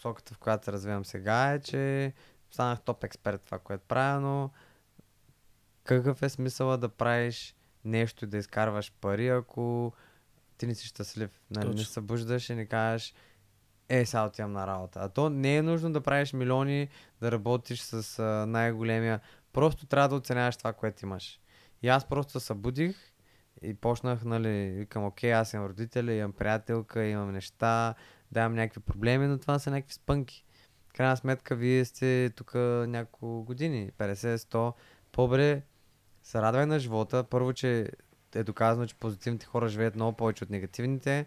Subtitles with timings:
[0.00, 2.12] посоката, в която се развивам сега е, че
[2.50, 4.50] станах топ експерт това, което правя, но
[5.84, 9.92] какъв е смисъла да правиш нещо и да изкарваш пари, ако
[10.58, 11.40] ти не си щастлив.
[11.50, 11.74] Нали?
[11.74, 13.14] Не събуждаш и не кажеш,
[13.88, 15.00] е, сега отивам на работа.
[15.02, 16.88] А то не е нужно да правиш милиони,
[17.20, 19.20] да работиш с а, най-големия.
[19.52, 21.40] Просто трябва да оценяваш това, което имаш.
[21.82, 22.96] И аз просто се събудих
[23.62, 27.94] и почнах, нали, викам, окей, аз имам родители, имам приятелка, имам неща,
[28.32, 30.44] да имам някакви проблеми, но това са някакви спънки.
[30.94, 32.54] Крайна сметка, вие сте тук
[32.86, 34.72] няколко години, 50-100.
[35.12, 35.62] По-добре
[36.22, 37.24] се радвай на живота.
[37.24, 37.90] Първо, че
[38.34, 41.26] е доказано, че позитивните хора живеят много повече от негативните.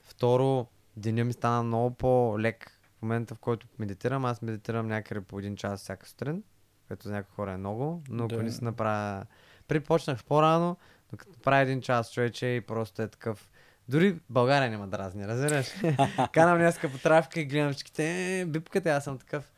[0.00, 4.24] Второ, деня ми стана много по-лек в момента, в който медитирам.
[4.24, 6.42] Аз медитирам някъде по един час всяка сутрин,
[6.88, 8.42] което за някои хора е много, но ако Да.
[8.42, 9.26] не си направя...
[9.68, 10.76] Припочнах по-рано,
[11.12, 13.50] но като правя един час човече и просто е такъв...
[13.88, 15.72] Дори България няма дразни, разбираш?
[16.32, 19.52] Канам днеска по трафика и гледам всичките, е, бипката, аз съм такъв.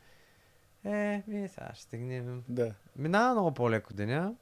[0.85, 2.43] Е, ми сега ще стигнем.
[2.49, 2.73] Да.
[2.95, 4.33] Минава много по-леко деня.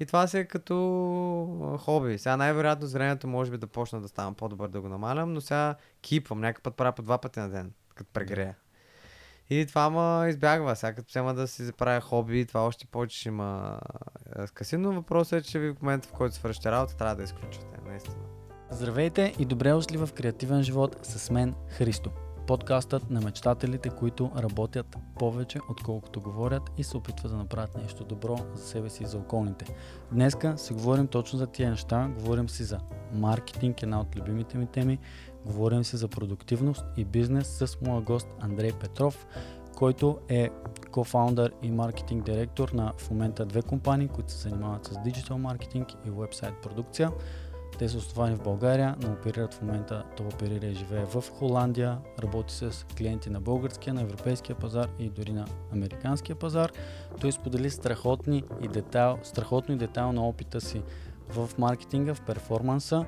[0.00, 2.18] И това си е като хоби.
[2.18, 5.40] Сега най-вероятно с времето може би да почна да ставам по-добър да го намалям, но
[5.40, 6.40] сега кипвам.
[6.40, 8.56] Някакъв път правя по два пъти на ден, като прегрея.
[9.50, 10.76] И това ма избягва.
[10.76, 13.80] Сега като взема да си правя хоби, това още повече ще има
[14.46, 17.78] скъси, но въпросът е, че в момента, в който свършите работа, трябва да изключвате.
[17.86, 18.41] Наистина.
[18.72, 22.10] Здравейте и добре дошли в Креативен живот с мен Христо.
[22.46, 28.38] Подкастът на мечтателите, които работят повече, отколкото говорят и се опитват да направят нещо добро
[28.54, 29.64] за себе си и за околните.
[30.12, 32.10] Днеска си говорим точно за тия неща.
[32.18, 32.78] Говорим си за
[33.12, 34.98] маркетинг, една от любимите ми теми.
[35.46, 39.26] Говорим си за продуктивност и бизнес с моя гост Андрей Петров,
[39.76, 40.50] който е
[40.90, 45.88] кофаундър и маркетинг директор на в момента две компании, които се занимават с диджитал маркетинг
[46.06, 47.10] и вебсайт продукция.
[47.78, 51.98] Те са основани в България, но оперират в момента, то оперира и живее в Холандия,
[52.22, 56.72] работи с клиенти на българския, на европейския пазар и дори на американския пазар.
[57.20, 60.82] Той сподели страхотни и детайл, страхотно и детайлно опита си
[61.28, 63.06] в маркетинга, в перформанса.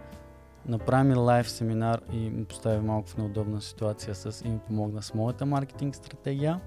[0.66, 5.02] Направи ми лайв семинар и ми постави малко в неудобна ситуация с и ми помогна
[5.02, 6.60] с моята маркетинг стратегия.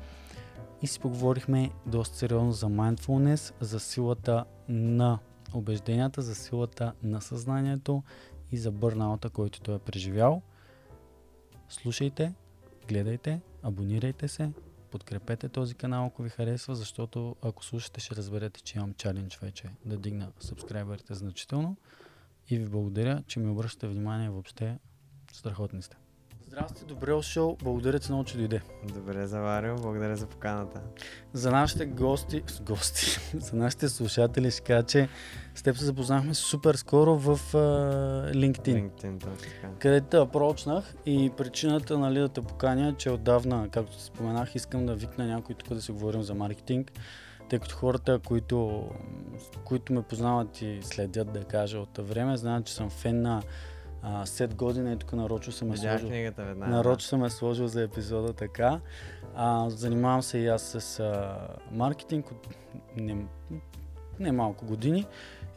[0.82, 5.20] И си поговорихме доста сериозно за mindfulness, за силата на
[5.58, 8.04] убежденията, за силата на съзнанието
[8.52, 10.42] и за бърнаута, който той е преживял.
[11.70, 12.34] Слушайте,
[12.88, 14.52] гледайте, абонирайте се,
[14.92, 19.70] подкрепете този канал, ако ви харесва, защото ако слушате, ще разберете, че имам чалендж вече
[19.86, 21.78] да дигна сабскрайберите значително.
[22.50, 24.80] И ви благодаря, че ми обръщате внимание въобще.
[25.34, 25.98] Страхотни сте.
[26.48, 27.58] Здрасти, добре дошъл.
[27.64, 28.62] Благодаря ти много, че дойде.
[28.94, 29.76] Добре, заварил.
[29.76, 30.82] Благодаря за поканата.
[31.34, 35.10] За нашите гости, с гости, за нашите слушатели ще кажа, че
[35.56, 39.74] с теб се запознахме супер скоро в uh, LinkedIn, LinkedIn, точно така.
[39.80, 44.86] където те апрочнах и причината нали, да те поканя, че отдавна, както ти споменах, искам
[44.86, 46.92] да викна някой тук да си говорим за маркетинг,
[47.50, 48.90] тъй като хората, които,
[49.64, 53.42] които ме познават и следят, да кажа, от време, знаят, че съм фен на
[54.06, 56.10] uh, Сет година и тук нарочно съм е Видях сложил.
[56.10, 56.72] книгата веднага.
[56.72, 58.80] Нарочно съм е сложил за епизода така.
[59.36, 61.38] А, занимавам се и аз с а,
[61.72, 62.48] маркетинг от
[62.96, 63.26] не,
[64.20, 65.06] не малко години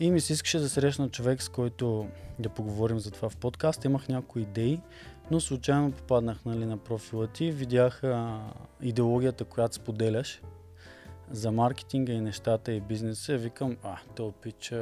[0.01, 2.09] и ми се искаше да срещна човек, с който
[2.39, 3.85] да поговорим за това в подкаст.
[3.85, 4.81] Имах някои идеи,
[5.31, 8.41] но случайно попаднах нали, на профила ти, видях а,
[8.83, 10.43] идеологията, която споделяш
[11.31, 13.37] за маркетинга и нещата и бизнеса.
[13.37, 14.73] Викам, а, то пич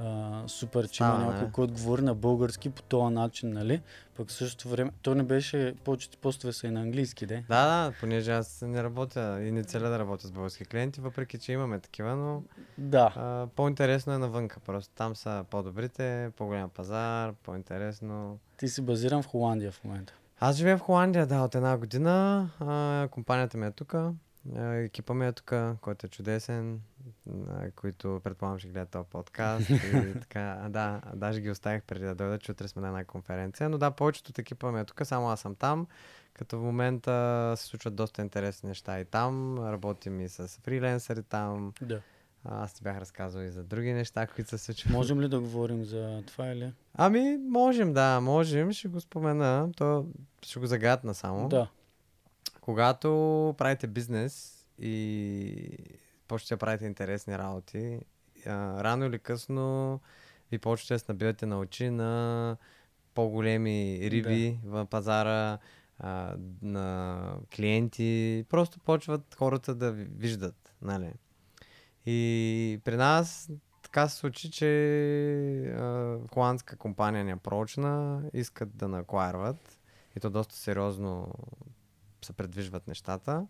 [0.00, 1.52] а, супер, че има някой, не?
[1.52, 3.82] който говори на български по този начин, нали?
[4.16, 7.44] Пък в същото време, то не беше, повечето постове са и на английски, де.
[7.48, 11.38] Да, да, понеже аз не работя и не целя да работя с български клиенти, въпреки
[11.38, 12.42] че имаме такива, но
[12.78, 13.12] Да.
[13.16, 14.94] а, по-интересно е навънка просто.
[14.94, 18.38] Там са по-добрите, по-голям пазар, по-интересно.
[18.56, 20.12] Ти си базиран в Холандия в момента.
[20.40, 22.48] Аз живея в Холандия, да, от една година.
[22.60, 23.94] А, компанията ми е тук.
[24.56, 26.80] Екипа ми е тук, който е чудесен,
[27.76, 29.70] които предполагам ще гледат този подкаст.
[29.70, 33.68] и така, да, даже ги оставих преди да дойда, че утре сме на една конференция.
[33.68, 35.86] Но да, повечето от екипа ми е тук, само аз съм там.
[36.32, 39.58] Като в момента се случват доста интересни неща и там.
[39.58, 41.72] Работим и с фриленсъри там.
[41.82, 42.00] Да.
[42.44, 44.92] Аз ти бях разказал и за други неща, които се случват.
[44.92, 46.72] Можем ли да говорим за това или?
[46.94, 48.72] Ами, можем, да, можем.
[48.72, 49.68] Ще го спомена.
[49.76, 50.06] То
[50.42, 51.48] ще го загадна само.
[51.48, 51.68] Да.
[52.60, 53.10] Когато
[53.58, 55.78] правите бизнес и
[56.28, 58.00] почнете да правите интересни работи,
[58.46, 60.00] а, рано или късно
[60.50, 62.56] ви почвате да се набивате на очи на
[63.14, 65.58] по-големи риби в пазара,
[65.98, 68.44] а, на клиенти.
[68.48, 71.12] Просто почват хората да ви виждат, нали?
[72.06, 73.50] И при нас
[73.82, 74.66] така се случи, че
[75.64, 79.78] а, холандска компания ни е прочна, искат да накварват
[80.16, 81.34] и то доста сериозно
[82.22, 83.46] се предвижват нещата.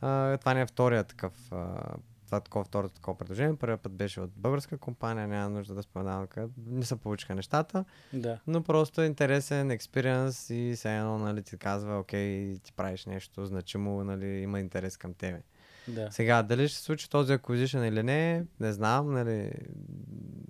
[0.00, 1.80] А, това не е втория такъв, а,
[2.26, 3.56] това такова, второто такова предложение.
[3.56, 6.48] Първият път беше от българска компания, няма нужда да споменавам къде.
[6.66, 8.38] Не се получиха нещата, Да.
[8.46, 13.46] но просто е интересен експириенс и все едно, нали, ти казва, окей, ти правиш нещо
[13.46, 15.42] значимо, нали, има интерес към тебе.
[15.88, 16.10] Да.
[16.10, 19.52] Сега, дали ще се случи този acquisition или не, не знам, нали,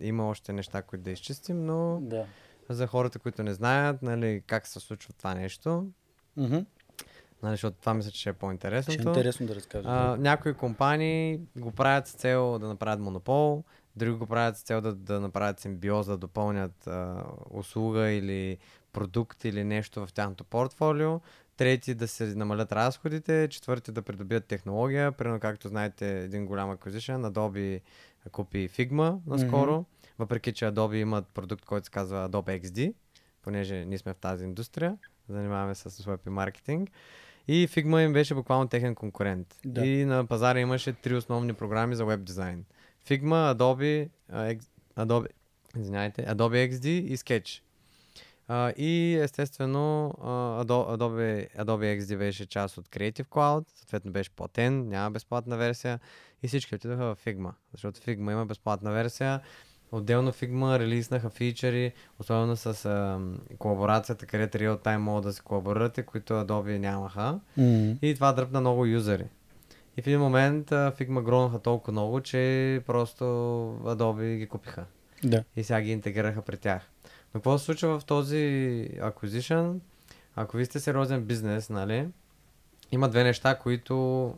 [0.00, 2.26] има още неща, които да изчистим, но Да.
[2.68, 5.86] за хората, които не знаят, нали, как се случва това нещо,
[6.36, 6.58] Мгм.
[7.46, 8.32] Нали, защото това мисля, че ще е
[8.82, 9.86] Ще е интересно да разкажеш.
[9.88, 13.64] А, някои компании го правят с цел да направят монопол,
[13.96, 18.58] други го правят с цел да, да направят симбиоза, да допълнят а, услуга или
[18.92, 21.20] продукт или нещо в тяхното портфолио.
[21.56, 25.12] Трети да се намалят разходите, четвърти да придобият технология.
[25.12, 27.80] Примерно, както знаете, един голям acquisition, Adobe
[28.32, 29.84] купи Figma наскоро,
[30.18, 32.94] въпреки че Adobe имат продукт, който се казва Adobe XD,
[33.42, 36.90] понеже ние сме в тази индустрия, занимаваме се с web и маркетинг.
[37.48, 39.56] И Figma им беше буквално техен конкурент.
[39.64, 39.86] Да.
[39.86, 42.64] И на пазара имаше три основни програми за веб дизайн.
[43.08, 44.08] Figma, Adobe,
[44.96, 45.28] Adobe,
[45.78, 47.60] извиняйте, Adobe XD и Sketch.
[48.48, 50.14] А, и естествено
[50.60, 56.00] Ado- Adobe, Adobe XD беше част от Creative Cloud, съответно беше платен, няма безплатна версия
[56.42, 59.40] и всички отидоха в Figma, защото Figma има безплатна версия.
[59.92, 63.20] Отделно Figma релизнаха фичери, особено с а,
[63.58, 67.40] колаборацията, където real time могат да се колаборирате, които Adobe нямаха.
[67.56, 67.92] Мгм.
[68.02, 69.24] И това дръпна много юзери.
[69.96, 73.24] И в един момент а, Figma гронаха толкова много, че просто
[73.84, 74.84] Adobe ги купиха.
[75.24, 75.44] Да.
[75.56, 76.82] И сега ги интегрираха при тях.
[77.34, 78.36] Но какво се случва в този
[78.98, 79.78] acquisition?
[80.36, 82.08] Ако ви сте сериозен бизнес, нали,
[82.92, 84.34] има две неща, които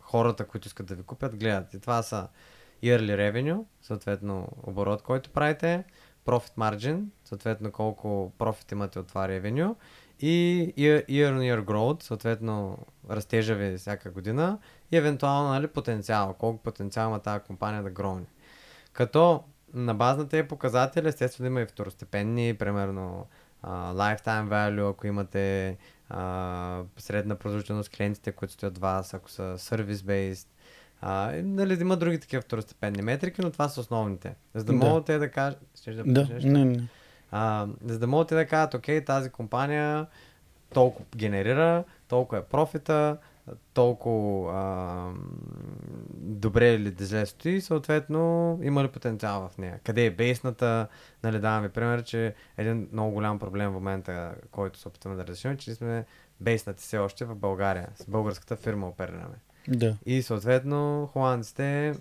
[0.00, 1.74] хората, които искат да ви купят, гледат.
[1.74, 2.28] И това са
[2.82, 5.84] yearly revenue, съответно оборот, който правите,
[6.26, 9.74] profit margin, съответно колко профит имате от това revenue
[10.20, 12.78] и year, on year growth, съответно
[13.10, 14.58] растежа ви всяка година
[14.92, 18.26] и евентуално нали, потенциал, колко потенциал има тази компания да гроне.
[18.92, 19.44] Като
[19.74, 23.26] на база на тези показатели, естествено има и второстепенни, примерно
[23.62, 25.76] а, lifetime value, ако имате
[26.08, 30.46] а, средна продължителност клиентите, които стоят от вас, ако са service-based,
[31.00, 34.34] а, нали, има други такива второстепенни метрики, но това са основните.
[34.54, 34.78] За да, Да.
[34.78, 35.58] могат те да кажат...
[35.86, 36.26] Да, Да.
[36.34, 36.48] нещо?
[36.48, 36.88] Не, не.
[37.30, 40.06] А, за да могат те да кажат, окей, тази компания
[40.74, 43.16] толкова генерира, толкова е профита,
[43.74, 45.10] толкова а,
[46.14, 49.80] добре или зле стои, съответно има ли потенциал в нея.
[49.84, 50.88] Къде е бейсната,
[51.22, 55.22] нали давам ви пример, че един много голям проблем в момента, който се опитваме да
[55.26, 56.04] разрешим, е, че сме
[56.40, 57.88] бейснати все още в България.
[57.96, 59.36] С българската фирма оперираме.
[59.68, 59.96] Да.
[60.06, 61.94] И съответно холандците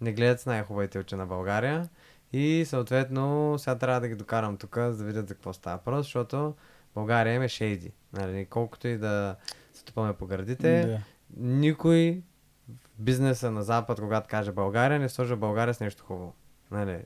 [0.00, 1.88] не гледат с най-хубавите очи на България.
[2.32, 6.06] И съответно сега трябва да ги докарам тук, за да видят за какво става въпрос,
[6.06, 6.54] защото
[6.94, 7.92] България им е шейди.
[8.12, 9.36] Нали, колкото и да
[9.72, 11.00] се тупаме по гърдите, Да.
[11.36, 12.22] никой
[12.68, 16.34] в бизнеса на Запад, когато каже България, не сложа България с нещо хубаво.
[16.70, 16.98] Нали,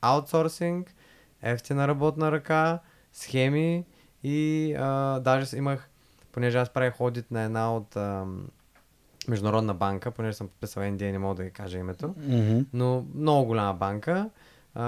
[0.00, 0.94] аутсорсинг,
[1.42, 2.78] ефтина работна ръка,
[3.12, 3.86] схеми
[4.22, 5.90] и а, даже имах,
[6.32, 8.48] понеже аз правих одит на една от ам,
[9.28, 12.58] международна банка, понеже съм подписал NDA, не мога да ви кажа името, Мгм.
[12.72, 14.30] но много голяма банка.
[14.74, 14.82] А,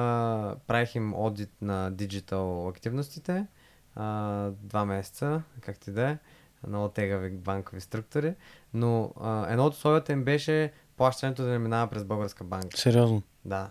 [0.66, 3.46] правих им одит на диджитал активностите.
[3.94, 6.18] А, два месеца, как ти да е,
[6.66, 8.34] много тегави банкови структури.
[8.74, 12.78] Но а, едно от условията им беше плащането да не минава през българска банка.
[12.78, 13.22] Сериозно.
[13.44, 13.70] Да.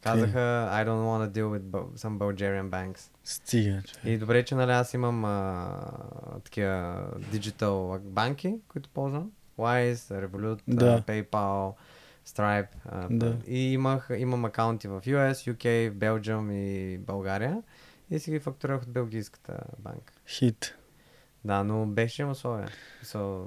[0.00, 0.38] Казаха,
[0.72, 1.62] I don't want to deal with
[1.94, 3.10] some Bulgarian banks.
[3.24, 4.10] Стига, че.
[4.10, 5.78] И добре, че нали аз имам а,
[6.44, 9.30] такива диджитал банки, които ползвам.
[9.58, 11.02] Wise, Revolut, Да.
[11.02, 11.74] PayPal,
[12.26, 12.68] Stripe.
[13.10, 13.36] Да.
[13.46, 17.62] И имах, имам акаунти в US, UK, Belgium и България.
[18.10, 20.12] И си ги фактурирах от белгийската банка.
[20.28, 20.74] Хит.
[21.44, 22.68] Да, но беше им условия.
[23.04, 23.46] So...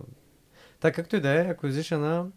[0.80, 2.30] Така както и да е, acquisition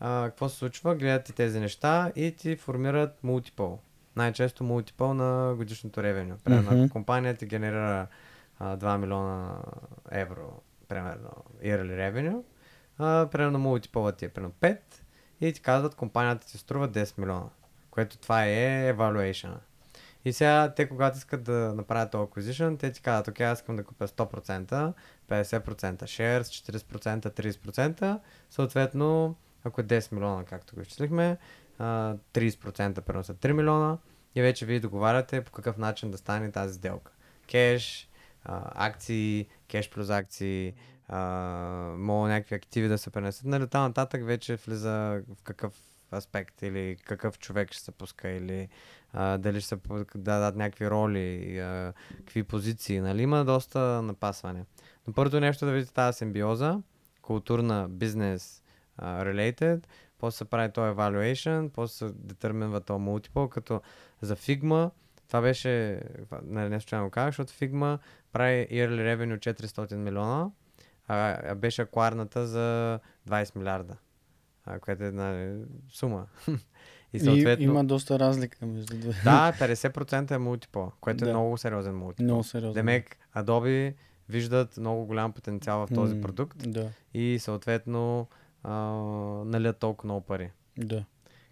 [0.00, 3.80] какво се случва, гледат ти тези неща и ти формират мултипъл.
[4.16, 6.34] Най-често мултипъл на годишното ревеню.
[6.44, 6.80] Примерно, Мгм.
[6.82, 8.06] ако компания ти генерира
[8.58, 9.56] а, 2 милиона
[10.10, 11.30] евро, примерно,
[11.64, 12.42] yearly revenue,
[13.00, 14.78] а, примерно мултипълът ти е примерно 5
[15.40, 17.48] и ти казват компанията ти струва 10 милиона,
[17.90, 19.54] което това е evaluation.
[20.24, 23.76] И сега те, когато искат да направят този acquisition, те ти казват, окей, аз искам
[23.76, 24.92] да купя 100%,
[25.28, 31.38] 50% shares, 40%, 30%, съответно, ако е 10 милиона, както го изчислихме,
[31.78, 33.98] а, 30% примерно са 3 милиона
[34.34, 37.12] и вече вие договаряте по какъв начин да стане тази сделка.
[37.50, 38.08] Кеш,
[38.74, 40.74] акции, кеш плюс акции,
[41.96, 43.44] мога някакви активи да се пренесат.
[43.44, 48.68] Нали, там нататък вече влиза в какъв аспект или какъв човек ще се пуска или
[49.12, 49.76] а, дали ще се
[50.14, 53.00] дадат някакви роли, а, какви позиции.
[53.00, 53.22] Нали?
[53.22, 54.64] Има доста напасване.
[55.06, 56.82] Но първото нещо да видите тази симбиоза,
[57.22, 58.62] културна, бизнес,
[59.00, 59.86] uh, related,
[60.18, 63.80] после се прави то evaluation, после се детерминва то multiple, като
[64.20, 64.90] за Figma,
[65.28, 66.02] това беше,
[66.42, 67.98] нали, не случайно казах, защото Figma
[68.32, 70.50] прави yearly revenue 400 милиона,
[71.10, 72.98] а, беше акварната за
[73.28, 73.96] 20 милиарда,
[74.64, 75.56] а, което е една
[75.88, 76.26] сума.
[77.12, 77.64] И, съответно...
[77.64, 79.20] И, има доста разлика между двете.
[79.24, 81.30] Да, 50% е мултипо, което да.
[81.30, 82.22] е много сериозен мултипо.
[82.22, 82.72] Много сериозен.
[82.72, 83.94] Демек, Adobe
[84.28, 86.90] виждат много голям потенциал в този mm, продукт да.
[87.14, 88.28] и съответно
[88.62, 88.72] а,
[89.44, 90.50] налият толкова много пари.
[90.78, 91.04] Да.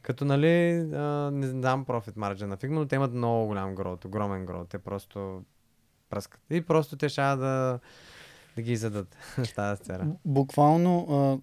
[0.03, 4.05] Като нали, а, не знам профит марджа на Figma, но те имат много голям грот,
[4.05, 4.69] огромен грот.
[4.69, 5.43] Те просто
[6.11, 6.41] пръскат.
[6.51, 7.79] И просто те ще да,
[8.59, 10.17] да ги зададат в тази сцена.
[10.25, 11.39] Буквално, а,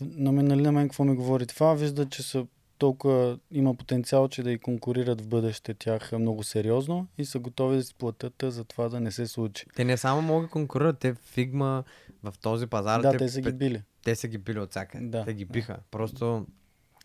[0.00, 2.46] на мен, нали, на мен какво ми говори това, вижда, че са
[2.78, 7.76] толкова има потенциал, че да и конкурират в бъдеще тях много сериозно и са готови
[7.76, 9.66] да си платят за това да не се случи.
[9.76, 11.84] Те не само могат да конкурират, те фигма
[12.22, 13.00] в този пазар.
[13.00, 13.82] Да, те, те са ги били.
[14.04, 14.98] Те са ги били от всяка.
[15.02, 15.24] Да.
[15.24, 15.78] Те ги биха.
[15.90, 16.46] Просто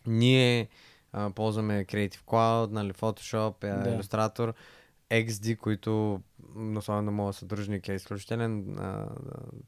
[0.06, 0.68] ние
[1.12, 3.98] а, ползваме Creative Cloud, нали, Photoshop, да.
[3.98, 4.54] Illustrator,
[5.10, 6.20] XD, които
[6.76, 9.08] особено моят съдружник е изключителен а,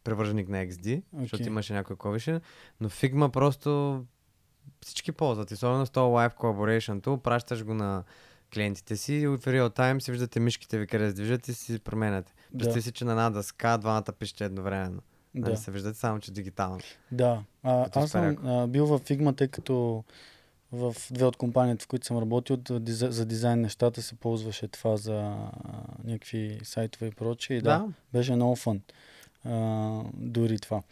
[0.05, 1.03] превърженик на XD, okay.
[1.21, 2.41] защото имаше някой ковише,
[2.81, 4.05] но Figma просто
[4.85, 5.51] всички ползват.
[5.51, 8.05] Особено с този Live Collaboration Tool, пращаш го на
[8.55, 11.79] клиентите си и в реал тайм си виждате мишките ви къде се движат и си
[11.79, 12.35] променяте.
[12.59, 12.83] Представи да.
[12.83, 15.03] си, че на една дъска двамата пишете едновременно.
[15.35, 15.51] Нали да.
[15.51, 16.81] Нали се виждате само, че дигитално.
[17.13, 17.43] Да.
[17.63, 20.05] А, аз съм а, бил в Figma, тъй като
[20.73, 22.59] в две от компаниите, в които съм работил,
[22.89, 25.37] за дизайн нещата се ползваше това за
[26.05, 27.57] някакви сайтове и прочие.
[27.57, 28.81] И да, да беше много фън.
[29.45, 30.83] А, дори това.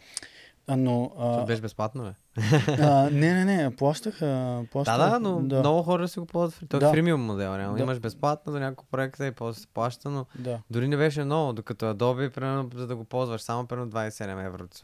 [0.67, 1.45] А, но, а...
[1.45, 2.41] беше безплатно, бе.
[2.81, 4.21] а, не, не, не, плащах.
[4.21, 5.59] А, плащах да, да, но да.
[5.59, 6.69] много хора си го ползват.
[6.69, 6.89] Той е да.
[6.89, 7.77] е фримиум модел, реално.
[7.77, 7.83] Да.
[7.83, 10.59] Имаш безплатно за няколко проекта и после се плаща, но да.
[10.69, 14.67] дори не беше много, докато Adobe, примерно, за да го ползваш, само примерно 27 евро
[14.67, 14.77] ти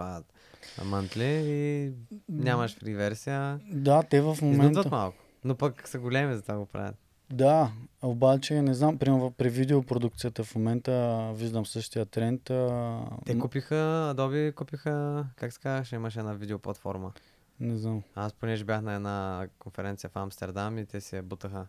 [0.86, 1.91] монтли и
[2.29, 3.60] нямаш фри версия.
[3.72, 4.63] Да, те в момента...
[4.63, 6.96] Изнудват малко, но пък са големи, за това го правят.
[7.34, 12.50] Да, обаче не знам, примерно при видеопродукцията в момента виждам същия тренд.
[12.50, 13.01] А...
[13.25, 13.75] Те купиха,
[14.15, 17.12] Adobe купиха, как се казваше, имаше една видеоплатформа.
[17.60, 18.01] Не знам.
[18.15, 21.67] Аз понеже бях на една конференция в Амстердам и те се бутаха.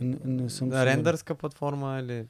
[0.00, 2.26] Не, не съм да, рендърска платформа или...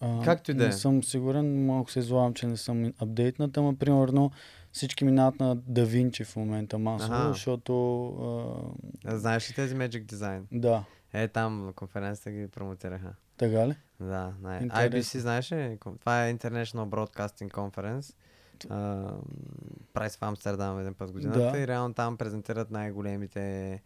[0.00, 0.66] А, Както и да е.
[0.66, 4.30] Не съм сигурен, малко се излагам, че не съм апдейтната, но примерно
[4.76, 7.28] всички минават на DaVinci в момента масово, ага.
[7.28, 8.06] защото...
[9.04, 9.16] А...
[9.18, 10.42] Знаеш ли тези Magic Design?
[10.52, 10.84] Да.
[11.12, 13.14] Е, там на конференцията ги промотираха.
[13.36, 13.74] Така ли?
[14.00, 15.78] Да, най- IBC, знаеш ли?
[16.00, 18.14] Това е International Broadcasting Conference.
[19.94, 21.58] Прави в Амстердам един път годината да.
[21.58, 23.80] и реално там презентират най-големите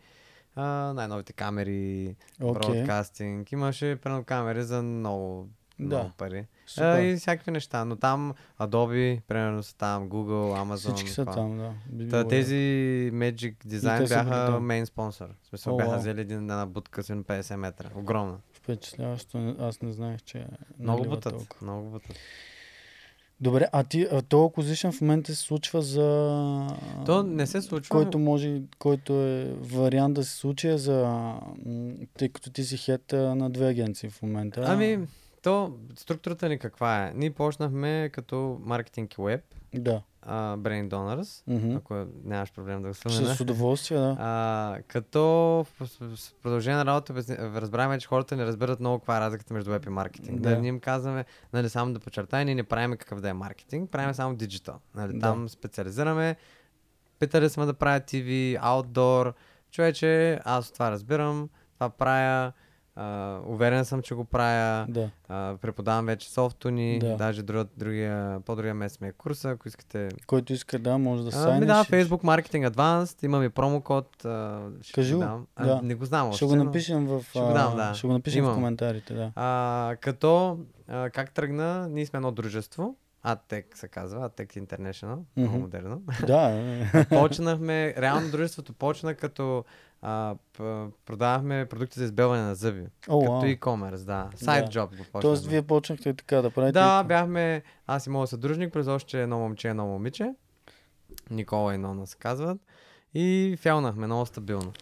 [0.56, 2.52] uh, най-новите камери, okay.
[2.52, 3.52] бродкастинг.
[3.52, 5.49] Имаше прено камери за много,
[5.88, 5.96] да.
[5.96, 6.46] много пари.
[6.66, 7.02] Супер.
[7.02, 7.84] и всякакви неща.
[7.84, 10.94] Но там Adobe, примерно са там, Google, Amazon.
[10.94, 11.34] Всички са това.
[11.34, 12.08] там, да.
[12.08, 12.54] Та, тези
[13.14, 15.28] Magic Design бяха мейн спонсор.
[15.42, 17.88] В смисъл бяха взели един, една будка с 50 метра.
[17.94, 18.37] Огромна.
[18.52, 19.56] Впечатляващо.
[19.58, 20.46] Аз не знаех, че е
[20.78, 21.32] Много бутат.
[21.32, 21.66] Толкова.
[21.66, 22.16] Много бутат.
[23.40, 26.66] Добре, а ти, а то acquisition в момента се случва за...
[27.06, 27.92] То не се случва.
[27.92, 31.32] Който може, който е вариант да се случи е за...
[32.18, 34.64] Тъй като ти си хет на две агенции в момента.
[34.66, 34.99] Ами,
[35.42, 37.12] то структурата ни каква е?
[37.14, 39.44] Ние почнахме като маркетинг и веб.
[39.75, 40.02] Да.
[40.26, 41.76] Uh, Brain Donors, mm-hmm.
[41.76, 43.35] ако нямаш проблем да го спомена.
[43.35, 44.16] С удоволствие, да.
[44.20, 45.20] Uh, като
[45.80, 49.70] в, в продължение на работа разбравяме, че хората не разберат много каква е разликата между
[49.70, 50.40] веб и маркетинг.
[50.40, 50.50] Да.
[50.50, 53.90] да ние им казваме, нали, само да подчертая, ние не правим какъв да е маркетинг,
[53.90, 54.80] правим само диджитал.
[54.94, 55.20] Нали, да.
[55.20, 56.37] Там специализираме.
[57.18, 59.32] Питали сме да правя TV, outdoor.
[59.70, 62.52] Човече, аз това разбирам, това правя
[63.00, 64.87] Uh, уверен съм, че го правя.
[64.88, 65.11] Да.
[65.30, 66.99] Uh, преподавам вече софтуни.
[66.99, 67.16] Да.
[67.16, 70.09] Даже другия, другия, по-другия месец ми е курса, ако искате.
[70.26, 71.64] Който иска, да, може да сайнеш.
[71.64, 73.25] Uh, да, Facebook Marketing Advanced.
[73.25, 74.23] Имам и промокод.
[74.23, 75.47] Uh, Кажи го.
[75.61, 75.80] Да.
[75.83, 77.95] не го знам Ще го напишем в, ще го, дам, да.
[77.95, 78.52] ще го напишем Имам.
[78.52, 79.14] в коментарите.
[79.14, 79.33] Да.
[79.37, 80.59] Uh, като,
[80.90, 82.97] uh, как тръгна, ние сме едно дружество.
[83.23, 85.25] Атек се казва, Атек International, mm-hmm.
[85.37, 86.02] много модерно.
[86.26, 86.62] Да.
[87.09, 89.64] Почнахме, реално дружеството почна като
[90.02, 90.35] а,
[91.07, 92.80] продавахме продукти за избелване на зъби.
[92.80, 93.59] Oh, като wow.
[93.59, 94.30] e-commerce, да.
[94.37, 94.71] Сайт да.
[94.71, 95.21] job го почнахме.
[95.21, 96.73] Тоест вие почнахте така да правите?
[96.73, 100.35] Да, бяхме, аз и моят съдружник, през още едно момче, едно момиче.
[101.30, 102.59] Никола и Нона се казват.
[103.14, 104.73] И фялнахме много стабилно.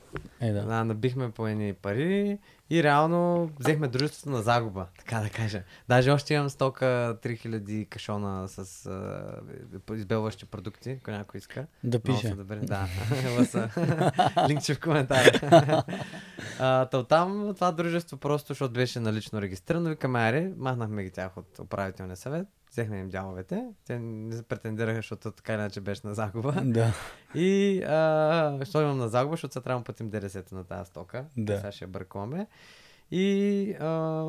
[0.41, 0.65] Е, да.
[0.65, 0.85] да.
[0.85, 2.39] Набихме по едни пари
[2.71, 5.63] и реално взехме дружеството на загуба, така да кажа.
[5.89, 6.85] Даже още имам стока
[7.23, 11.67] 3000 кашона с а, избелващи продукти, ако някой иска.
[11.85, 12.35] Да пише.
[12.35, 12.65] Да,
[13.53, 14.49] да.
[14.49, 15.25] Линкче в коментар.
[16.59, 16.87] а,
[17.55, 22.47] това дружество просто, защото беше налично регистрирано, викаме, аре, махнахме ги тях от управителния съвет
[22.71, 23.69] взехме им дяловете.
[23.87, 26.63] Те не претендираха, защото така иначе беше на загуба.
[26.65, 26.93] Да.
[27.35, 31.25] И а, що имам на загуба, защото сега трябва да платим 90 на тази стока.
[31.37, 31.57] Да.
[31.57, 32.47] Сега ще я бъркуваме.
[33.11, 34.25] И а,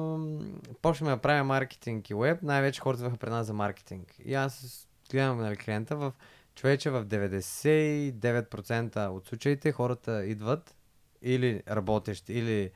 [0.81, 2.41] почнахме да правим маркетинг и веб.
[2.41, 4.15] Най-вече хората идваха при нас за маркетинг.
[4.25, 6.13] И аз гледам нали, клиента в
[6.55, 10.75] човече в 99% от случаите хората идват
[11.21, 12.71] или работещи, или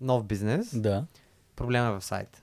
[0.00, 0.78] нов бизнес.
[0.78, 1.06] Да.
[1.56, 2.42] Проблема е в сайта.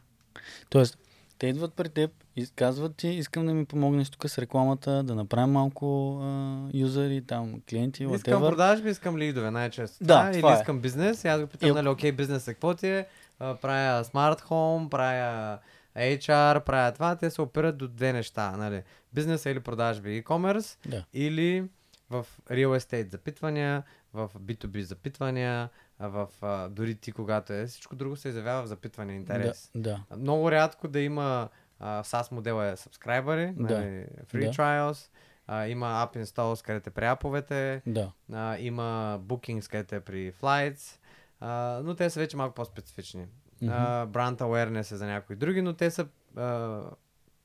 [0.69, 0.97] Тоест,
[1.37, 5.15] те идват при теб и казват ти, искам да ми помогнеш тук с рекламата, да
[5.15, 8.49] направим малко а, юзери, там, клиенти, Искам whatever.
[8.49, 10.03] продажби, искам лидове най-често.
[10.03, 10.59] Да, или това е.
[10.59, 11.23] искам бизнес.
[11.23, 13.07] И аз го питам, И- нали, окей, бизнес е какво ти е?
[13.39, 15.59] А, правя смарт хоум, правя
[15.97, 17.15] HR, правя това.
[17.15, 18.51] Те се опират до две неща.
[18.51, 18.83] Нали.
[19.13, 21.03] Бизнес или продажби e-commerce Да.
[21.13, 21.69] или
[22.09, 23.83] в real estate запитвания,
[24.13, 25.69] в B2B запитвания,
[25.99, 27.65] а в а, дори ти когато е.
[27.65, 29.71] Всичко друго се изявява в запитване интерес.
[29.75, 30.17] Да, да.
[30.17, 31.49] Много рядко да има
[31.81, 33.63] а, SaaS модела е subscriber, Да.
[33.73, 33.85] нали,
[34.23, 34.51] free Да.
[34.51, 35.09] trials,
[35.47, 38.11] а, има app installs, където е при аповете, Да.
[38.33, 40.99] а, има bookings, където е при flights,
[41.39, 43.27] а, но те са вече малко по-специфични.
[43.63, 46.81] А, brand awareness е за някои други, но те са а,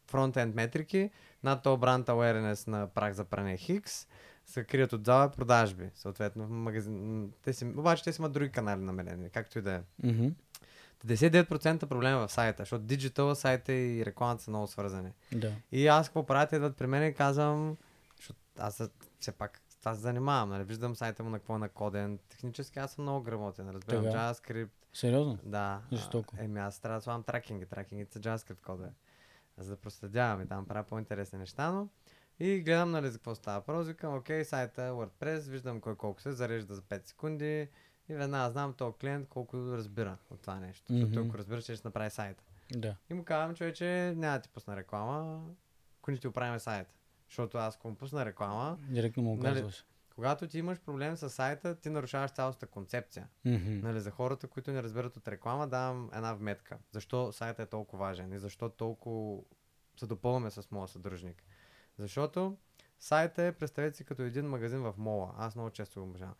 [0.06, 1.10] фронтенд метрики.
[1.42, 4.06] Над то brand awareness на прах за пране Хикс
[4.46, 5.90] се крият отзад продажби.
[5.94, 7.30] Съответно, в магазин...
[7.42, 7.64] Те си...
[7.66, 9.80] Обаче те си имат други канали намерени, както и да е.
[10.02, 10.26] Мгм.
[11.06, 15.12] 99% проблем е в сайта, защото диджитал сайта и рекламата са много свързани.
[15.32, 15.52] Да.
[15.72, 17.76] И аз какво правя, те идват при мен и казвам,
[18.16, 18.82] защото аз
[19.20, 20.64] все пак това се занимавам, нали?
[20.64, 22.18] виждам сайта му на какво е накоден.
[22.28, 24.16] Технически аз съм много грамотен, разбирам Така.
[24.16, 25.38] JavaScript, Сериозно?
[25.44, 25.80] да.
[25.92, 26.34] Жестоко.
[26.38, 28.90] Еми аз трябва да слагам тракинги, тракингите са JavaScript кода.
[29.58, 31.88] За да проследявам и там правя по-интересни неща, но
[32.38, 36.20] и гледам нали за какво става въпрос, викам, окей, сайта е WordPress, виждам кой колко
[36.20, 37.68] се зарежда за 5 секунди
[38.08, 40.84] и веднага знам този клиент колко разбира от това нещо.
[40.90, 41.28] Защото Мгм.
[41.28, 42.44] ако разбира, ще ще направи сайта.
[42.72, 42.96] Да.
[43.10, 43.84] И му казвам, човече,
[44.16, 45.44] няма да ти пусна реклама,
[45.98, 46.90] ако не ти оправим сайта.
[47.28, 49.84] Защото аз ако му пусна реклама, Директно му Нали, казваш.
[50.10, 53.28] когато ти имаш проблем с сайта, ти нарушаваш цялостната концепция.
[53.44, 53.78] Мгм.
[53.78, 56.78] Нали, за хората, които не разбират от реклама, давам една вметка.
[56.92, 59.42] Защо сайта е толкова важен и защо толкова
[59.96, 61.42] се допълваме с моя съдружник.
[61.98, 62.56] Защото
[62.98, 65.34] сайта е, представете си, като един магазин в мола.
[65.38, 66.34] Аз много често го обожавам.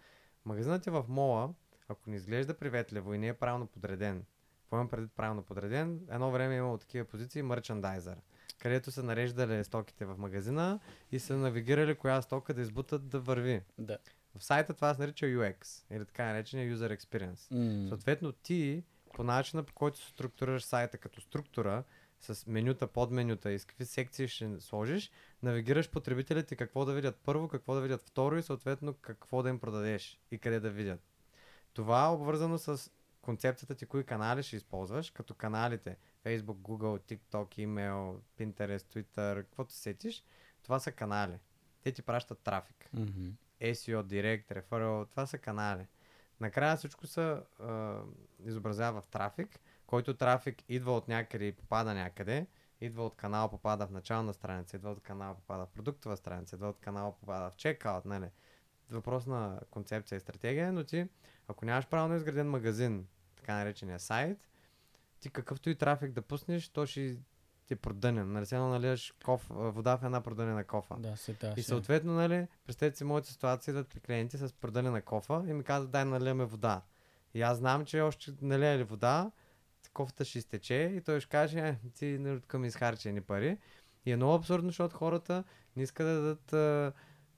[0.47, 1.51] Магазинът е в мола,
[1.89, 4.25] ако не изглежда приветливо и не е правилно подреден,
[4.61, 8.17] какво имам предвид правилно подреден, едно време е имало такива позиции мерчендайзър,
[8.59, 10.81] където са нареждали стоките в магазина
[11.13, 13.63] и са навигирали коя стока да избутат да върви.
[13.79, 13.99] Да.
[14.39, 17.51] В сайта това се нарича UX или така наречения User Experience.
[17.51, 17.89] М.
[17.89, 21.85] Съответно, ти по начина по който се структурираш сайта като структура,
[22.21, 25.11] с менюта, подменюта и с какви секции ще сложиш,
[25.43, 29.59] навигираш потребителите какво да видят първо, какво да видят второ и съответно какво да им
[29.59, 31.01] продадеш и къде да видят.
[31.73, 37.67] Това е обвързано с концепцията ти, кои канали ще използваш, като каналите Facebook, Google, TikTok,
[37.67, 40.25] email, Pinterest, Twitter, каквото сетиш,
[40.63, 41.39] това са канали.
[41.83, 42.89] Те ти пращат трафик.
[42.93, 43.29] Мгм.
[43.61, 45.87] SEO, Direct, Referral, това са канали.
[46.41, 47.37] Накрая всичко се
[48.45, 52.47] изобразява в трафик, който трафик идва от някъде и попада някъде,
[52.81, 56.69] идва от канал, попада в начална страница, идва от канал, попада в продуктова страница, идва
[56.69, 58.27] от канал, попада в чекаут, нали?
[58.91, 61.09] Въпрос на концепция и стратегия, но ти,
[61.49, 64.39] ако нямаш правилно изграден магазин, така наречения сайт,
[65.21, 67.17] ти какъвто и трафик да пуснеш, то ще
[67.67, 68.33] ти е продънен.
[68.33, 70.97] Нали, едно наливаш коф, вода в една продънена кофа.
[70.99, 71.61] Да, се тази.
[71.61, 75.91] И съответно, нали, представете си моята ситуация, при клиенти с продълена кофа и ми казват,
[75.91, 76.83] дай наливаме вода.
[77.35, 79.31] И аз знам, че още налия ли вода,
[79.93, 83.59] кофата ще изтече и той ще каже, е, ти нали, ми изхарчени пари.
[84.07, 85.45] И е много абсурдно, защото хората
[85.77, 86.93] не искат да дадат а,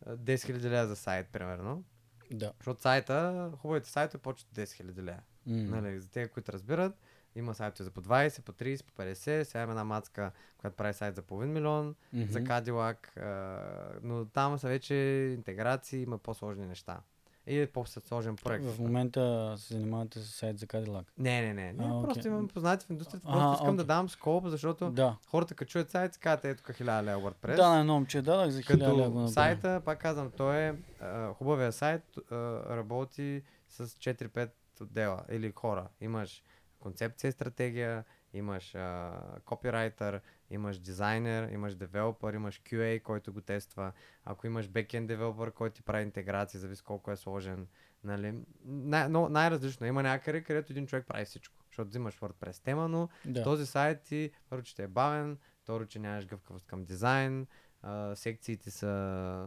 [0.07, 1.85] а, 10 000 лева за сайт, примерно.
[2.31, 2.53] Да.
[2.59, 5.21] Защото сайта, хубавите сайтове почват 10 000 лева.
[5.47, 5.81] М.
[5.81, 6.93] Нали, за тези, които разбират,
[7.35, 9.43] има сайтове за по 20, по 30, по 50.
[9.43, 12.33] Сега има една мацка, която прави сайт за половин милион Мгм.
[12.33, 14.95] за Cadillac, а, но там са вече
[15.37, 17.01] интеграции, има по-сложни неща.
[17.49, 18.65] И е по-сложен проект.
[18.65, 21.05] В момента се занимавате с сайт за Cadillac.
[21.19, 21.73] Не, не, не.
[21.73, 22.31] не А, просто окей.
[22.33, 23.27] имам познати в индустрията.
[23.27, 23.87] Просто искам да окей.
[23.87, 25.17] дам скоп, защото Да.
[25.27, 27.57] хората като чуят сайт, си казват, ето тук 1000 лева WordPress.
[27.57, 31.35] Да, на едно момче дадах за 1000 лева Като сайта, пак казвам, той е а,
[31.35, 32.35] хубавия сайт, а,
[32.77, 35.89] работи с 4-5 отдела или хора.
[36.01, 36.43] Имаш
[36.81, 38.05] концепция стратегия,
[38.39, 39.13] имаш а,
[39.45, 40.21] копирайтер,
[40.51, 43.93] имаш дизайнер, имаш девелопър, имаш QA, който го тества.
[44.25, 47.67] Ако имаш backend девелопър, който ти прави интеграция, зависи колко е сложен.
[48.05, 48.35] Нали?
[48.65, 49.87] Най- но, най-различно.
[49.87, 51.55] Има някъде, където един човек прави всичко.
[51.67, 53.43] Защото взимаш WordPress тема, но Да.
[53.43, 57.47] този сайт ти първо, че те е бавен, второ, че нямаш гъвкавост към дизайн,
[57.83, 59.47] а, секциите са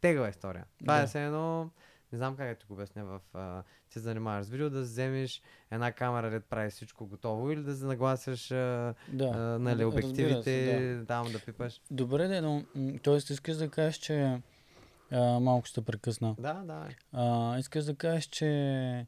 [0.00, 0.64] тегава история.
[0.78, 1.02] Това Да.
[1.02, 1.70] е все едно
[2.12, 3.20] не знам как да ти го обясня в...
[3.34, 7.62] А, ти се занимаваш с видео, да вземеш една камера, да прави всичко готово или
[7.62, 9.24] да се нагласяш а, Да.
[9.24, 11.06] а, нали, обективите, се, да.
[11.06, 11.80] там да пипаш.
[11.90, 12.64] Добре, де, но
[13.02, 13.16] т.е.
[13.16, 14.40] искаш да кажеш, че
[15.10, 16.34] а, малко ще прекъсна.
[16.38, 16.88] Да, да.
[17.12, 19.06] А, искаш да кажеш, че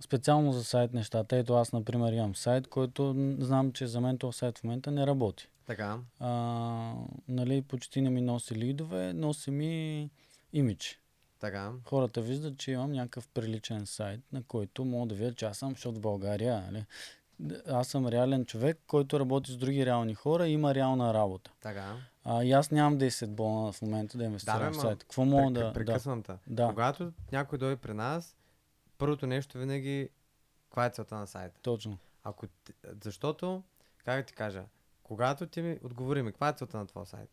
[0.00, 4.38] специално за сайт нещата, ето аз, например, имам сайт, който знам, че за мен този
[4.38, 5.48] сайт в момента не работи.
[5.66, 5.98] Така.
[6.20, 6.94] А,
[7.28, 10.10] нали, почти не ми носи лидове, носи ми
[10.52, 11.00] имидж.
[11.40, 11.72] Така.
[11.84, 15.70] Хората виждат, че имам някакъв приличен сайт, на който могат да видят, че аз съм,
[15.70, 16.84] защото в България, нали,
[17.68, 21.50] аз съм реален човек, който работи с други реални хора и има реална работа.
[21.60, 21.96] Така.
[22.24, 24.98] А, и аз нямам 10 бона в момента да инвестирам Да, бе, в сайт.
[24.98, 25.64] Какво мога Прек- да...
[25.64, 26.32] Да, Прекъсвам те.
[26.46, 28.36] да, Когато някой дойде при нас,
[28.98, 30.08] първото нещо винаги,
[30.64, 31.60] каква е целта на сайта?
[31.62, 31.98] точно.
[32.24, 32.46] Ако,
[33.04, 33.62] защото,
[34.04, 34.64] как да ти кажа,
[35.02, 37.28] когато ти ми отговори ми, каква е целта на твоя сайт?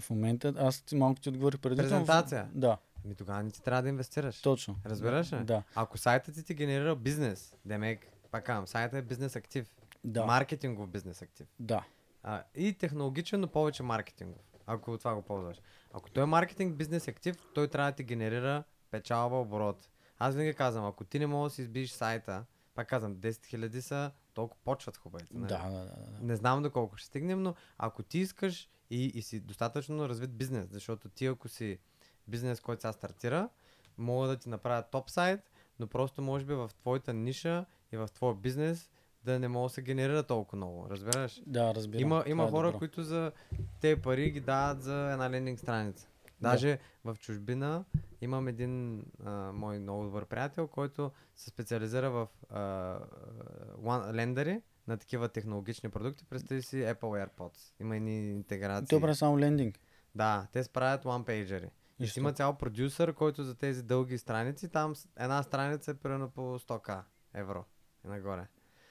[0.00, 1.76] В момента аз ти малко ти отговорих преди.
[1.76, 2.48] Презентация.
[2.54, 2.76] Да,
[3.08, 4.42] Ми тогава не ти трябва да инвестираш.
[4.42, 4.76] точно.
[4.86, 5.44] Разбираш ли?
[5.44, 9.70] Да, Ако сайтът ти ти генерира бизнес, демек, пак казвам, сайтът е бизнес актив.
[10.04, 11.46] да, Маркетингов бизнес актив.
[11.60, 11.84] да.
[12.22, 14.42] А, и технологичен, но повече маркетингов.
[14.66, 15.56] Ако това го ползваш.
[15.92, 19.88] Ако той е маркетинг бизнес актив, той трябва да ти генерира печалба, оборот.
[20.18, 22.44] Аз винаги казвам, ако ти не можеш да си избиеш сайта,
[22.74, 25.34] пак казвам, 10 000 са, толкова почват хубавите.
[25.34, 25.74] Да, нали?
[25.74, 26.26] да, да, да.
[26.26, 30.68] Не знам доколко ще стигнем, но ако ти искаш и, и си достатъчно развит бизнес,
[30.70, 31.78] защото ти ако си
[32.28, 33.48] бизнес, който сега стартира,
[33.98, 35.40] мога да ти направя топ сайт,
[35.78, 38.90] но просто може би в твоята ниша и в твоя бизнес
[39.24, 40.86] да не мога да се генерира толкова много.
[40.90, 41.42] Разбираш?
[41.46, 42.00] Да, разбирам.
[42.02, 42.78] Има, Това има е хора, добро.
[42.78, 43.32] които за
[43.80, 46.08] те пари ги дават за една лендинг страница.
[46.40, 47.84] Даже в чужбина
[48.20, 52.60] имам един а, мой много добър приятел, който се специализира в а,
[53.82, 56.24] one, лендери на такива технологични продукти.
[56.24, 57.72] Представи си Apple AirPods.
[57.80, 58.96] Има едни интеграции.
[58.98, 59.80] Добре, само лендинг.
[60.14, 61.68] Да, те справят one pager.
[62.00, 66.30] И си има цял продюсър, който за тези дълги страници, там една страница е примерно
[66.30, 67.00] по 100к
[67.34, 67.64] евро
[68.04, 68.46] и нагоре.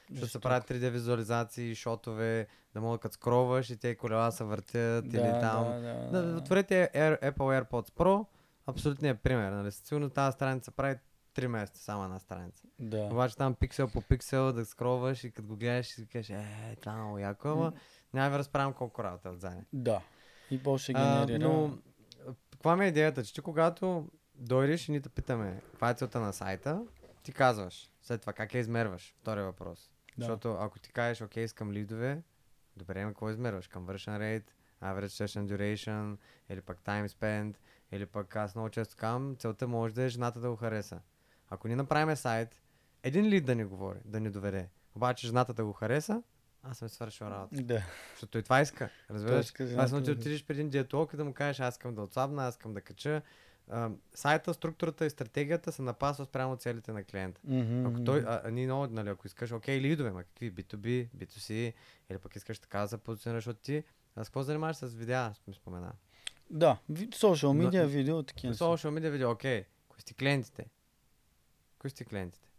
[0.09, 5.09] Защото се правят 3D визуализации, шотове, да могат като скроваш и те колела се въртят
[5.09, 5.63] да, или там.
[5.65, 6.37] Да, да, Да, да.
[6.37, 8.25] отворете Air, Apple AirPods Pro,
[8.67, 9.51] абсолютният пример.
[9.51, 9.71] Нали?
[9.71, 10.95] Сигурно тази страница прави
[11.35, 12.63] 3 месеца, само една страница.
[12.79, 12.97] да.
[13.01, 16.75] Обаче там пиксел по пиксел да скроваш и като го гледаш и си кажеш, е,
[16.79, 17.73] това е много яко, ама
[18.13, 19.61] няма да ви разправям колко работа е отзади.
[19.73, 20.01] Да.
[20.51, 21.49] И после А, генерира.
[21.49, 21.77] но, а,
[22.51, 26.19] каква ми е идеята, че ти когато дойдеш и ни те питаме каква е целта
[26.19, 26.85] на сайта,
[27.23, 27.91] ти казваш.
[28.01, 29.15] След това как я измерваш?
[29.19, 29.91] Втория въпрос.
[30.17, 30.25] Да.
[30.25, 32.21] Защото ако ти кажеш, окей, искам лидове,
[32.77, 33.69] добре, ама какво измерваш?
[33.69, 34.49] Conversion rate,
[34.83, 36.17] average session duration,
[36.49, 37.55] или пък time spent,
[37.91, 40.99] или пък аз много често казвам, целта може да е жената да го хареса.
[41.49, 42.61] Ако ни направим сайт,
[43.03, 46.23] един лид да ни говори, да ни доведе, обаче жената да го хареса,
[46.69, 47.61] аз съм свършил работа.
[47.61, 47.83] Да.
[48.11, 48.89] Защото той това иска.
[49.09, 49.53] Разбираш?
[49.59, 52.47] жената само ти отидеш при един диетолог и да му кажеш, аз искам да отслабна,
[52.47, 53.21] аз искам да кача.
[53.69, 57.41] А, сайта, структурата и стратегията се напасва спрямо целите на клиента.
[57.43, 61.73] Мгм, Ако той, а, ние много, нали, ако искаш, окей, лидове, ма какви, B2B, B2C,
[62.09, 63.83] или пък искаш така да се позиционираш от ти,
[64.15, 65.91] а с какво занимаваш с видеа, ми спомена.
[66.49, 68.53] Да, social Но- media, видео, такива.
[68.53, 70.65] Social media видео, окей, кои сте клиентите?
[71.79, 72.49] Кои сте клиентите?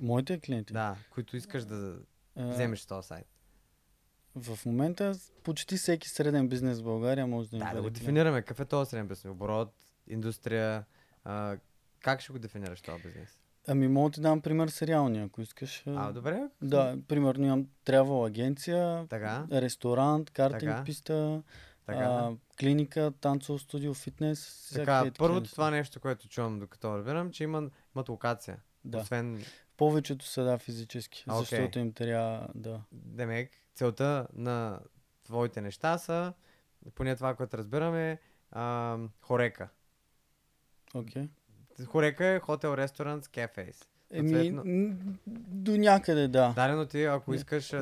[0.00, 0.72] Моите клиенти.
[0.72, 1.98] Да, които искаш да
[2.36, 3.26] А, вземеш този сайт.
[4.36, 8.42] В момента почти всеки среден бизнес в България може да им Да, да го дефинираме.
[8.42, 9.30] Какъв е този среден бизнес?
[9.32, 9.72] Оборот,
[10.06, 10.84] индустрия,
[11.24, 11.56] а,
[12.00, 13.38] как ще го дефинираш този бизнес?
[13.68, 15.82] Ами мога да ти дам пример с реални, ако искаш.
[15.86, 16.42] А, добре.
[16.62, 20.84] Да, примерно имам travel агенция, Така, ресторант, картинг Така.
[20.84, 21.42] писта,
[21.86, 21.98] така.
[21.98, 24.70] а, клиника, танцово студио, фитнес.
[24.74, 28.56] Така, първото това нещо, което чувам докато разбирам, че има, имат локация.
[28.84, 28.98] Да.
[28.98, 29.44] Освен
[29.76, 31.40] Повечето са да физически, окей.
[31.40, 32.80] защото им трябва да.
[32.92, 34.80] Демек, целта на
[35.24, 36.32] твоите неща са,
[36.94, 38.18] поне това, което разбираме,
[38.50, 39.68] а, хорека.
[40.94, 41.28] Окей.
[41.86, 43.88] Хорека е хотел, ресторант, кафейс.
[44.14, 44.60] Еми,
[45.26, 46.52] до някъде да.
[46.56, 47.74] Дарено ти, ако искаш,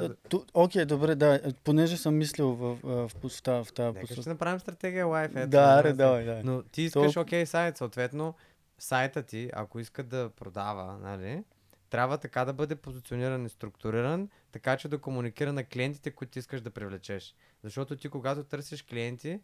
[0.55, 1.53] Окей, добре, да.
[1.64, 4.31] Понеже съм мислил в, в, в, в, в, тази нека ще посока.
[4.31, 5.37] направим стратегия лайф.
[5.37, 6.42] ето, Да, за- давай, давай.
[6.44, 8.35] Но ти искаш, То- окей, сайт, съответно,
[8.79, 11.44] сайта ти, ако иска да продава, нали,
[11.90, 16.61] трябва така да бъде позициониран и структуриран, така че да комуникира на клиентите, които искаш
[16.61, 17.35] да привлечеш.
[17.62, 19.40] Защото ти, когато търсиш клиенти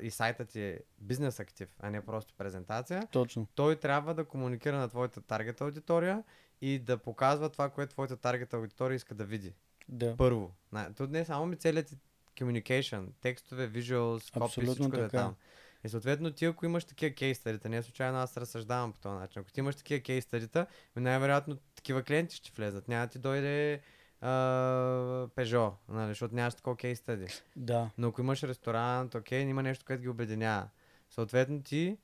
[0.00, 3.46] и сайтът ти е бизнес актив, а не просто презентация, Точно.
[3.54, 6.24] той трябва да комуникира на твоята таргет аудитория
[6.60, 9.54] и да показва това, което твоята таргет аудитория иска да види.
[9.88, 10.16] Да.
[10.16, 10.54] Първо.
[10.96, 11.96] То не е само ми целият
[12.36, 15.18] communication, текстове, visuals, копи, всичко да е така.
[15.18, 15.34] там.
[15.84, 19.14] И съответно ти, ако имаш такива кейс стадита, не е случайно аз разсъждавам по този
[19.14, 20.66] начин, ако ти имаш такива кейс стадита,
[20.96, 22.88] ми най-вероятно такива клиенти ще влезат.
[22.88, 23.80] Няма ти дойде
[25.34, 27.26] Пежо, нали, защото нямаш такова кейс стади.
[27.56, 27.90] Да.
[27.98, 30.68] Но ако имаш ресторант, окей, има нещо, което ги обединява.
[31.10, 31.98] Съответно ти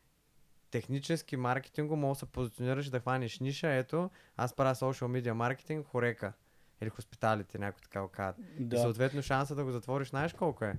[0.71, 3.73] технически маркетинго може да се позиционираш и да хванеш ниша.
[3.73, 6.33] Ето, аз правя social media маркетинг, хорека.
[6.83, 8.47] Или хоспиталите, някой така го казват.
[8.59, 8.79] И Да.
[8.79, 10.77] съответно шанса да го затвориш, знаеш колко е?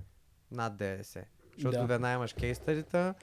[0.50, 1.24] Над 90.
[1.54, 1.86] Защото Да.
[1.86, 3.14] веднага имаш кейс стадита,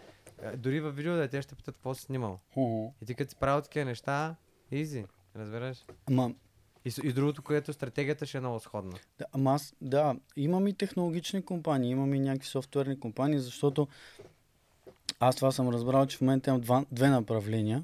[0.41, 2.39] е, дори във видео да те ще питат какво си снимал.
[2.53, 2.93] Ху-ху.
[3.01, 4.35] И ти като си правил такива неща,
[4.71, 5.85] изи, разбираш?
[6.07, 6.31] Ама,
[6.85, 8.97] И, и другото, което стратегията ще е много сходна.
[9.19, 13.87] да, ама аз, да, имам и технологични компании, имам и някакви софтуерни компании, защото
[15.19, 17.83] аз това съм разбрал, че в момента имам два, две направления.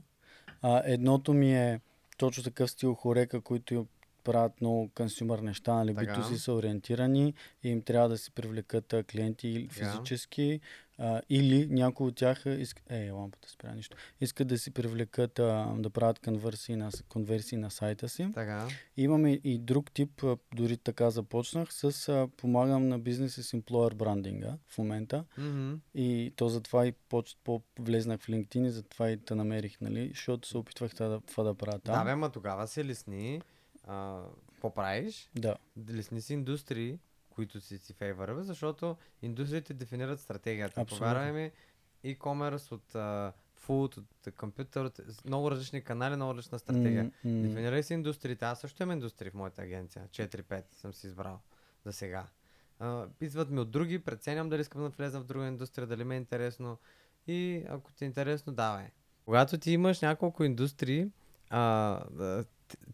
[0.62, 1.79] А, едното ми е
[2.17, 3.88] точно такъв стил хорека, които
[4.23, 6.13] правят много консюмър неща, нали, Така.
[6.13, 7.33] B2C са ориентирани
[7.63, 10.59] и им трябва да си привлекат а, клиенти или физически,
[10.97, 12.81] а, или някои от тях иска...
[12.89, 13.97] Е, лампата спря нищо.
[14.21, 18.29] Искат да си привлекат, а, да правят конверсии на, конверсии на сайта си.
[18.33, 18.67] Така.
[18.97, 23.93] Имаме и друг тип, а, дори така започнах, с а, помагам на бизнес с employer
[23.93, 25.25] брандинга в момента.
[25.38, 25.73] Мгм.
[25.95, 30.07] И то затова и поч, по, влезнах в LinkedIn и затова и те намерих, нали?
[30.07, 31.95] Защото се опитвах това да, това да правя там.
[31.95, 33.41] Да, бе, ма тогава се лесни.
[33.84, 35.30] А, какво правиш?
[35.36, 35.56] Да,
[35.89, 40.82] Лесни си индустрии, които си си фейвърва, защото индустриите дефинират стратегията.
[40.82, 41.08] Абсолютно.
[41.08, 41.52] Повярвай ми,
[42.06, 43.34] e-commerce от а,
[43.67, 47.04] food, от компютър, от много различни канали, много различна стратегия.
[47.04, 47.41] М, м.
[47.41, 48.46] Дефинирай си индустриите.
[48.46, 50.08] Аз също имам индустрии в моята агенция.
[50.08, 51.39] 4-5 съм си избрал
[51.86, 52.28] за сега.
[52.80, 56.15] А, идват ми от други, преценям дали искам да влеза в друга индустрия, дали ми
[56.15, 56.78] е интересно.
[57.28, 58.88] И ако ти е интересно, давай.
[59.26, 61.08] Когато ти имаш няколко индустрии,
[61.50, 62.43] а,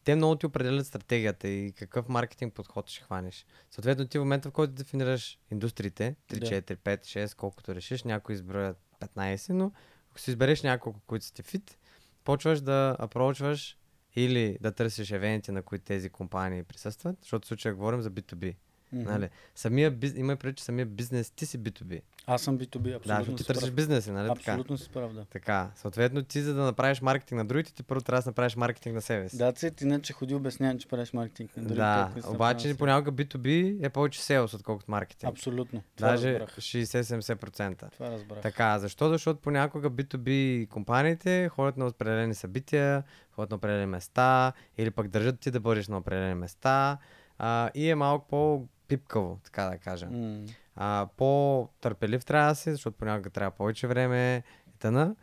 [0.03, 3.45] те много ти определят стратегията и какъв маркетинг подход ще хванеш.
[3.71, 6.45] Съответно, ти в момента, в който дефинираш индустриите, 3, Да.
[6.45, 9.71] 4, 5, 6, колкото решиш, някои изброят 15, но
[10.09, 11.77] ако си избереш няколко, които са ти фит,
[12.23, 13.77] почваш да апрочваш
[14.15, 18.55] или да търсиш евенти, на които тези компании присъстват, защото в случая говорим за B2B.
[18.93, 19.12] Мгм.
[19.12, 19.30] Нали?
[19.56, 20.13] Самия биз...
[20.15, 22.02] Има предвид, че самия бизнес ти си B2B.
[22.25, 23.75] Аз съм B2B, Да, абсолютно защото ти си търсиш прав.
[23.75, 24.52] бизнеси, нали така?
[24.52, 25.25] Абсолютно си прав, да.
[25.25, 28.95] Така, съответно ти за да направиш маркетинг на другите, ти първо трябва да направиш маркетинг
[28.95, 29.38] на себе си.
[29.38, 32.21] Да, цет, иначе ходи обяснявам, че правиш маркетинг на другите.
[32.21, 35.32] да обаче понякога B2B е повече селс, отколкото маркетинг.
[35.32, 35.84] Абсолютно.
[35.95, 36.56] Това Даже разбрах.
[36.58, 37.91] 60-70%.
[37.91, 38.41] Това разбрах.
[38.41, 39.10] Така, защо?
[39.10, 45.39] Защото понякога B2B компаниите ходят на определени събития, ходят на определени места, или пък държат
[45.39, 46.97] ти да бъдеш на определени места
[47.38, 50.06] а, и е малко по-пипкаво, така да кажа.
[50.06, 55.15] М, А, по-търпелив трябва да си, защото понякога трябва повече време и тъна.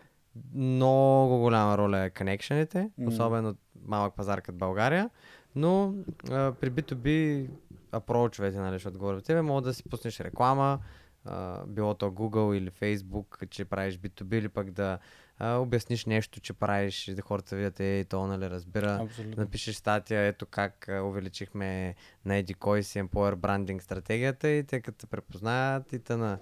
[0.55, 3.09] Много голяма роля е коннекшените, М.
[3.09, 5.11] особено малък пазар като България,
[5.55, 5.95] но
[6.31, 7.49] а, при B2B
[7.93, 10.79] апрочовете, нали, защото говоря тебе, мога да си пуснеш реклама,
[11.25, 14.99] а, било то Google или Facebook, че правиш B2B, или пък да
[15.38, 18.99] а, обясниш нещо, че правиш и да хората видят, е, то нали разбира.
[19.03, 19.42] Абсолютно.
[19.42, 21.94] Напишеш статия, ето как увеличихме
[22.25, 26.38] на еди кой си Employer Branding стратегията и те като те препознаят и тъна.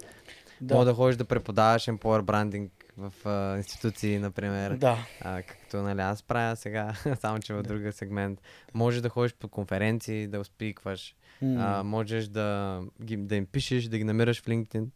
[0.61, 0.75] Да.
[0.75, 0.91] Мога Да.
[0.91, 4.71] да ходиш да преподаваш Employer Branding в а, институции, например.
[4.77, 4.99] Да.
[5.21, 8.43] А, както нали, аз правя сега, само че в друга сегмент.
[8.75, 11.17] Може да ходиш по конференции, да успикваш.
[11.43, 14.87] М, А, можеш да, ги, да им пишеш, да ги намираш в LinkedIn.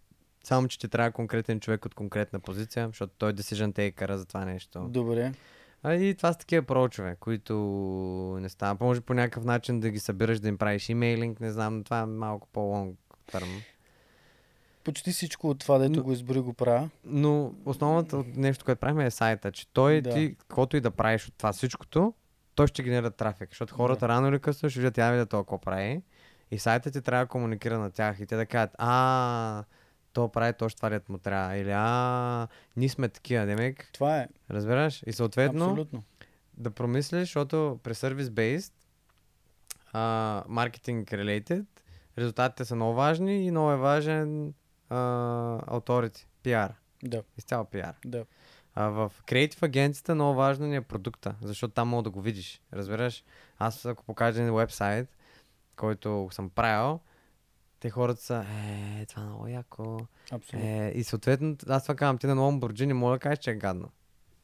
[0.48, 4.44] Само, че ти трябва конкретен човек от конкретна позиция, защото той decision taker за това
[4.44, 4.80] нещо.
[4.80, 5.32] Добре.
[5.82, 7.54] А и това са такива прочове, които
[8.40, 8.76] не става.
[8.80, 11.98] Може по някакъв начин да ги събираш, да им правиш имейлинг, не знам, но това
[11.98, 13.48] е малко по-лонг търм.
[14.84, 16.90] Почти всичко от това, дето Но- го избори, го правя.
[17.04, 20.10] Но основното от нещо, което правим е сайта, че той Да.
[20.10, 22.14] ти, каквото и да правиш от това всичкото,
[22.54, 24.08] той ще генерира трафик, защото хората Да.
[24.08, 26.02] рано или късно ще видят, я видя какво прави
[26.50, 29.64] и сайта ти трябва да комуникира на тях и те да кажат, а,
[30.18, 31.56] то прави точно това, дето му трябва.
[31.56, 34.28] Или а, ние сме такива, демек, Това е.
[34.50, 35.02] разбираш?
[35.06, 36.02] И съответно, Абсолютно.
[36.56, 37.94] да промислиш, защото при
[39.92, 41.64] а, marketing related,
[42.18, 44.54] резултатите са много важни и много е важен
[44.90, 47.94] authority, PR, Да, изцяло PR.
[48.04, 48.24] да.
[48.74, 52.62] А в креатив агенцията много важно ни е продукта, защото там мога да го видиш.
[52.72, 53.24] Разбираш?
[53.58, 55.16] Аз ако покажа един вебсайт,
[55.76, 57.00] който съм правил,
[57.80, 58.44] те хората са,
[59.00, 59.98] е, това е много яко.
[60.32, 60.68] Абсолютно.
[60.68, 63.88] Е, и съответно, аз това казвам, ти на Lamborghini мога да кажеш, че е гадно.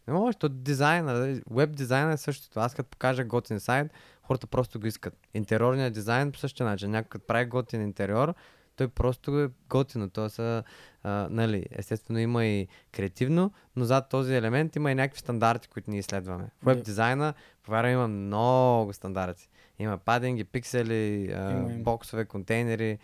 [0.09, 2.61] Не можеш, то дизайна, веб дизайна е същото.
[2.61, 3.93] Аз като покажа готин сайт,
[4.23, 5.15] хората просто го искат.
[5.35, 6.91] Интериорният дизайн по същия начин.
[6.91, 8.35] Някой като прави готин интериор,
[8.77, 10.11] той просто е готино.
[10.11, 10.63] То са,
[11.03, 15.91] а, нали, естествено има и креативно, но зад този елемент има и някакви стандарти, които
[15.91, 16.51] ние изследваме.
[16.63, 19.49] В веб дизайна, повярвам, има много стандарти.
[19.79, 22.99] Има падинги, пиксели, а, боксове, контейнери,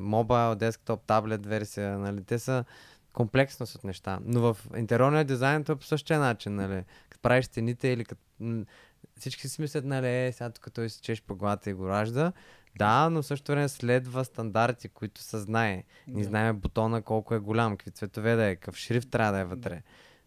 [0.00, 2.64] мобайл, десктоп, таблет версия, нали, те са
[3.12, 4.18] комплексност от неща.
[4.24, 8.22] Но в интериорния дизайн то е по същия начин, нали, като правиш стените или като...
[9.18, 12.32] Всички си мислят, нали, е, сега тук той си чеш по главата и го ражда.
[12.78, 15.84] Да, но в същото време следва стандарти, които се знае.
[16.06, 16.28] Ние Да.
[16.28, 19.82] знаем бутона колко е голям, какви цветове да е, какъв шрифт трябва да е вътре.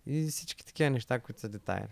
[0.06, 1.88] И всички такива неща, които са детайли.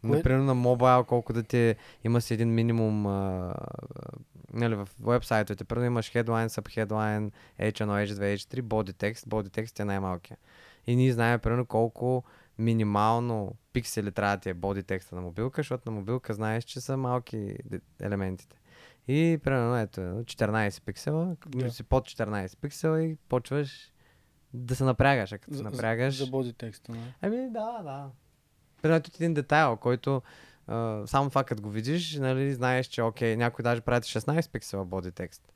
[0.00, 3.54] Кое- Например, на мобайл, колко да ти има си един минимум а,
[4.52, 5.64] нали, в вебсайтовете.
[5.64, 7.72] Първо имаш headline, subheadline, H1,
[8.06, 9.26] H2, H3, body text.
[9.26, 10.36] Body text е най-малкия.
[10.86, 12.24] И ние знаем, примерно, колко
[12.58, 16.80] минимално пиксели трябва да ти е body текста на мобилка, защото на мобилка знаеш, че
[16.80, 17.56] са малки
[18.00, 18.56] елементите.
[19.08, 21.58] И примерно ето 14 пиксела, Да.
[21.58, 21.70] да.
[21.70, 23.92] си под 14 пиксела и почваш
[24.54, 25.32] да се напрягаш.
[25.32, 26.14] А като се За- напрягаш...
[26.16, 27.14] За боди текста, нали?
[27.22, 28.10] Ами да, да.
[28.82, 30.22] Примерно един детайл, който
[30.66, 34.84] а, само това като го видиш, нали, знаеш, че окей, някой даже прави 16 пиксела
[34.84, 35.52] боди текст.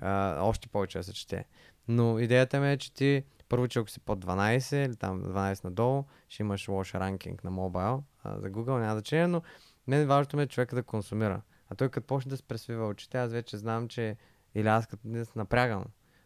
[0.00, 1.44] А, още повече да се чете.
[1.88, 5.64] Но идеята ми е, че ти първо, че ако си под 12 или там 12
[5.64, 8.02] надолу, ще имаш лош ранкинг на мобайл.
[8.24, 9.42] За Google няма значение, но
[9.86, 11.40] мен важното ми е човека да консумира.
[11.70, 14.16] А той като почне да се пресвива очите, аз вече знам, че
[14.54, 15.84] или аз като не се напрягам.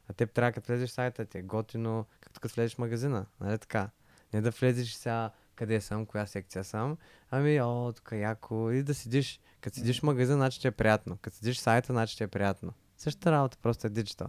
[0.09, 3.27] А теб трябва като влезеш в сайта ти, е готино, както като влезеш в магазина,
[3.41, 3.91] нали така?
[4.33, 6.97] Не да влезеш сега къде съм, коя секция съм,
[7.31, 9.41] ами о, тук яко и да седиш.
[9.61, 11.19] Като седиш в магазин, значи ти е приятно.
[11.23, 12.73] Като седиш в сайта, значи ти е приятно.
[12.97, 14.29] Същата работа, просто е диджитал.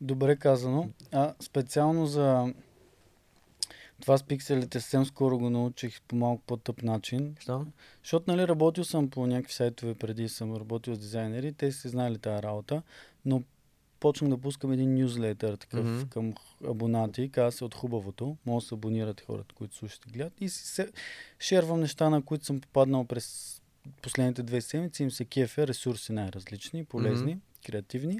[0.00, 0.90] Добре казано.
[1.12, 2.54] А специално за
[4.00, 7.36] това с пикселите съвсем скоро го научих по малко по-тъп начин.
[7.40, 7.66] Що?
[8.02, 12.18] Защото, нали, работил съм по някакви сайтове преди, съм работил с дизайнери, те си знали
[12.18, 12.82] тази работа,
[13.24, 13.42] но
[14.04, 16.08] почнах да пускам един нюзлетър такъв Мгм.
[16.10, 16.34] към
[16.68, 20.40] абонати, казва се от хубавото, може да се абонират хората, които слушат и гледат.
[20.40, 20.88] И се
[21.40, 23.60] шервам неща, на които съм попаднал през
[24.02, 28.18] последните две седмици, им се кефе, ресурси най-различни, полезни, креативни.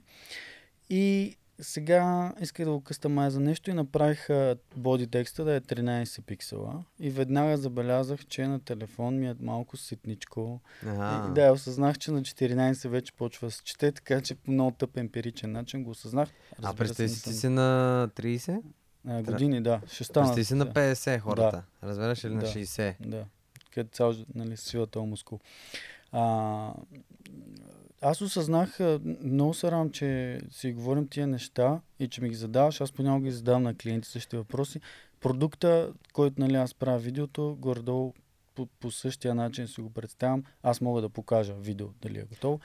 [0.90, 6.23] И сега исках да го къстамайза нещо и направих а, боди текста да е 13
[6.23, 6.85] пиксела.
[7.01, 10.61] И веднага забелязах, че на телефон ми е малко ситничко.
[10.87, 11.27] Ага.
[11.31, 14.71] И, да, осъзнах, че на 14 вече почва да се чете, така че по много
[14.71, 16.29] тъп емпиричен начин го осъзнах.
[16.29, 18.61] а Разбира представи се, си, си на 30?
[19.09, 19.81] А, години, да.
[19.93, 20.27] Ще стана.
[20.27, 20.73] Представи си на да.
[20.73, 21.62] 50 хората.
[21.83, 22.47] Разбираш ли на Да.
[22.47, 22.95] 60?
[23.01, 23.25] Да,
[23.75, 25.40] където цял, нали, свива този мускул.
[26.14, 26.72] А,
[28.03, 28.79] аз осъзнах,
[29.22, 32.81] много се радвам, че си говорим тия неща и че ми ги задаваш.
[32.81, 34.81] Аз понякога ги задавам на клиенти същите въпроси.
[35.20, 38.12] Продукта, който нали, аз правя видеото, горе-долу
[38.55, 40.42] по, по същия начин си го представям.
[40.62, 42.61] Аз мога да покажа видео дали е готово.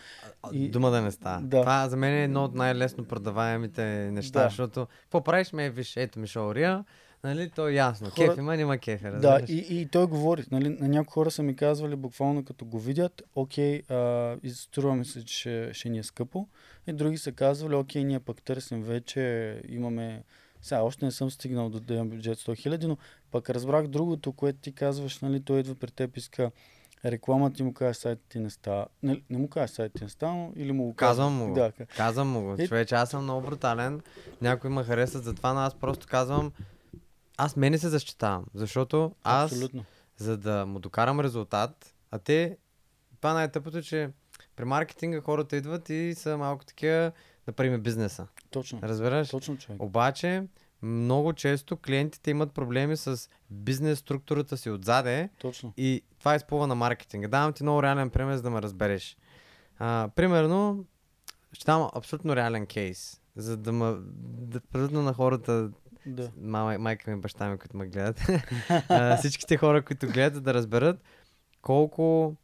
[0.51, 1.41] И- Дума да не става.
[1.41, 1.62] Да.
[1.62, 4.45] Това за мен е едно от най-лесно продаваемите неща, Да.
[4.45, 6.85] защото какво правиш, ме виж, ето ми шоурия,
[7.23, 8.10] нали, то е ясно.
[8.10, 10.43] Хора- Кеф има, няма кеф, Да, и, и той говори.
[10.51, 13.95] Нали, на някои хора са ми казвали, буквално като го видят, окей, а,
[14.43, 16.47] изструва ми се, че ще, ни е скъпо.
[16.88, 19.21] И други са казвали, окей, ние пък търсим вече,
[19.69, 20.23] имаме...
[20.62, 22.97] Сега още не съм стигнал до да имам бюджет 100 хиляди, но
[23.32, 26.51] пък разбрах другото, което ти казваш, нали, той идва при теб, иска
[27.05, 28.86] реклама, ти му кажеш сайта ти не става.
[29.03, 31.10] Не, не му кажеш сайта ти не става, но или му го казваш.
[31.12, 31.53] Казвам му го.
[31.53, 32.53] Да, ка- Казвам му го.
[32.53, 34.01] Е- Човече, аз съм много брутален.
[34.41, 36.51] Някои ме харесват за това, но аз просто казвам,
[37.39, 39.86] аз мене се защитавам, защото аз, абсолютно.
[40.17, 42.58] за да му докарам резултат, а те,
[43.17, 44.10] това най-тъпото, че
[44.56, 47.12] при маркетинга хората идват и са малко такива,
[47.47, 48.28] например, бизнеса.
[48.49, 48.80] Точно.
[48.84, 49.30] Разбираш?
[49.30, 49.82] Точно, човек.
[49.82, 50.43] Обаче,
[50.82, 55.73] много често клиентите имат проблеми с бизнес структурата си отзаде Точно.
[55.78, 57.28] и това изплува на маркетинга.
[57.28, 59.17] Давам ти много реален пример, за да ме разбереш.
[59.78, 60.86] А, примерно,
[61.54, 65.69] ще дам абсолютно реален кейс, за да, ме, да предадна на хората,
[66.05, 66.31] Да.
[66.41, 68.21] мама, майка ми баща ми, които ме гледат,
[68.89, 71.03] а, всичките хора, които гледат, да разберат
[71.62, 72.35] колко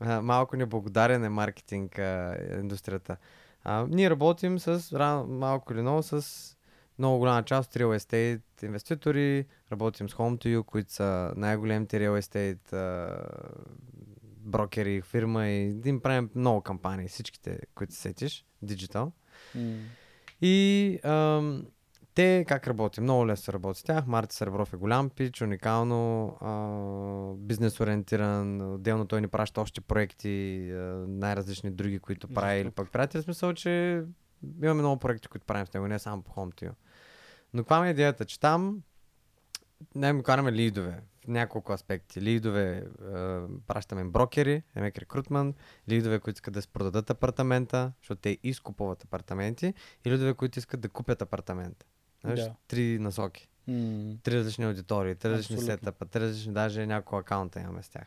[0.00, 3.16] а, малко неблагодарен е маркетинг а, индустрията.
[3.64, 6.26] А, ние работим с ра- малко или много с
[6.98, 12.72] много голяма част от real estate инвеститори, работим с Home2You, които са най-големите real estate
[12.72, 13.16] а,
[14.40, 19.12] брокери, фирма и им правим много кампании, всичките, които се сетиш, диджитал.
[19.54, 19.78] М.
[20.42, 21.66] И ам,
[22.20, 23.04] те как работим?
[23.04, 24.06] Много лесно се работи с тях.
[24.06, 28.74] Марти Сребров е голям пич, уникално а, бизнес ориентиран.
[28.74, 30.76] Отделно той ни праща още проекти, а,
[31.08, 32.60] най-различни други, които прави.
[32.60, 34.02] Или пък приятели, в смисъл, че
[34.62, 36.70] имаме много проекти, които правим с него, не само по HomeTio.
[37.54, 38.24] Но каква ми е идеята?
[38.24, 38.82] Че там
[39.94, 42.20] не ми караме лидове в няколко аспекти.
[42.20, 42.84] Лидове е,
[43.66, 45.56] пращаме брокери, емек рекрутмент,
[45.88, 50.88] лидове, които искат да продадат апартамента, защото те изкупуват апартаменти, и лидове, които искат да
[50.88, 51.86] купят апартамента.
[52.20, 52.54] Знаеш, Да.
[52.68, 53.48] три насоки.
[53.68, 54.12] М.
[54.22, 55.74] Три различни аудитории, три различни Абсолютно.
[55.76, 58.06] сетъпа, три различни, даже няколко акаунта имаме с тях.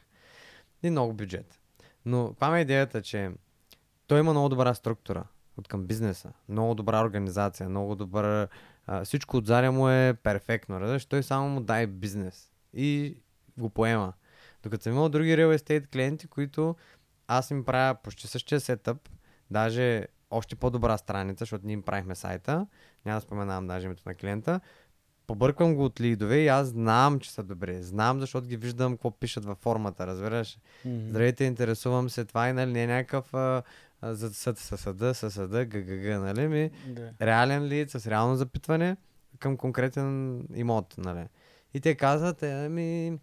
[0.84, 1.60] И много бюджет.
[2.06, 3.32] Но каква ми е идеята, че
[4.08, 5.24] той има много добра структура
[5.58, 8.48] от към бизнеса, много добра организация, много добра...
[8.88, 11.06] А, всичко отзаря му е перфектно, разбираш?
[11.06, 13.18] Той само му дай бизнес и
[13.58, 14.14] го поема.
[14.64, 16.76] Докато съм имал други real estate клиенти, които
[17.28, 19.10] аз им правя почти същия сетъп,
[19.52, 22.68] даже още по-добра страница, защото ние им правихме сайта,
[23.06, 24.60] няма да споменавам даже името на клиента,
[25.28, 27.84] побърквам го от лидове и аз знам, че са добри.
[27.84, 30.58] Знам, защото ги виждам какво пишат във формата, разбираш?
[30.86, 31.10] Мгм.
[31.10, 33.64] Здравейте, интересувам се, това и нали не е някакъв а,
[34.02, 36.72] а, за съд, със съда, със съда, ггг, нали ми?
[36.88, 37.12] Да.
[37.22, 38.98] реален лид с реално запитване
[39.40, 41.28] към конкретен имот, нали?
[41.74, 43.20] И те казват, е, ами...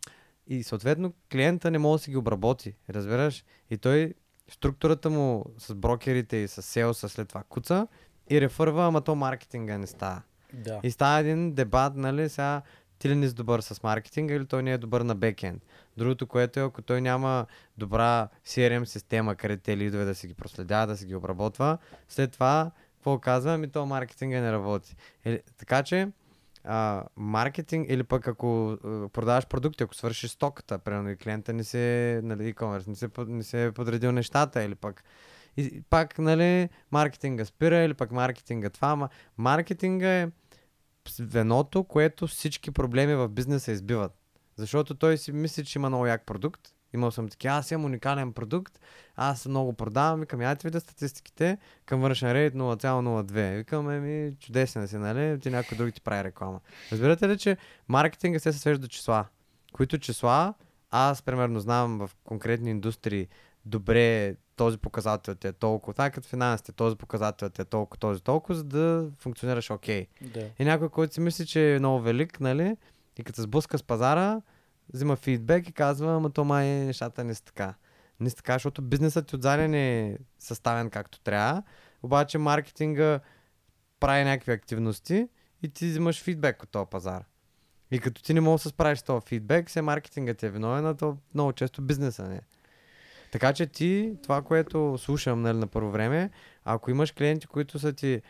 [0.46, 3.44] И съответно клиента не може да си ги обработи, разбираш?
[3.70, 4.14] И той,
[4.48, 7.86] структурата му с брокерите и с селса след това куца
[8.30, 10.22] и рефърва, ама то маркетинга не става.
[10.52, 10.80] Да.
[10.82, 12.62] И става един дебат, нали, сега
[12.98, 15.62] ти ли не си добър с маркетинга или той не е добър на бекенд.
[15.96, 17.46] Другото, което е, ако той няма
[17.78, 21.78] добра CRM система, където те лидове да си ги проследява, да си ги обработва,
[22.08, 24.96] след това, какво казва, ми то маркетинга не работи.
[25.24, 26.08] Или, така че,
[26.64, 31.64] а, маркетинг или пък ако а, продаваш продукти, ако свършиш стоката, примерно и клиента не
[31.64, 35.04] се, нали, e-commerce, не се, не се е подредил нещата или пък
[35.56, 40.28] и пак, нали, маркетинга спира или пък маркетинга това, ама маркетинга е
[41.08, 44.12] звеното, което всички проблеми в бизнеса избиват.
[44.56, 46.60] Защото той си мисли, че има много як продукт.
[46.94, 48.80] Имал съм такива, аз имам уникален продукт,
[49.16, 53.56] аз много продавам, викам, я ти видя статистиките, към външен рейд 0,02.
[53.56, 55.40] Викам, еми, чудесен си, нали?
[55.40, 56.60] Ти някой друг ти прави реклама.
[56.92, 57.56] Разбирате ли, че
[57.88, 59.26] маркетинга се свежда до числа,
[59.72, 60.54] които числа,
[60.90, 63.28] аз примерно знам в конкретни индустрии,
[63.64, 68.22] добре, този показател ти е толкова, е като финансите, този показател ти е толкова, този
[68.22, 70.06] толкова, за да функционираш окей.
[70.22, 70.50] Да.
[70.58, 72.76] И някой, който си мисли, че е много велик, нали?
[73.18, 74.40] И като се сблъска с пазара,
[74.92, 77.74] взима фидбек и казва, ама то май нещата не са така.
[78.20, 81.62] Не са така, защото бизнесът ти отзади не е съставен както трябва,
[82.02, 83.20] обаче маркетинга
[84.00, 85.28] прави някакви активности
[85.62, 87.24] и ти взимаш фидбек от този пазар.
[87.90, 90.50] И като ти не можеш да се справиш с този фидбек, все маркетингът ти е
[90.50, 92.40] виновен, а то много често бизнеса не е.
[93.30, 96.30] Така че ти, това, което слушам нали, на първо време,
[96.64, 98.22] ако имаш клиенти, които са ти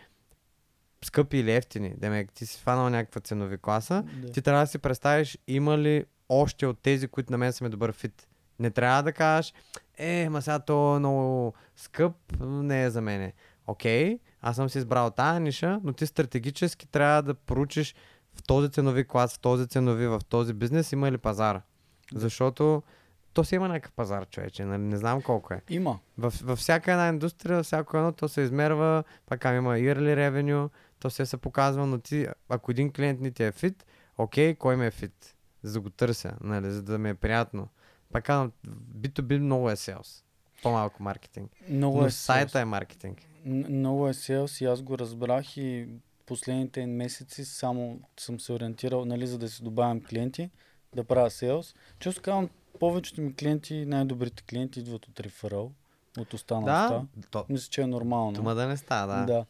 [1.04, 4.32] скъпи или ефтини, демек ти си фанал някаква ценови класа, Да.
[4.32, 7.70] ти трябва да си представиш има ли още от тези, които на мен са ми
[7.70, 8.28] добър фит.
[8.58, 9.54] Не трябва да кажеш,
[9.98, 13.32] е, ма сега то е много скъп, не е за мене.
[13.66, 17.94] Окей, аз съм си избрал тази ниша, но ти стратегически трябва да поручиш
[18.34, 21.60] в този ценови клас, в този ценови, в този бизнес има ли пазар.
[22.14, 22.82] Защото
[23.32, 24.82] то си има някакъв пазар, човече, нали?
[24.82, 25.60] не знам колко е.
[25.70, 25.98] Има.
[26.18, 30.68] В, във всяка една индустрия, всяко едно, то се измерва, пак има yearly revenue,
[31.00, 33.86] то се се показва, но ти, ако един клиент не ти е фит,
[34.18, 35.36] окей, кой ме е фит?
[35.62, 37.68] За да го търся, нали, за да ми е приятно.
[38.12, 38.52] Пак казвам,
[38.98, 40.24] B2B много е sales.
[40.62, 41.52] По-малко маркетинг.
[41.68, 42.62] Много но е сайта sales.
[42.62, 43.18] е маркетинг.
[43.44, 45.88] Много е селс и аз го разбрах и
[46.26, 50.50] последните месеци само съм се ориентирал, нали, за да си добавям клиенти,
[50.94, 51.74] да правя селс.
[51.98, 52.48] Често казвам,
[52.78, 55.72] повечето ми клиенти, най-добрите клиенти идват от реферал,
[56.18, 57.06] от останалата.
[57.16, 58.32] Да, то, Мисля, че е нормално.
[58.32, 59.24] тума да не става, да.
[59.26, 59.44] Да.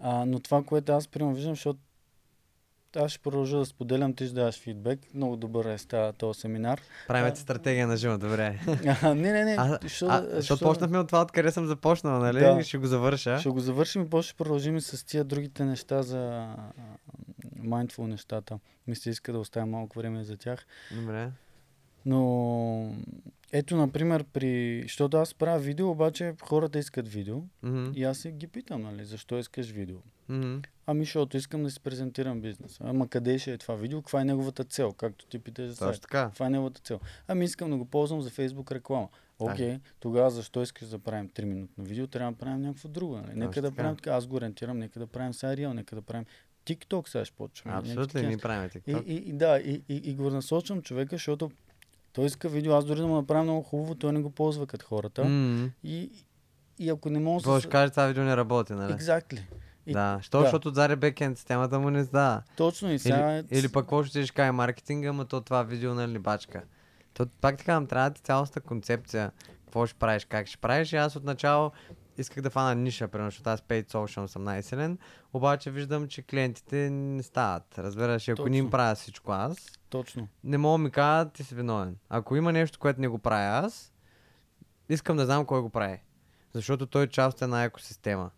[0.00, 1.78] А, но това, което аз примерно виждам, защото
[2.96, 5.00] аз ще продължа да споделям, ти ще даваш фидбек.
[5.14, 6.80] Много добър е става този семинар.
[7.08, 8.60] Правим А- стратегия на живо, добре.
[9.02, 9.56] А, не, не, не.
[9.58, 12.40] А, що а, да- защото що- почнахме от това, откъде съм започнал, нали?
[12.40, 12.62] Да.
[12.62, 13.38] Ще го завърша.
[13.38, 16.48] Ще го завършим и после ще продължим и с тия другите неща за
[17.58, 18.58] mindful нещата.
[18.86, 20.66] Ми се иска да оставим малко време за тях.
[20.94, 21.30] Добре.
[22.06, 22.94] Но
[23.52, 24.82] ето, например, при...
[24.82, 27.42] Защото аз правя видео, обаче хората искат видео.
[27.62, 27.90] Мгм.
[27.94, 29.96] И аз ги питам, нали, защо искаш видео?
[30.28, 30.56] Мгм.
[30.86, 32.78] Ами, защото искам да си презентирам бизнес.
[32.80, 34.02] Ама къде ще е това видео?
[34.02, 34.92] Каква е неговата цел?
[34.92, 36.00] Както ти питаш за сайт.
[36.00, 36.30] Така.
[36.34, 37.00] Това е неговата цел.
[37.28, 39.08] Ами искам да го ползвам за Facebook реклама.
[39.38, 42.06] Окей, тогава защо искаш да правим 3 минутно видео?
[42.06, 43.16] Трябва да правим някакво друго.
[43.16, 43.32] Нали?
[43.34, 44.10] Нека Точно да правим така.
[44.10, 46.24] Аз го ориентирам, нека да правим Real, нека да правим
[46.66, 47.74] TikTok сега ще почваме.
[47.74, 49.04] някакви Абсолютно, и ни правим TikTok.
[49.04, 51.50] и, и, да, и, и, и го насочвам човека, защото
[52.18, 52.74] той иска видео.
[52.74, 55.24] Аз дори да му направя много хубаво, той не го ползва като хората.
[55.24, 55.66] Мгм.
[55.84, 56.10] И,
[56.78, 58.92] и ако не мога Какво ще кажеш, това видео не работи, нали?
[58.92, 59.40] Exactly.
[59.86, 60.44] И- Да, що, да.
[60.44, 62.42] защото отзади бекенд системата му не става.
[62.56, 63.36] Точно и сега...
[63.36, 66.62] Или, или пък какво ще ти кажа маркетинга, ама то това видео нали бачка.
[67.14, 69.30] То, пак така, трябва да ти цялостна концепция.
[69.64, 70.92] Какво ще правиш, как ще правиш.
[70.92, 71.70] И аз отначало
[72.18, 74.98] исках да фана ниша, примерно, защото аз paid social съм най-силен,
[75.32, 77.78] обаче виждам, че клиентите не стават.
[77.78, 78.70] Разбираш, ако не им Точно.
[78.70, 79.58] правя всичко аз,
[79.88, 80.28] Точно.
[80.44, 81.96] не мога да ми кажат, ти си виновен.
[82.08, 83.92] Ако има нещо, което не го правя аз,
[84.88, 86.02] искам да знам кой го прави.
[86.52, 88.30] Защото той е част от една екосистема.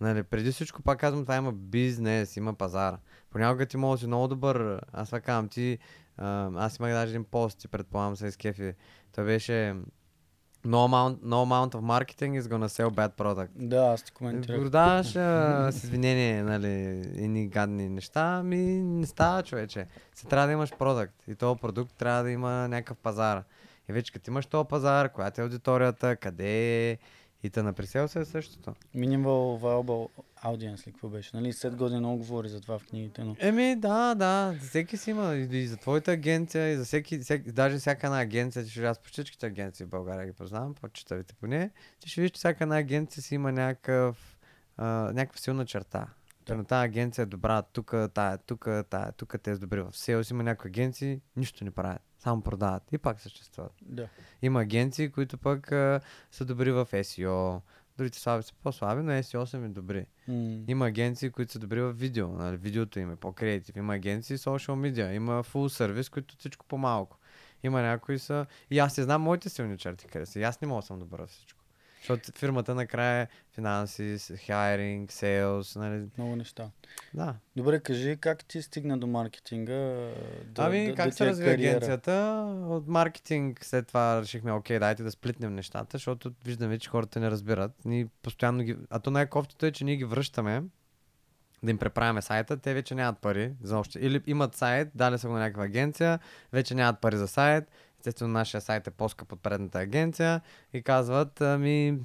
[0.00, 2.98] Нали, преди всичко, пак казвам, това има бизнес, има пазар.
[3.30, 4.80] Понякога ти може да си много добър.
[4.92, 5.78] Аз това казвам, ти...
[6.18, 8.74] Аз имах даже един пост, ти предполагам се изкефи.
[9.12, 9.74] Той беше...
[10.68, 13.48] No amount, no amount of marketing is gonna sell bad product.
[13.54, 14.68] Да, аз ти коментирах.
[14.68, 16.68] даваш а, с извинение, нали,
[17.16, 19.86] едни гадни неща, ми не става, човече.
[20.14, 23.42] Се трябва да имаш продукт и този продукт трябва да има някакъв пазар.
[23.88, 26.98] И вече като имаш този пазар, която е аудиторията, къде е
[27.42, 28.74] И та на пресел се е същото.
[28.96, 30.08] Minimal Viable
[30.44, 31.30] Audience ли какво беше?
[31.34, 33.36] Нали, след година много говори за това в книгите, но...
[33.38, 35.34] Еми, да, да, за всеки си има.
[35.34, 39.08] И, за твоята агенция, и за всеки, всеки даже всяка една агенция, ще аз по
[39.08, 41.70] всичките агенции в България ги познавам, по-читавите поне,
[42.00, 44.38] ти ще видиш, че всяка една агенция си има някакъв,
[44.76, 46.06] а, някаква силна черта.
[46.46, 46.56] Да.
[46.56, 46.64] Да.
[46.64, 50.30] тази агенция е добра, тук, тая, тук, тая, тук те са добри в селс.
[50.30, 53.72] Има някои агенции, нищо не правят, само продават и пак съществуват.
[53.82, 54.08] Да.
[54.42, 56.00] Има агенции, които пък а,
[56.30, 57.60] са добри в SEO,
[57.98, 60.06] другите слаби са по-слаби, но SEO са ми добри.
[60.28, 62.56] М, Има агенции, които са добри в видео, нали?
[62.56, 63.76] видеото им е по-креатив.
[63.76, 67.18] Има агенции social media, има full сервис, които всичко по-малко.
[67.62, 68.46] Има някои са...
[68.70, 70.40] И аз не знам моите силни черти къде са.
[70.40, 71.57] И аз не мога да съм добър във всичко.
[72.08, 76.06] Защото фирмата накрая е финанси, хайринг, сейлс, нали?
[76.18, 76.70] Много неща.
[77.14, 77.34] Да.
[77.56, 79.72] Добре, кажи как ти стигна до маркетинга?
[80.44, 81.76] Да, ами, да, как да се разви кариера?
[81.76, 82.44] агенцията?
[82.68, 87.30] От маркетинг след това решихме, окей, дайте да сплитнем нещата, защото виждаме, че хората не
[87.30, 87.72] разбират.
[87.84, 88.76] Ние постоянно ги...
[88.90, 90.62] А то най-кофтито е, че ние ги връщаме
[91.62, 93.98] да им преправяме сайта, те вече нямат пари за още.
[93.98, 96.18] Или имат сайт, дали са го на някаква агенция,
[96.52, 97.64] вече нямат пари за сайт.
[97.98, 100.40] Естествено, нашия сайт е по-скъп от предната агенция
[100.72, 101.98] и казват, ами,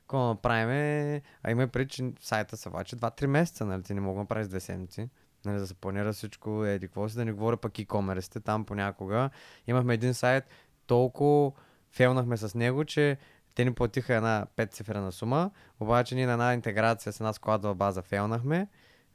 [0.00, 1.20] какво направим?
[1.42, 3.82] А има преди, че сайта се влачи 2-3 месеца, нали?
[3.82, 5.08] Ти не мога да направиш две седмици.
[5.44, 9.30] Нали, да се планира всичко, еди какво си, да не говоря пък e-commerce там понякога.
[9.66, 10.44] Имахме един сайт,
[10.86, 11.52] толкова
[11.90, 13.18] фелнахме с него, че
[13.54, 17.74] те ни платиха една 5 цифрена сума, обаче ние на една интеграция с една складова
[17.74, 18.68] база фелнахме.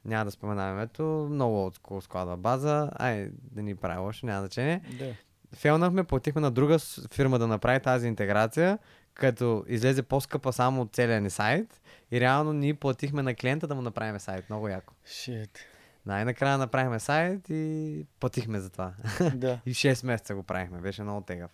[0.04, 2.90] Няма да споменаваме ето, много от складова база.
[2.98, 4.80] Ай, да ни прави лошо, няма значение.
[4.98, 5.14] Да.
[5.56, 6.78] Фелнахме, платихме на друга
[7.12, 8.78] фирма да направи тази интеграция,
[9.14, 11.80] като излезе по-скъпа само от целия ни сайт
[12.12, 14.50] и реално ние платихме на клиента да му направим сайт.
[14.50, 14.94] Много яко.
[15.06, 15.58] Shit.
[16.06, 18.92] Най-накрая направихме сайт и платихме за това.
[19.34, 19.60] да.
[19.66, 20.80] И 6 месеца го правихме.
[20.80, 21.50] Беше много тегав.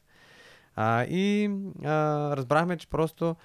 [0.76, 1.50] А, и
[1.84, 1.90] а,
[2.36, 3.36] разбрахме, че просто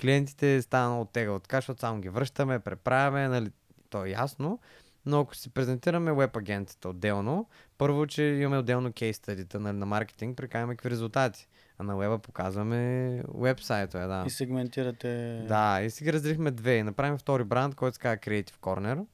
[0.00, 1.42] клиентите стана много тегав.
[1.42, 3.50] Така, защото само ги връщаме, преправяме, нали,
[3.90, 4.58] то е ясно.
[5.06, 7.48] Но ако си презентираме веб агенцията отделно,
[7.78, 11.48] първо, че имаме отделно кейс стадита нали, на маркетинг, прикаваме какви резултати.
[11.78, 14.24] А на веба показваме вебсайта, да.
[14.26, 15.44] И сегментирате...
[15.48, 16.76] Да, и си ги разделихме две.
[16.76, 19.06] И направим втори бранд, който се казва Creative Corner.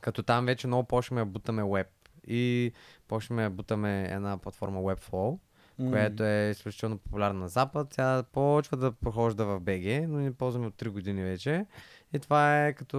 [0.00, 1.86] Като там вече много почваме да бутаме веб.
[2.26, 2.72] И
[3.08, 5.38] почваме да бутаме една платформа Webflow,
[5.78, 7.88] М, която е изключително популярна на Запад.
[7.90, 11.66] Тя почва да прохожда в BG, но ние ползваме от 3 години вече.
[12.14, 12.96] И това е като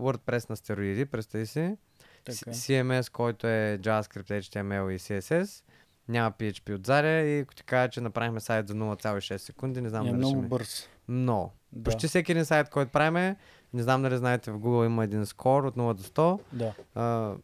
[0.00, 1.76] WordPress на стероиди, представи си.
[2.24, 2.50] Така.
[2.50, 5.62] CMS, който е JavaScript, HTML и CSS.
[6.08, 10.06] Няма PHP отзади и ако ти кажа, че направихме сайт за 0,6 секунди, не знам
[10.06, 10.48] е дали много ми...
[10.48, 10.88] бърз.
[11.08, 11.52] Много.
[11.72, 11.90] Да.
[11.90, 13.36] Почти всеки един сайт, който правиме,
[13.74, 16.40] не знам дали знаете, в Google има един скор от 0 до 100.
[16.52, 16.74] Да.
[16.94, 17.34] А,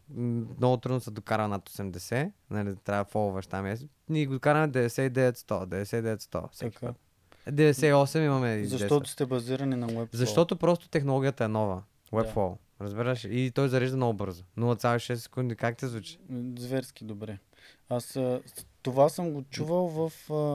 [0.57, 2.31] много трудно се докара над 80.
[2.49, 3.75] Нали, трябва да фолваш там.
[4.09, 5.33] Ние го докараме 99-100,
[5.65, 6.51] 99-100.
[6.51, 6.87] всеки Така.
[6.87, 6.95] път.
[7.51, 8.65] 98 имаме и 10.
[8.65, 10.15] Защото сте базирани на Webflow.
[10.15, 11.83] Защото просто технологията е нова.
[12.11, 12.57] Webflow.
[12.81, 13.23] Разбираш?
[13.23, 14.43] И той зарежда много бързо.
[14.57, 15.55] 0,6 секунди.
[15.55, 16.19] Как те звучи?
[16.57, 17.37] Зверски добре.
[17.89, 18.19] Аз
[18.81, 20.11] това съм го чувал в,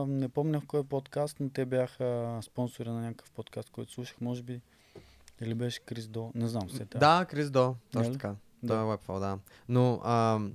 [0.07, 4.43] не помня в кой подкаст, но те бяха спонсори на някакъв подкаст, който слушах, може
[4.43, 4.61] би.
[5.41, 6.85] Или беше Крис До, не знам се.
[6.85, 7.75] Да, Крис До.
[7.91, 8.13] Точно Нали?
[8.13, 8.27] така.
[8.27, 8.35] Да.
[8.63, 8.73] Да.
[8.73, 9.37] Той е Webflow, да.
[9.69, 10.53] Но ам,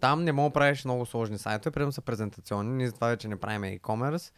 [0.00, 2.76] там не мога да правиш много сложни сайтове, примерно са презентационни.
[2.76, 4.32] Ние затова вече не правим e-commerce,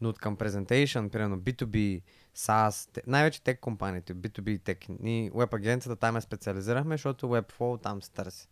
[0.00, 2.02] но от към presentation, примерно B2B,
[2.36, 4.78] SaaS, най-вече тек компаниите, B2B и тек.
[4.88, 8.48] Ние веб агенцията там я специализирахме, защото Webflow там се търси.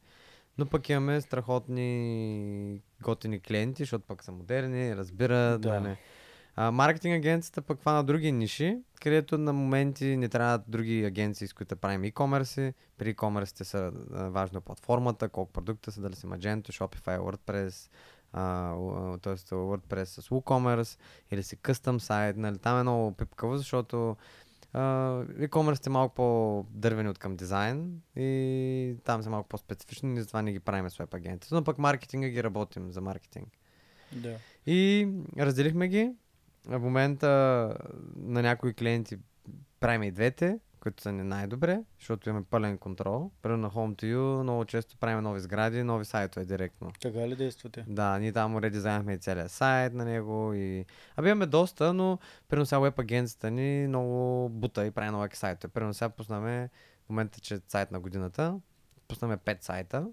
[0.59, 5.61] Но пък имаме страхотни готини клиенти, защото пък са модерни, разбират.
[5.61, 5.69] Да.
[5.69, 5.81] Да.
[5.81, 5.97] Нали.
[6.57, 11.53] А, маркетинг агенцията пък хвана други ниши, където на моменти не трябват други агенции, с
[11.53, 12.75] които правим e-commerce.
[12.99, 17.91] При e-commerce са а, важно платформата, колко продукта са, дали са Magento, Shopify, WordPress,
[18.33, 18.75] а,
[19.19, 19.35] т.е.
[19.35, 20.99] WordPress с WooCommerce
[21.31, 22.37] или си custom сайт.
[22.37, 24.17] Нали, там е много пипкаво, защото
[24.73, 24.81] а,
[25.25, 30.53] e-commerce е малко по-дървени от към дизайн и там са малко по-специфични, и затова не
[30.53, 31.55] ги правим с веб агенцията.
[31.55, 33.49] Но пък маркетинга ги работим за маркетинг.
[34.13, 34.37] Да.
[34.67, 35.09] И
[35.39, 36.13] разделихме ги.
[36.67, 37.27] В момента
[38.17, 39.19] на някои клиенти
[39.81, 43.31] правим и двете, които са ни най-добре, защото имаме пълен контрол.
[43.43, 46.93] Примерно на Home to You много често правим нови сгради, нови сайтове директно.
[47.01, 47.85] Така ли действате?
[47.89, 50.85] Да, ние там редизайнахме и целият сайт на него и...
[51.17, 52.19] Абе имаме доста, но
[52.49, 55.73] примерно сега веб агенцията ни много бута и прави нови сайтове.
[55.73, 56.71] Примерно сега пуснаме,
[57.07, 58.61] в момента, че е сайт на годината,
[59.09, 60.07] пуснаме 5 сайта.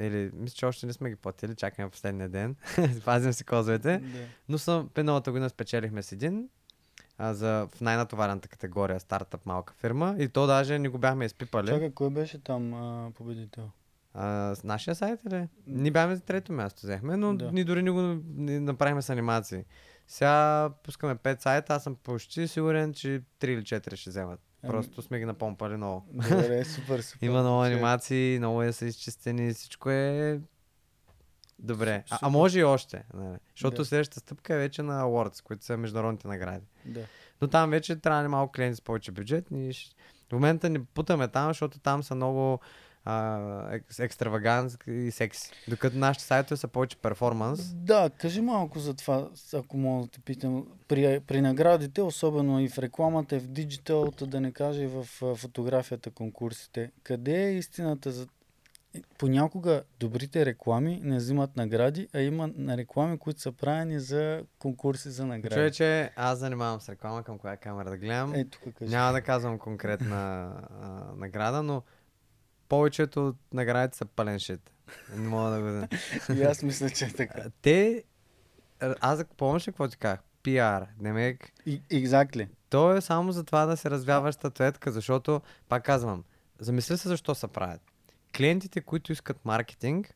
[0.00, 2.56] Или, мисля, че още не сме ги платили, чакаме последния ден.
[3.04, 3.98] Пазим си козовете.
[3.98, 4.18] Да.
[4.48, 6.48] Но съм, миналата година спечелихме с един
[7.18, 11.66] а, за, в най-натоварената категория стартъп малка фирма и то даже не го бяхме изпипали.
[11.66, 13.70] Чакай, кой беше там а, победител?
[14.14, 15.48] А, с нашия сайт или?
[15.66, 17.52] Ние бяхме за трето място взехме, но Да.
[17.52, 19.64] ние дори не го не направихме с анимации.
[20.08, 24.40] Сега пускаме 5 сайта, аз съм почти сигурен, че 3 или 4 ще вземат.
[24.62, 26.06] Ами- Просто сме ги напомпали много.
[26.12, 27.26] Добре, супер, супер.
[27.26, 30.40] Има много анимации, много е са изчистени, всичко е
[31.58, 32.04] добре.
[32.10, 33.04] А, а може и още.
[33.14, 33.36] Нали?
[33.54, 33.84] Защото Да.
[33.84, 36.66] следващата стъпка е вече на Awards, които са международните награди.
[36.84, 37.00] Да.
[37.42, 39.50] Но там вече трябва ни малко клиенти с повече бюджет.
[39.50, 39.72] Ние.
[40.28, 42.60] В момента ни путаме там, защото там са много
[43.04, 43.38] а,
[43.72, 45.50] ек- екстравагански и секси.
[45.68, 47.74] Докато нашите сайтове са повече перформанс.
[47.74, 50.66] Да, кажи малко за това, ако мога да те питам.
[50.88, 54.86] При, при наградите, особено и в рекламата, и в диджитал, та да не кажа и
[54.86, 55.04] в
[55.36, 58.26] фотографията, конкурсите, къде е истината за...
[59.18, 65.10] Понякога добрите реклами не взимат награди, а има на реклами, които са правени за конкурси
[65.10, 65.54] за награди.
[65.54, 68.34] Човече, аз занимавам с реклама, към коя камера да гледам.
[68.50, 68.90] Тук кажи.
[68.90, 71.82] Няма да казвам конкретна а, награда, но
[72.68, 74.70] повечето от наградите са пълен шит.
[75.16, 75.86] Не мога да го...
[76.40, 77.42] И аз мисля, че е така.
[77.62, 78.04] Те...
[79.00, 80.20] Аз помниш ли какво ти казах?
[80.44, 80.86] PR.
[81.00, 81.52] Демек,
[81.90, 82.48] exactly.
[82.70, 86.24] то е само за това да се развява статуетка, защото, пак казвам,
[86.58, 87.80] замисли се защо се правят.
[88.36, 90.14] Клиентите, които искат маркетинг,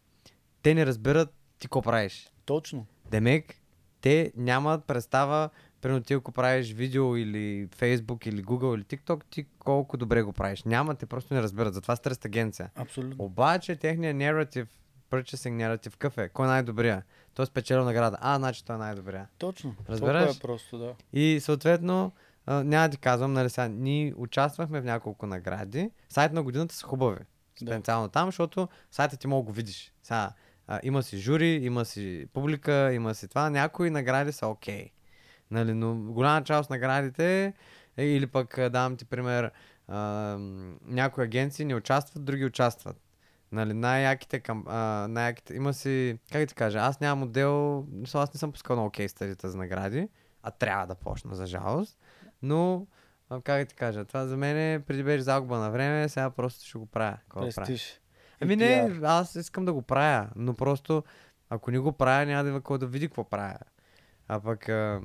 [0.63, 2.33] те не разбират ти какво правиш.
[2.45, 2.87] Точно.
[3.11, 3.55] Демек,
[4.01, 5.51] те нямат представа,
[5.81, 10.33] примерно ти ако правиш видео или Facebook или Google или TikTok, ти колко добре го
[10.33, 10.63] правиш.
[10.63, 11.75] Няма, те просто не разбират.
[11.75, 12.71] Затова търсят агенция.
[12.77, 13.25] Абсолютно.
[13.25, 14.69] Обаче техният narrative,
[15.11, 16.29] purchasing narrative, какъв е?
[16.29, 17.03] Кой е най-добрия?
[17.35, 18.19] Той е спечелил награда.
[18.21, 19.29] А, значи той е най-добрия.
[19.39, 19.75] Точно.
[19.89, 20.25] Разбираш?
[20.25, 20.95] Толкова е просто, да.
[21.13, 22.13] И съответно,
[22.47, 25.91] а, няма да ти казвам, нали сега, ние участвахме в няколко награди.
[26.09, 27.21] Сайт на годината са хубави.
[27.63, 27.73] Да.
[27.73, 29.93] Специално там, защото сайтът ти мога да го видиш.
[30.03, 30.33] Сега,
[30.67, 33.51] а, има си жури, има си публика, има си това.
[33.51, 34.91] Някои награди са окей.
[35.51, 37.55] Нали, но голяма част от наградите,
[37.97, 39.51] е, или пък давам ти пример,
[39.89, 39.99] а,
[40.87, 42.97] някои агенции не участват, други участват.
[43.53, 47.33] Нали, най-яките, към, а, най-яките, има си, как да ти кажа, аз нямам
[47.93, 50.09] мисля, аз не съм пускал на окей стадията за награди,
[50.43, 51.99] а трябва да почна, за жалост.
[52.43, 52.87] Но,
[53.31, 56.67] а, как ти кажа, това за мен е, преди беше загуба на време, сега просто
[56.67, 57.19] ще го правя.
[57.35, 58.01] Престиж.
[58.41, 61.05] Ами не, аз искам да го правя, но просто
[61.51, 63.59] ако не го правя, няма да има кой да види какво правя.
[64.29, 65.01] А пък а,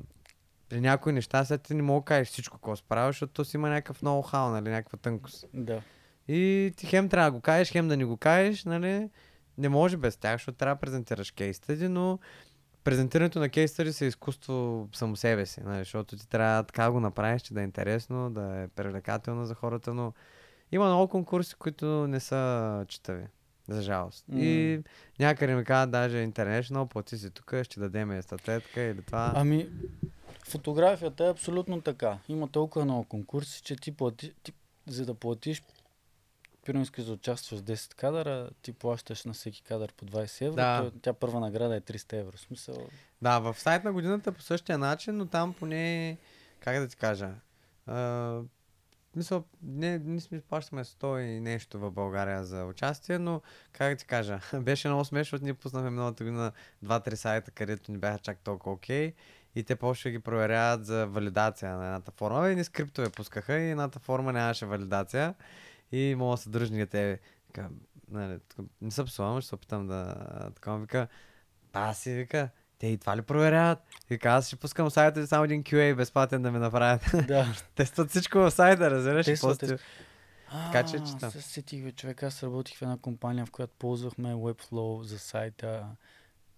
[0.68, 3.56] при някои неща сега ти не мога да кажеш всичко, какво справя, защото то си
[3.56, 5.44] има някакъв ноу-хау, нали, някаква тънкост.
[5.54, 5.82] Да.
[6.28, 9.10] И ти хем трябва да го кажеш, хем да не го кажеш, нали,
[9.58, 12.18] не може без тях, защото трябва да презентираш кейс стади, но
[12.86, 17.00] презентирането на кейс стади е изкуство само себе си, нали, защото ти трябва така го
[17.00, 20.12] направиш, че да е интересно, да е привлекателно за хората, но
[20.72, 23.24] има много конкурси, които не са читави.
[23.68, 24.24] За жалост.
[24.28, 24.38] М.
[24.40, 24.80] И
[25.18, 29.32] някъде ми казват даже International, плати си тук, ще дадем статуетка или това.
[29.34, 29.68] Ами,
[30.48, 32.18] фотографията е абсолютно така.
[32.28, 34.52] Има толкова много конкурси, че ти плати, ти,
[34.86, 35.62] за да платиш,
[36.66, 40.56] примерно искаш да участваш в 10 кадъра, ти плащаш на всеки кадър по 20 евро,
[40.56, 40.90] Да.
[41.02, 42.38] тя първа награда е 300 евро.
[42.38, 42.88] Смисъл,
[43.22, 46.18] Да, в сайт на годината по същия начин, но там поне,
[46.60, 47.30] как да ти кажа,
[47.86, 48.40] а,
[49.16, 53.42] мисъл, не, не сме плащаме 100 и нещо в България за участие, но
[53.72, 56.52] как да ти кажа, беше много смешно, защото ние пуснахме миналата година
[56.84, 59.14] 2-3 сайта, където ни бяха чак толкова окей.
[59.54, 62.50] И те да ги проверяват за валидация на едната форма.
[62.50, 65.34] И ни скриптове пускаха и едната форма нямаше валидация.
[65.92, 67.20] И мога да са дръжни те.
[67.46, 67.68] Вика,
[68.10, 68.38] нали,
[68.80, 70.14] не се псувам, ще се опитам да...
[70.54, 71.08] Така вика,
[71.72, 73.78] ба си, вика, те и това ли проверяват?
[74.10, 77.02] Вика, аз ще пускам сайта и само един QA безплатен да ми направят.
[77.28, 77.46] да.
[77.74, 79.26] Тестват всичко в сайта, разбираш?
[79.26, 79.78] Тестват, После-
[80.50, 81.30] Така че чета.
[81.30, 85.86] се сетих, човек, аз работих в една компания, в която ползвахме Webflow за сайта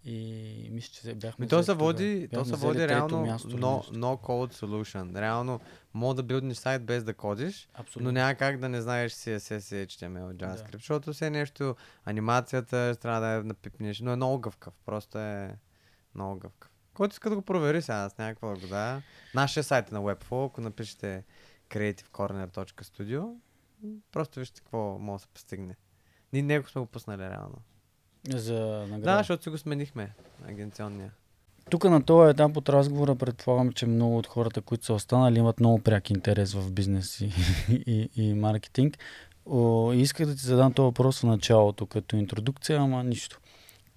[0.09, 1.45] и мисля, че бяхме...
[1.45, 5.21] Ми то се води, то се води реално място no, no code solution.
[5.21, 5.61] Реално
[5.95, 8.09] мога да билднеш сайт без да кодиш, Абсолютно.
[8.09, 13.21] но няма как да не знаеш CSS и HTML, JavaScript, защото все нещо, анимацията трябва
[13.21, 15.57] да я напипнеш, но е много гъвкав, просто е
[16.15, 16.71] много гъвкав.
[16.95, 19.03] Който иска да го провери сега, аз някаква да го дая.
[19.35, 21.25] Нашия сайт е на Webflow, ако напишете
[21.69, 23.35] creativecorner.studio,
[24.13, 25.77] просто вижте какво може да се постигне.
[26.33, 27.63] Ние него сме го пуснали реално.
[28.29, 29.19] За Да, награда.
[29.19, 30.13] защото си го сменихме,
[30.49, 31.11] агенционния.
[31.71, 35.61] Тук на този етап от разговора предполагам, че много от хората, които са останали, имат
[35.61, 37.33] много пряк интерес в бизнес и,
[37.87, 38.99] и, и маркетинг.
[39.47, 43.41] О, исках да ти задам този въпрос в началото, като интродукция, ама нищо.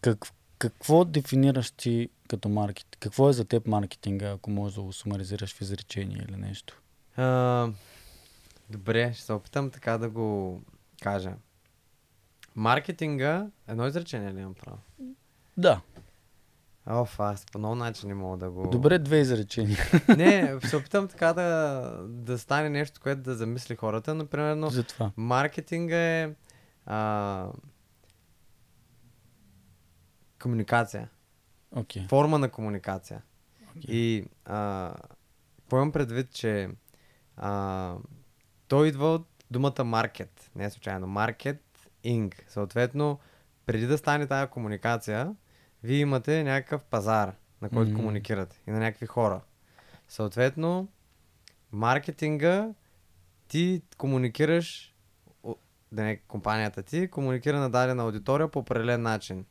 [0.02, 0.26] Как,
[0.58, 2.98] какво дефинираш ти като маркетинг?
[3.00, 6.82] Какво е за теб маркетинга, ако можеш да го сумаризираш в изречение или нещо?
[7.18, 7.70] А,
[8.70, 10.62] добре, ще се опитам така да го
[11.02, 11.34] кажа.
[12.56, 14.78] Маркетинга, едно изречение ли имам право?
[15.58, 15.82] Да.
[16.90, 18.70] Оф, аз по много начин не мога да го...
[18.70, 19.78] Добре, две изречения.
[20.18, 24.84] Не, се опитам така да, да стане нещо, което да замисли хората, но примерно За
[24.84, 25.12] това.
[25.18, 26.34] маркетинга е
[26.86, 27.48] а,
[30.42, 31.10] комуникация.
[31.72, 32.08] Окей.
[32.08, 33.22] Форма на комуникация.
[33.88, 34.94] И а,
[35.74, 36.70] имам предвид, че
[37.38, 37.96] а,
[38.68, 41.08] той идва от думата маркет, не е случайно.
[41.08, 41.64] Маркет,
[42.04, 42.46] инг.
[42.48, 43.20] Съответно,
[43.66, 45.36] преди да стане тази комуникация,
[45.84, 47.96] вие имате някакъв пазар, на който mm-hmm.
[47.96, 49.42] комуникирате и на някакви хора.
[50.08, 50.88] Съответно,
[51.72, 52.70] маркетинга
[53.48, 54.96] ти комуникираш,
[55.92, 59.46] да не компанията ти, комуникира на дадена аудитория по определен начин.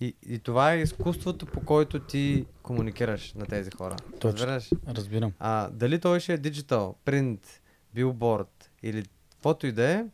[0.00, 3.96] И, и това е изкуството, по който ти комуникираш на тези хора.
[4.20, 4.46] Точно.
[4.46, 4.70] Разбираш?
[4.88, 5.32] Разбирам.
[5.38, 7.62] А, дали той ще е диджитал, принт,
[7.94, 10.04] билборд или каквото и да е,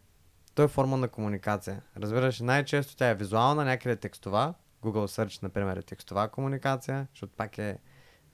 [0.55, 1.82] той е форма на комуникация.
[1.96, 4.55] Разбираш, най-често тя е визуална, някъде е текстова.
[4.82, 7.78] Google Search, например, е текстова комуникация, защото пак е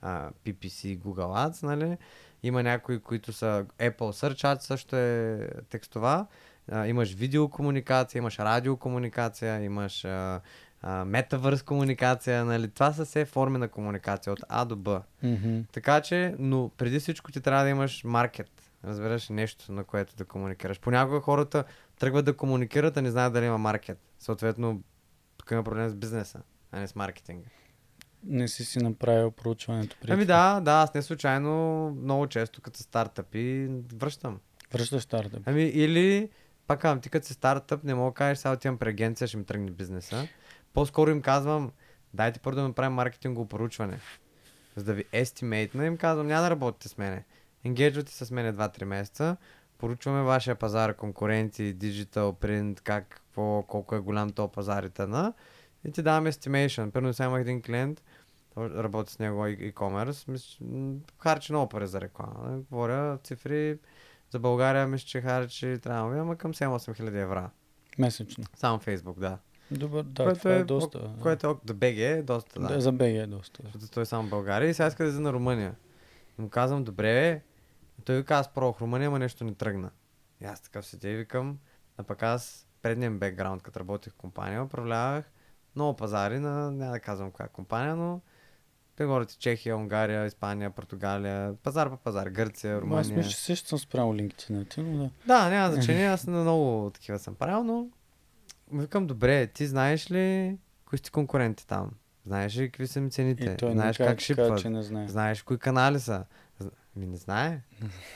[0.01, 1.97] а, PPC, Google Ads, нали?
[2.43, 6.25] Има някои, които са Apple Search Ads, също е текстова.
[6.71, 10.41] А, имаш видеокомуникация, имаш радиокомуникация, имаш а,
[10.81, 12.67] а, метавърс комуникация, нали?
[12.67, 15.01] Това са все форми на комуникация от А до Б.
[15.23, 15.59] Мгм.
[15.71, 18.51] Така че, но преди всичко ти трябва да имаш маркет.
[18.85, 20.79] Разбираш нещо, на което да комуникираш.
[20.79, 21.63] Понякога хората
[21.99, 23.99] тръгват да комуникират, а не знаят дали има маркет.
[24.19, 24.83] Съответно,
[25.37, 26.41] тук има проблем с бизнеса,
[26.71, 27.49] а не с маркетинга.
[28.23, 30.13] Не си си направил проучването преди.
[30.13, 34.39] Ами да, да, аз не случайно много често като стартъпи връщам.
[34.73, 35.43] Връщаш стартъп.
[35.45, 36.29] Ами или,
[36.67, 39.37] пак казвам, ти като си стартъп, не мога да кажеш, сега отивам при агенция, ще
[39.37, 40.27] ми тръгне бизнеса.
[40.73, 41.71] По-скоро им казвам,
[42.13, 43.99] дайте първо да направим маркетингово поручване.
[44.75, 47.25] За да ви естимейтна, им казвам, няма да работите с мене.
[47.63, 49.37] Енгейджвате с мене 2-3 месеца,
[49.79, 55.33] поручваме вашия пазар, конкуренции, диджитал, принт, как, какво, колко е голям то пазар и т.н.
[55.85, 56.91] И ти давам estimation.
[56.91, 58.03] Първо сега имах един клиент,
[58.57, 60.65] работи с него e-commerce, мисля,
[61.19, 62.59] харчи много пари за реклама.
[62.71, 63.79] Говоря цифри,
[64.31, 67.49] за България мисля, че харчи, трябва да ама към 7-8 хиляди евро.
[67.99, 68.43] Месечно.
[68.55, 69.37] Само Фейсбук, да.
[69.71, 71.11] Добър, да, Което това е, е доста.
[71.21, 72.67] Което е, да БГ е доста, да.
[72.67, 72.81] да.
[72.81, 73.63] За БГ е доста.
[73.73, 75.75] Защото той е само България и сега иска да излезе на Румъния.
[76.37, 77.41] Му казвам, добре.
[77.99, 79.89] И той вика, аз пробвах Румъния, ама нещо не тръгна.
[80.41, 81.57] И аз такъв седя и викам,
[81.97, 85.31] а пък аз предния бекграунд, като работех в компания, управлявах
[85.75, 88.21] много пазари на, няма да казвам коя компания, но
[88.95, 93.17] те говорят и Чехия, Унгария, Испания, Португалия, пазар по пазар, Гърция, Ама Аз Румъния.
[93.17, 95.09] мисля, че също съм спрямо LinkedIn, но да.
[95.27, 97.87] Да, няма значение, аз на много такива съм правил, но
[98.73, 101.91] викам, добре, ти знаеш ли кои сте конкуренти там?
[102.25, 103.57] Знаеш ли какви са ми цените?
[103.61, 104.59] Знаеш как шипват?
[104.59, 105.07] че не знае.
[105.07, 106.25] Знаеш кои канали са?
[106.99, 107.61] Ми не знае.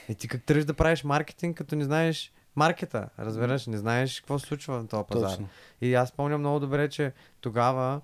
[0.10, 4.40] И ти как тръгваш да правиш маркетинг, като не знаеш маркета, разбираш, не знаеш какво
[4.40, 5.30] се случва на този пазар.
[5.30, 5.50] Точно.
[5.82, 8.02] И аз помня много добре, че тогава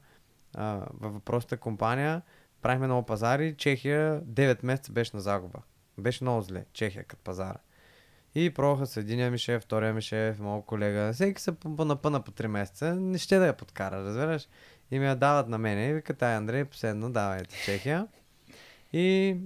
[0.56, 2.22] а, във въпросната компания
[2.62, 3.56] правихме много пазари.
[3.58, 5.60] Чехия 9 месеца беше на загуба.
[5.98, 6.66] Беше много зле.
[6.74, 7.58] Чехия като пазара.
[8.36, 11.14] И пробваха с единия ми шеф, втория ми шеф, моят колега.
[11.14, 12.96] Всеки се пъ- напъна по 3 месеца.
[12.96, 14.48] Не ще да я подкара, разбираш?
[14.92, 15.88] И ми я дават на мене.
[15.88, 18.08] И вика, тай Андрей, последно давайте Чехия.
[18.94, 19.38] И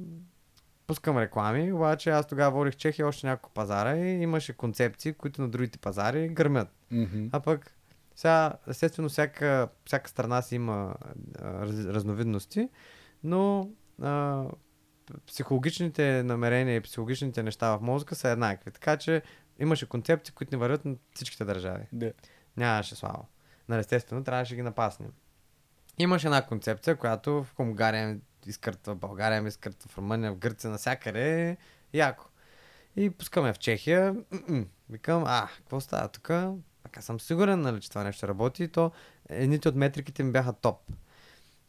[0.88, 5.50] пускам реклами, обаче аз тогава водих Чехия още няколко пазара и имаше концепции, които на
[5.50, 6.68] другите пазари гърмят.
[6.92, 7.28] Мгм.
[7.32, 7.74] А пък,
[8.16, 10.96] сега, естествено, всяка, всяка страна си има
[11.42, 12.70] а, раз, разновидности,
[13.24, 13.70] но
[14.02, 14.44] а,
[15.28, 18.72] психологичните намерения и психологичните неща в мозъка са еднакви.
[18.72, 19.22] Така че
[19.60, 21.84] имаше концепции, които не вървят на всичките държави.
[21.94, 22.14] Да.
[22.58, 23.26] Нямаше слава.
[23.70, 25.12] Нали, естествено, трябваше да ги напаснем.
[25.98, 28.20] Имаше една концепция, която в Унгария
[28.50, 31.58] изкъртва, в България ми изкъртва, в Румъния, в Гърция, навсякъде
[31.94, 32.26] яко.
[32.96, 34.14] И пускаме в Чехия.
[34.32, 34.66] м-м.
[34.89, 36.32] Викам, а, какво става тук?
[36.84, 38.64] Така съм сигурен, нали, че това нещо работи.
[38.64, 38.91] И то
[39.30, 40.80] едните от метриките ми бяха топ.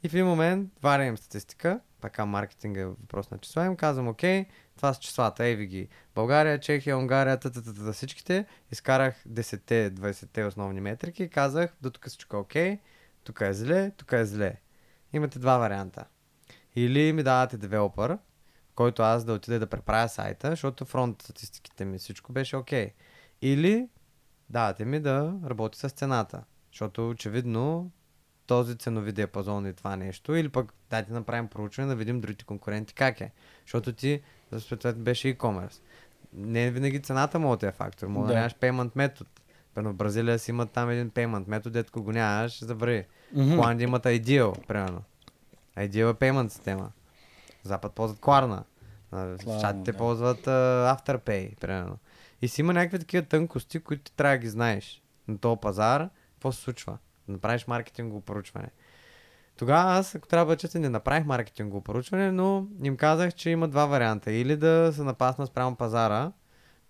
[0.03, 4.09] И в един момент варя им статистика, така маркетинг е въпрос на числа, им казвам,
[4.09, 4.47] окей,
[4.77, 5.89] това са числата, ей ви ги.
[6.15, 8.47] България, Чехия, Унгария, та, та, та, та, всичките.
[8.73, 12.79] Изкарах 10-те, 20-те основни метрики и казах, до тук всичко окей,
[13.25, 14.57] тук е зле, тук е зле.
[15.13, 16.05] Имате два варианта.
[16.77, 18.19] Или ми давате девелопър,
[18.75, 22.93] който аз да отида да преправя сайта, защото фронт статистиките ми всичко беше окей.
[23.43, 23.89] Или
[24.51, 27.91] давате ми да работи с цената, защото очевидно
[28.47, 32.45] този ценови диапазон и това нещо, или пък дайте да направим проучване да видим другите
[32.45, 33.33] конкуренти как е.
[33.67, 34.23] Защото ти,
[34.59, 35.81] съответно, беше e-commerce.
[36.33, 38.39] Не винаги цената да е фактор, може да, Да.
[38.39, 39.31] нямаш payment метод.
[39.75, 43.07] Първо в Бразилия си имат там един payment метод, дето го нямаш, забрави.
[43.33, 45.03] В Холандия имат Ideal, примерно.
[45.79, 46.93] Ideal е payment система.
[47.63, 48.63] Запад ползват Klarna.
[49.13, 49.99] А, В Klarna, Штатите да.
[49.99, 51.99] ползват uh, Afterpay, примерно.
[52.43, 55.03] И си има някакви такива тънкости, които ти трябва да ги знаеш.
[55.29, 56.99] На този пазар, какво се случва?
[57.27, 58.69] Да направиш маркетингово поручване.
[59.57, 63.69] Тогава аз, ако трябва да честен, не направих маркетингово поручване, но им казах, че има
[63.69, 64.33] два варианта.
[64.33, 66.33] Или да се напасна спрямо пазара,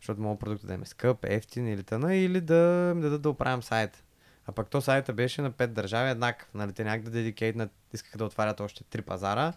[0.01, 3.63] защото моят продукт да е скъп, ефтин или тъна, или да ми дадат да оправям
[3.63, 4.04] сайта.
[4.47, 6.49] А пък то сайта беше на пет държави еднакъв.
[6.55, 9.53] Нали, те някак да дедикейтнат, искаха да отварят още три пазара.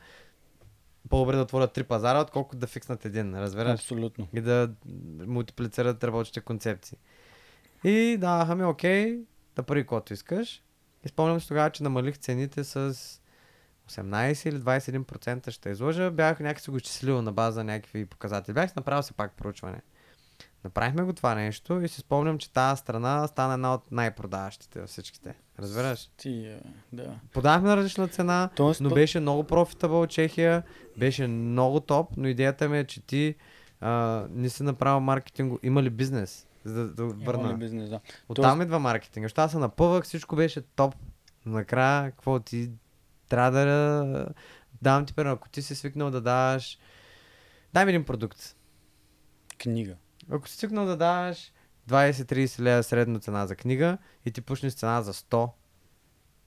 [1.09, 3.73] по-добре да отворят три пазара, отколкото да фикснат един, разбираш?
[3.73, 4.27] Абсолютно.
[4.33, 4.73] И да
[5.27, 6.97] мултиплицират работещите концепции.
[7.83, 9.19] И даваха ми, окей,
[9.55, 10.63] да пари каквото искаш.
[11.05, 12.93] И спомням се тогава, че намалих цените с
[13.89, 16.11] 18 или 21% ще изложа.
[16.11, 18.53] Бях някак си го изчислил на база на някакви показатели.
[18.53, 19.81] Бях направил се пак проучване.
[20.67, 24.89] Направихме го това нещо и си спомням, че тази страна стана една от най-продаващите във
[24.89, 25.35] всичките.
[25.59, 26.09] Разбираш?
[26.17, 26.61] Ти, е,
[26.93, 27.19] да.
[27.33, 30.63] Подавахме на различна цена, Тоест, но беше много профитабъл Чехия,
[30.97, 33.35] беше много топ, но идеята ми е, че ти
[33.81, 36.47] а, не си направил маркетинг, има ли бизнес?
[36.63, 37.53] За да, да Има ли върна.
[37.53, 37.99] бизнес, да.
[38.29, 39.25] Оттам идва маркетинг.
[39.25, 40.95] Защото аз се напъвах, всичко беше топ.
[41.45, 42.71] Накрая, какво ти
[43.29, 44.27] трябва да
[44.81, 46.77] давам ти пример, ако ти си свикнал да даваш
[47.73, 48.55] дай ми един продукт.
[49.57, 49.95] Книга.
[50.31, 51.51] Ако си свикнал да даваш
[51.89, 55.49] 20-30 лева средна цена за книга и ти пушнеш цена за 100,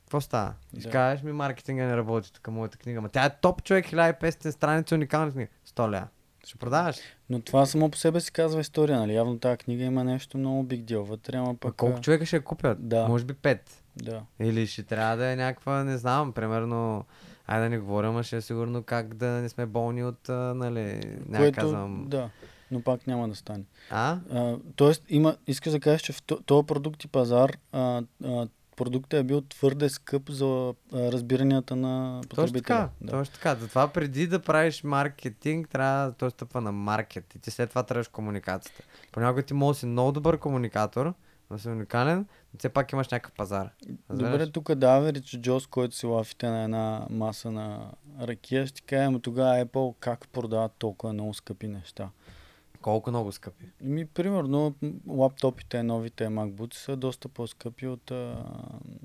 [0.01, 0.55] какво става?
[0.72, 0.81] Да.
[0.81, 3.01] ще кажеш ми маркетинга не работи тук моята книга.
[3.01, 5.51] Ма тя е топ човек, 1500 страници, уникална книга.
[5.68, 6.09] 100 лева.
[6.45, 6.97] Ще продаваш.
[7.31, 9.14] Но това само по себе си казва история, нали?
[9.14, 11.76] Явно тази книга има нещо много биг дел вътре, ама Пък пък...
[11.76, 12.89] колко а, човека ще я купят?
[12.89, 13.09] Да.
[13.09, 13.59] Може би 5.
[13.97, 14.22] Да.
[14.41, 17.05] Или ще трябва да е някаква, не знам, примерно,
[17.47, 20.55] айде да не говорим, а ще е сигурно как да не сме болни от, а,
[20.55, 22.05] нали, няма Което, казвам.
[22.09, 22.31] да,
[22.71, 23.64] но пак няма да стане.
[23.91, 24.18] А?
[24.33, 28.49] А, тоест, има, искаш да кажеш, че в то- този продукт и пазар а, а,
[28.77, 30.45] продуктът е бил твърде скъп за
[30.93, 32.62] а, разбиранията на Точно потребителя.
[32.62, 33.11] така, Да.
[33.12, 33.55] точно така.
[33.55, 38.09] Затова преди да правиш маркетинг, трябва да стъпва на маркет и ти след това трябваш
[38.09, 38.83] комуникацията.
[39.12, 41.14] Понякога ти може да си много добър комуникатор,
[41.51, 43.71] да си уникален, но все пак имаш някакъв пазар.
[44.11, 44.33] Разбираш?
[44.33, 47.91] Добре, тук да Average Джос, който си лафите на една маса на
[48.21, 52.09] ракия, ще ти кажа, ама тогава Apple как продават толкова много скъпи неща.
[52.83, 53.64] Колко много скъпи.
[53.81, 54.74] Ми, примерно,
[55.09, 58.45] лаптопите, новите MacBooks са доста по-скъпи от а,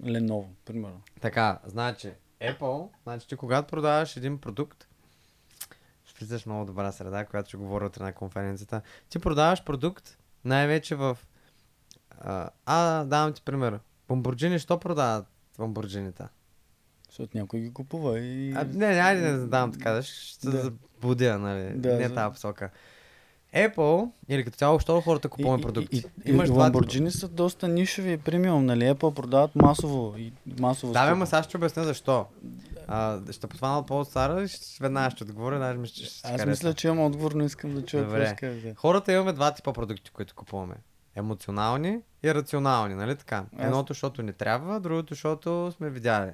[0.02, 1.02] Lenovo, примерно.
[1.22, 2.12] Така, значи,
[2.42, 4.88] Apple, значи ти когато продаваш един продукт,
[6.06, 8.82] ще влизаш много добра среда, която ще говоря утре на конференцията.
[9.10, 11.18] Ти продаваш продукт най-вече в...
[12.20, 13.80] А, а давам ти пример.
[14.08, 15.26] Бомбурджини, що продават
[15.58, 16.24] бомбурджините?
[17.08, 18.54] Защото някой ги купува и...
[18.54, 20.62] А, не, не, айде не задавам така, ще да.
[20.62, 21.74] забудя, нали?
[21.76, 22.70] Да, не за- тази посока.
[23.56, 25.98] Apple, или като цяло, що хората купуваме продукти?
[25.98, 26.52] И, и, Имаш и.
[26.52, 28.84] Lamborghini са доста нишеви и премиум, нали?
[28.84, 32.26] Apple продават масово и масово Да, бе, ма сега ще обясня защо.
[32.88, 33.48] А, ще
[33.88, 36.46] Пол Сара и ще, веднага ще отговоря, даже че ще ти Аз хареса.
[36.46, 38.74] мисля, че имам отговор, но искам да чуя какво ще кажете.
[38.78, 40.76] Хората имаме два типа продукти, които купуваме.
[41.16, 43.46] Емоционални и рационални, нали така?
[43.60, 46.32] Едното, защото не трябва, другото, защото сме видяли.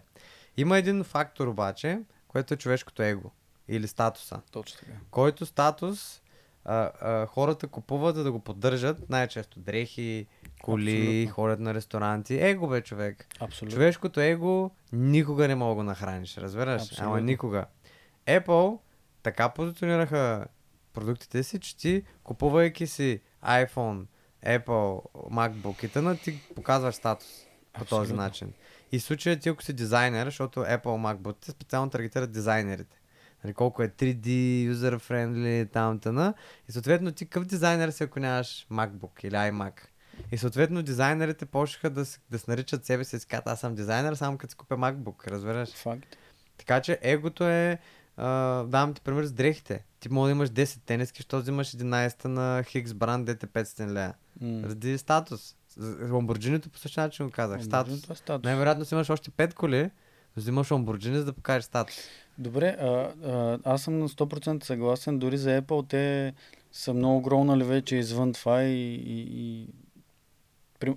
[0.58, 3.32] Има един фактор обаче, което е човешкото его
[3.68, 4.42] или статуса.
[4.52, 4.92] Точно така.
[5.12, 6.21] Който статус
[6.66, 10.28] а, а, хората купуват, за да го поддържат, най-често дрехи,
[10.62, 11.34] коли, Абсолютно.
[11.34, 12.36] ходят на ресторанти.
[12.36, 13.28] Его бе, човек.
[13.40, 13.76] Абсолютно.
[13.76, 16.82] Човешкото его никога не мога да го нахраниш, разбираш?
[16.82, 17.06] Абсолютно.
[17.06, 17.66] Ама никога.
[18.28, 18.80] Apple
[19.24, 20.46] така позиционираха
[20.94, 24.06] продуктите си, че ти купувайки си iPhone,
[24.46, 27.28] Apple, MacBook и тъна, ти показваш статус
[27.74, 28.54] по този начин.
[28.92, 33.01] И в случая ти ако си дизайнер, защото Apple MacBook специално таргетират дизайнерите.
[33.44, 34.28] Нали, колко е 3D,
[34.72, 36.34] user friendly, там тъна.
[36.70, 39.74] И съответно ти какъв дизайнер си, ако нямаш MacBook или iMac.
[40.32, 44.38] И съответно дизайнерите почнаха да, да се наричат себе си казват, аз съм дизайнер, само
[44.38, 45.70] като си купя MacBook, разбираш?
[45.70, 46.18] Факт.
[46.58, 47.80] Така че егото е,
[48.18, 49.84] а, давам ти пример с дрехите.
[50.00, 54.14] Ти може да имаш 10 тениски, що взимаш 11 на Хикс бранд, дете 500 лея.
[54.42, 54.70] М.
[54.70, 55.56] Ради статус.
[56.12, 57.64] Ламборджинито по същия начин го казах.
[57.64, 58.10] Статус.
[58.10, 58.44] Е статус.
[58.44, 59.90] Най-вероятно си имаш още 5 коли,
[60.38, 61.96] взимаш Ламборджини, за да покажеш статус.
[62.38, 65.20] Добре, а, а, аз съм на 100% съгласен.
[65.20, 66.34] Дори за Apple те
[66.72, 69.68] са много громнали вече извън това и, и, и...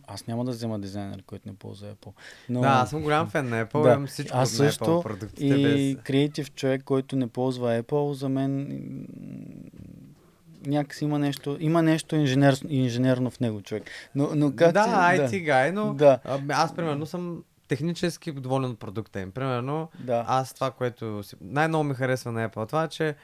[0.06, 2.12] Аз няма да взема дизайнер, който не ползва Apple.
[2.48, 2.60] Но...
[2.60, 3.92] Да, аз съм голям фен на Apple, Да.
[3.92, 5.44] имам всичко Аз на също Apple продуктите.
[5.46, 6.02] И Без...
[6.04, 8.68] креатив човек, който не ползва Apple, за мен
[10.66, 13.90] някакси има нещо, има нещо инженер, инженерно в него човек.
[14.14, 16.18] Но, но как да, ти- IT гай, но Да,
[16.48, 19.32] аз примерно съм технически доволен от продукта им.
[19.32, 20.24] Примерно, да.
[20.28, 21.36] аз това, което си...
[21.40, 23.14] най-много ми харесва на Apple, това, е, че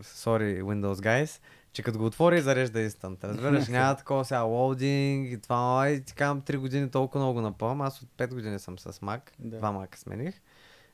[0.00, 1.40] sorry, Windows guys,
[1.72, 3.24] че като го отвори, зарежда инстант.
[3.24, 7.80] Разбираш, няма такова сега лоудинг и това, ай, ти казвам 3 години толкова много напълвам.
[7.80, 9.58] Аз от 5 години съм с Mac, Да.
[9.58, 10.40] два Mac смених.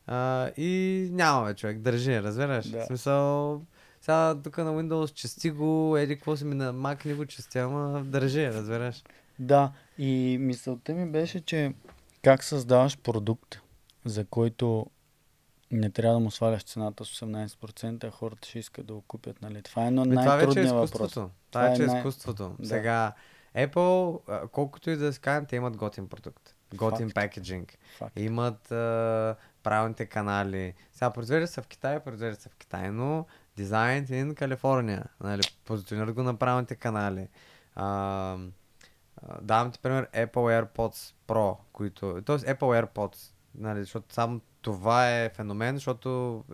[0.06, 2.68] А, и няма бе, човек, държи, разбираш.
[2.70, 2.80] Да.
[2.80, 3.62] В смисъл,
[4.00, 7.58] сега тук на Windows чести го, еди какво си ми на Mac не го чести,
[7.58, 9.02] ама държи, разбираш.
[9.38, 11.72] Да, и мисълта ми беше, че
[12.28, 13.60] как създаваш продукт,
[14.04, 14.86] за който
[15.70, 19.42] не трябва да му сваляш цената с 18%, а хората ще искат да го купят,
[19.42, 19.62] нали?
[19.62, 20.90] Това е едно Ами, това вече е най-трудният въпрос.
[20.90, 21.30] изкуството.
[21.50, 22.56] Това Това е е най- изкуството.
[22.58, 22.68] Да.
[22.68, 23.12] Сега,
[23.56, 26.54] Apple, колкото и да се кажем, те имат готин продукт.
[26.74, 27.10] Готин.
[27.98, 28.18] Факт.
[28.18, 30.74] Имат, а, правилните канали.
[30.92, 33.26] Сега произвежда се в Китай, произвежда се в Китай, но
[33.56, 35.04] дизайн in Калифорния.
[35.20, 37.28] Нали, позиционират го на правилните канали.
[37.74, 38.38] А, а,
[39.42, 42.22] давам ти пример Apple AirPods Pro, които...
[42.24, 46.08] Тоест Apple AirPods, нали, защото само това е феномен, защото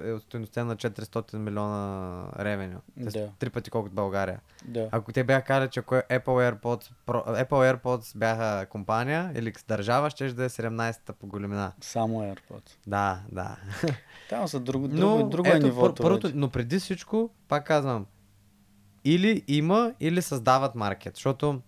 [0.05, 2.79] е от стоеността на 400 милиона ревеню.
[2.97, 3.31] Да.
[3.39, 4.41] Три пъти колкото България.
[4.65, 4.89] Да.
[4.93, 10.11] Ако те бяха казали, че ако Apple AirPods, Pro, Apple AirPods бяха компания или държава,
[10.11, 11.73] ще да е 17-та по големина.
[11.81, 12.71] Само AirPods.
[12.87, 13.57] Да, да.
[14.31, 16.03] Там са друго, друго, Но, друго е ето, нивото.
[16.03, 18.07] пър- първото, но преди всичко, пак казвам,
[19.05, 21.61] или има, или създават маркет, защото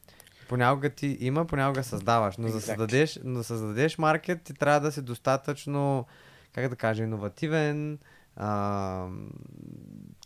[0.48, 2.64] понякога ти има, понякога създаваш, но за да Exactly.
[2.64, 6.06] създадеш, но да създадеш маркет, ти трябва да си достатъчно,
[6.52, 7.98] как да кажа, иновативен,
[8.36, 9.06] а,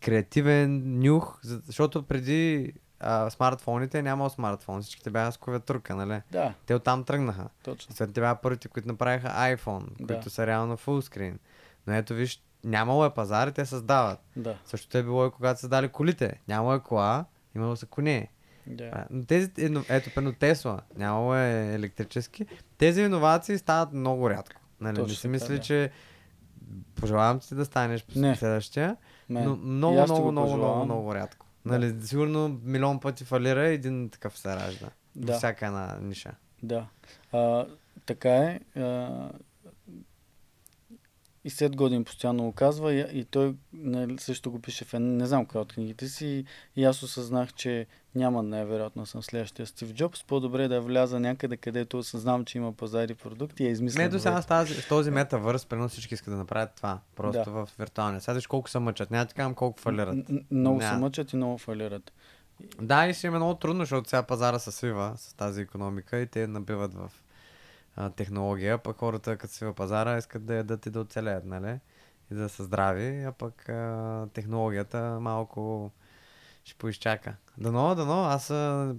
[0.01, 6.23] креативен, нюх, за- защото преди а, смартфоните няма смартфон, всичките бяха с клавиатурка, нали?
[6.33, 7.49] Да, Те оттам тръгнаха.
[7.63, 7.95] точно.
[7.95, 10.07] След това първите, които направиха iPhone, Да.
[10.07, 11.39] които са реално фулскрин.
[11.87, 14.19] Но ето виж, нямало е пазар и те създават.
[14.37, 14.57] Да.
[14.65, 16.41] Същото е било и когато създали колите.
[16.49, 18.29] Нямало е кола, имало са коне.
[18.67, 19.07] Да.
[19.27, 19.51] Тези,
[19.89, 22.47] ето, пено Тесла, нямало е електрически.
[22.79, 24.61] Тези иновации стават много рядко.
[24.81, 24.93] Нали?
[24.93, 25.61] Не Точно си така, мисли, да.
[25.61, 25.91] че
[26.95, 28.37] пожелавам ти да станеш Не.
[28.37, 28.97] следващия,
[29.29, 29.45] Мен.
[29.45, 31.47] но много, много, го много, много, много рядко.
[31.65, 34.89] Нали, сигурно милион пъти фалира и един такъв се ражда.
[35.17, 35.33] Да.
[35.33, 36.33] Във всяка една ниша.
[36.63, 36.87] Да.
[37.33, 37.67] А,
[38.07, 38.61] така е.
[38.77, 39.31] А,
[41.45, 45.07] и след години постоянно го казва и, и той нали, също го пише в една,
[45.07, 46.45] не знам коя от книгите си
[46.77, 50.25] и аз осъзнах, че няма най-вероятно съм следващия Стив Джобс.
[50.25, 54.03] По-добре е да вляза някъде, където осъзнавам, че има пазари продукти и я измисля.
[54.03, 57.01] Не, до сега с, тази, с този метавърс, примерно всички искат да направят това.
[57.17, 57.51] Просто Да.
[57.51, 58.21] в виртуалния.
[58.21, 59.11] Сега колко се мъчат.
[59.11, 60.17] Няма казвам колко фалират.
[60.51, 62.13] Много се мъчат и много фалират.
[62.81, 66.19] Да, и ще им е много трудно, защото сега пазара се свива с тази економика
[66.19, 67.11] и те набиват в
[67.97, 71.79] а, технология, пък хората като свива пазара искат да ядат и да оцелеят, нали?
[72.31, 75.91] И да са здрави, а пък а, технологията малко
[76.65, 77.35] ще поизчака.
[77.59, 78.49] Дано, дано, аз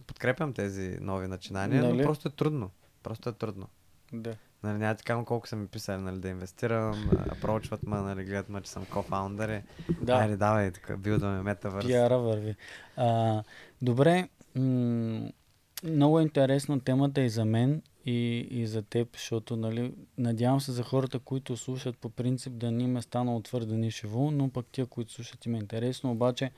[0.07, 1.97] подкрепям тези нови начинания, Нали?
[1.97, 2.71] но просто е трудно.
[3.03, 3.67] Просто е трудно.
[4.13, 4.35] Да.
[4.63, 7.09] Нали, няма ти казвам колко са ми писали, нали, да инвестирам,
[7.41, 9.49] проучват ме, нали, гледат ме, че съм кофаундър.
[9.49, 9.61] и,
[10.01, 10.13] Да.
[10.13, 11.85] Айде, давай, тук, билдваме метавърс.
[11.85, 12.55] Пиара върви.
[12.97, 13.43] А,
[13.81, 15.29] добре, м-
[15.83, 18.13] много е интересна темата и за мен, и,
[18.51, 22.83] и за теб, защото нали, надявам се за хората, които слушат по принцип да ни
[22.83, 26.51] им е станало твърде нишево, но пък тия, които слушат им е интересно, обаче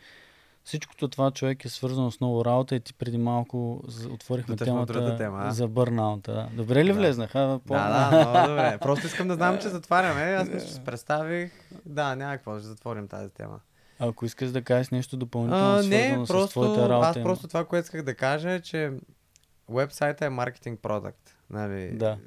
[0.63, 5.51] всичкото това човек е свързано с много работа и ти преди малко отворихме темата тема,
[5.51, 6.33] за бърнаута.
[6.33, 6.49] да.
[6.53, 6.93] Добре ли Да.
[6.93, 7.35] влезнах?
[7.35, 8.77] А, по- Да, да, много добре.
[8.77, 10.21] Просто искам да знам, че затваряме.
[10.21, 11.51] Аз мисля, че се представих.
[11.85, 13.59] Да, няма какво, ще затворим тази тема.
[13.99, 17.07] Ако искаш да кажеш нещо допълнително, А, свързано не, с твоята просто, работа.
[17.09, 18.93] аз просто това, което исках да кажа е, че
[19.69, 21.37] вебсайта е маркетинг продукт.
[21.49, 21.91] Нали?
[21.97, 22.17] Да.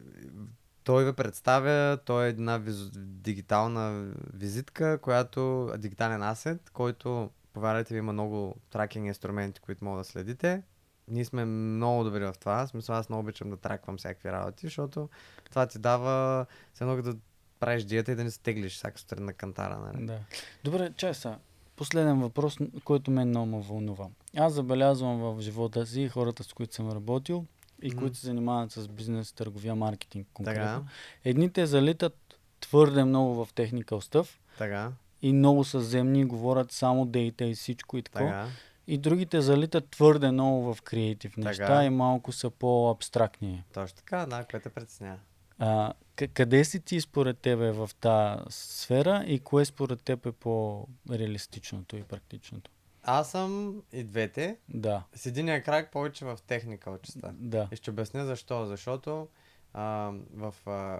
[0.84, 2.90] Той ви представя, той е една виз...
[2.98, 10.04] дигитална визитка, която дигитален асет, който, повярвайте ви, има много тракинг инструменти, които могат да
[10.04, 10.62] следите.
[11.08, 12.66] Ние сме много добри в това.
[12.66, 15.08] В смисъл, аз много обичам да траквам всякакви работи, защото
[15.50, 17.16] това ти дава все едно да
[17.60, 19.78] правиш диета и да не се теглиш всяка сутрин на кантара.
[19.78, 20.06] Нали?
[20.06, 20.18] Да.
[20.64, 21.38] Добре, чай са.
[21.76, 24.06] Последен въпрос, който мен много ме вълнува.
[24.36, 27.44] Аз забелязвам в живота си хората, с които съм работил
[27.82, 27.98] и Мгм.
[27.98, 30.62] които се занимават с бизнес, търговия, маркетинг конкретно.
[30.64, 30.82] Така,
[31.24, 37.44] Едните залитат твърде много в техникал стъв така, и много са земни, говорят само дейта
[37.44, 38.18] и всичко и така.
[38.18, 38.46] така.
[38.86, 41.84] И другите залитат твърде много в креатив неща Така.
[41.84, 43.64] и малко са по-абстрактни.
[43.74, 45.18] Точно така, да, което те притеснява.
[45.58, 45.92] А,
[46.34, 52.02] къде си ти според тебе в тази сфера и кое според теб е по-реалистичното и
[52.02, 52.70] практичното?
[53.02, 54.56] Аз съм и двете.
[54.68, 57.30] Да, С единия крак повече в техника частта.
[57.34, 58.66] да, И ще обясня защо.
[58.66, 59.28] Защото
[59.72, 60.98] а, в а,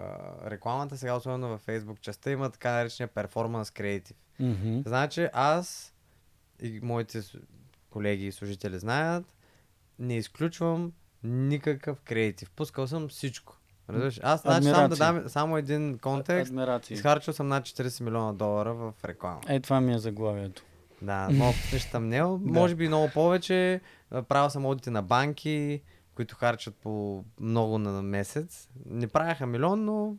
[0.49, 4.17] рекламата сега, особено във Facebook частта, има така наречения перформанс креатив.
[4.39, 4.79] Мгм.
[4.85, 5.93] Значи аз
[6.61, 7.21] и моите
[7.89, 9.33] колеги и служители знаят,
[9.99, 10.93] не изключвам
[11.23, 12.51] никакъв креатив.
[12.51, 13.57] Пускал съм всичко.
[13.89, 14.19] Разбираш?
[14.23, 16.51] Аз значи, само да дам само един контекст.
[16.51, 16.93] Адмирации.
[16.93, 19.41] Изхарчил съм над 40 милиона долара в реклама.
[19.47, 20.63] Е, това ми е заглавието.
[21.01, 22.39] Да, да пишеш тъмнел.
[22.43, 23.81] Може би много повече.
[24.27, 25.81] Правил съм одити на банки,
[26.15, 28.69] които харчат по много на месец.
[28.85, 30.15] Не правяха милион, но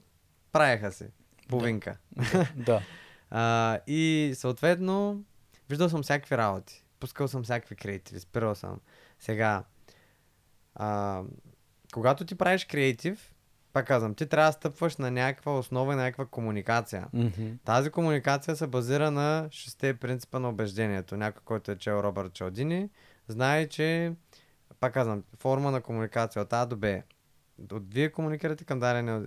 [0.53, 1.11] правяха се.
[1.49, 1.97] Половинка.
[2.57, 2.83] да.
[3.31, 5.23] А, и съответно,
[5.69, 6.85] виждал съм всякакви работи.
[7.01, 8.81] Пускал съм всякакви креативи, спирал съм.
[9.19, 9.65] Сега,
[10.75, 11.23] а,
[11.93, 13.33] когато ти правиш креатив,
[13.79, 17.07] пак казвам, ти трябва да стъпваш на някаква основа и на някаква комуникация.
[17.13, 17.47] Мгм.
[17.65, 21.17] Тази комуникация се базира на шесте принципа на убеждението.
[21.17, 22.91] Някой, който е чел Робърт Чалдини,
[23.29, 24.13] знае, че,
[24.81, 27.03] пак казвам, форма на комуникация от А до Б.
[27.73, 29.23] От вие комуникирате към дадения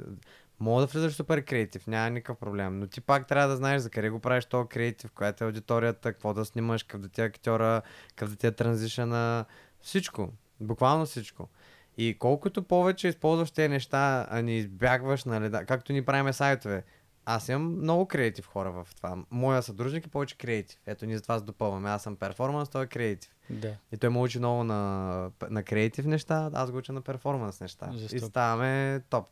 [0.59, 2.79] Мога да влизаш супер креатив, няма никакъв проблем.
[2.79, 6.13] Но ти пак трябва да знаеш за къде го правиш този креатив, която е аудиторията,
[6.13, 9.45] какво да снимаш, какъв да ти е актьора, какъв да ти е транзишъна,
[9.81, 10.29] всичко.
[10.59, 11.49] Буквално всичко.
[11.97, 16.83] И колкото повече използваш тези неща, а не избягваш, нали, да, както ни правиме сайтове.
[17.25, 19.17] Аз имам много креатив хора в това.
[19.31, 20.79] Моя съдружник е повече креатив.
[20.85, 21.89] Ето ние за това се допълваме.
[21.89, 23.35] Аз съм перформанс, той е креатив.
[23.49, 23.75] Да.
[23.91, 27.91] И той ме учи много на, на креатив неща, аз го уча на перформанс неща.
[27.93, 28.15] Жестоко.
[28.15, 29.27] И ставаме топ.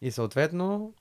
[0.00, 0.94] И съответно,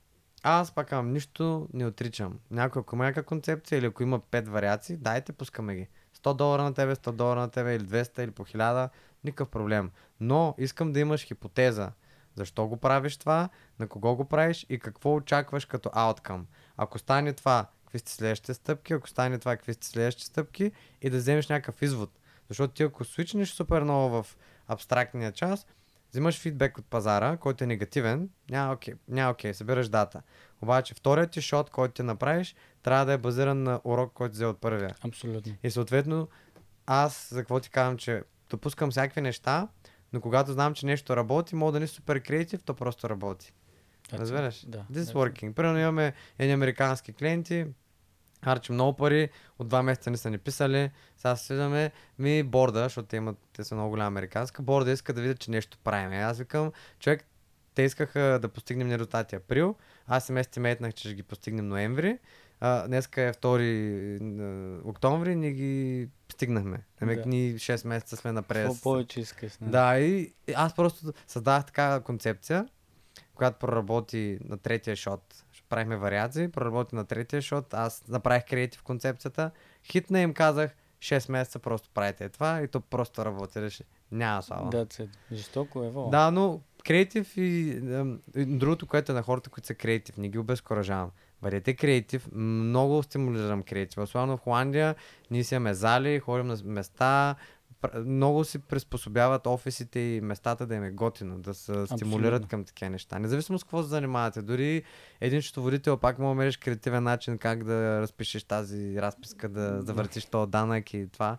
[0.44, 2.40] аз пак имам нищо не отричам.
[2.52, 5.88] Някой, ако има някаква концепция или ако има пет вариации, дайте, пускаме ги.
[6.18, 8.90] 100 долара на тебе, 100 долара на тебе или 200 или по 1000,
[9.24, 9.92] никакъв проблем.
[10.20, 11.92] Но искам да имаш хипотеза.
[12.36, 13.50] Защо го правиш това,
[13.80, 16.48] на кого го правиш и какво очакваш като ауткъм.
[16.78, 20.72] Ако стане това, какви сте следващите стъпки, ако стане това, какви сте следващите стъпки
[21.02, 22.20] и да вземеш някакъв извод.
[22.50, 25.68] Защото ти ако свичнеш супер много в абстрактния част,
[26.12, 30.22] взимаш фидбек от пазара, който е негативен, няма окей, няма окей, събираш дата.
[30.62, 34.46] Обаче вторият ти шот, който ти направиш, трябва да е базиран на урок, който взе
[34.46, 34.96] от първия.
[35.02, 35.54] Абсолютно.
[35.64, 36.28] И съответно,
[36.86, 38.24] аз за какво ти казвам, че
[38.54, 39.68] допускам всякакви неща,
[40.14, 43.54] но когато знам, че нещо работи, мога да не е супер креатив, то просто работи.
[44.14, 44.66] Разбираш?
[44.68, 44.86] Да.
[44.92, 45.14] This it.
[45.14, 45.54] working.
[45.54, 47.66] Примерно имаме едни американски клиенти,
[48.44, 49.30] харчим много пари,
[49.60, 53.38] от два месеца не са ни писали, сега се свиждаме, ми борда, защото те, имат,
[53.54, 56.20] те са много голяма американска, борда иска да видят, че нещо правим.
[56.20, 57.26] Аз викам, човек,
[57.76, 59.76] те искаха да постигнем резултати април,
[60.08, 62.18] аз съм естиметнах, че ще ги постигнем ноември,
[62.66, 66.84] а, днеска е 2 октомври, ние ги стигнахме.
[67.02, 67.30] Намек, Да.
[67.30, 68.68] ние 6 месеца сме напред.
[68.68, 69.60] Какво повече искаш?
[69.60, 69.70] не?
[69.70, 72.68] Да, и аз просто създавах такава концепция,
[73.36, 75.44] която проработи на третия шот.
[75.70, 79.52] Правихме вариации, проработи на третия шот, аз направих креатив концепцията,
[79.84, 83.62] хитна им казах, 6 месеца просто правите това и то просто работи.
[83.62, 83.84] Реши.
[84.12, 84.72] Няма слава.
[84.72, 85.10] It.
[85.32, 85.92] Жестоко е.
[86.12, 87.42] Да, но креатив и,
[88.36, 91.12] и другото, което е на хората, които са креатив, не ги обезкуражавам.
[91.44, 93.98] Бъдете креатив, много стимулирам креатив.
[93.98, 94.96] Особено в Холандия,
[95.32, 97.36] ние си имаме зали, ходим на места,
[98.06, 102.48] много си приспособяват офисите и местата да им е готино, да се стимулират Абсолютно.
[102.48, 103.20] към такива неща.
[103.20, 104.42] Независимо с какво се занимавате.
[104.42, 104.84] Дори
[105.22, 110.52] един счетоводител пак му намериш креативен начин как да разпишеш тази разписка, да завъртиш този
[110.52, 111.38] данък и това.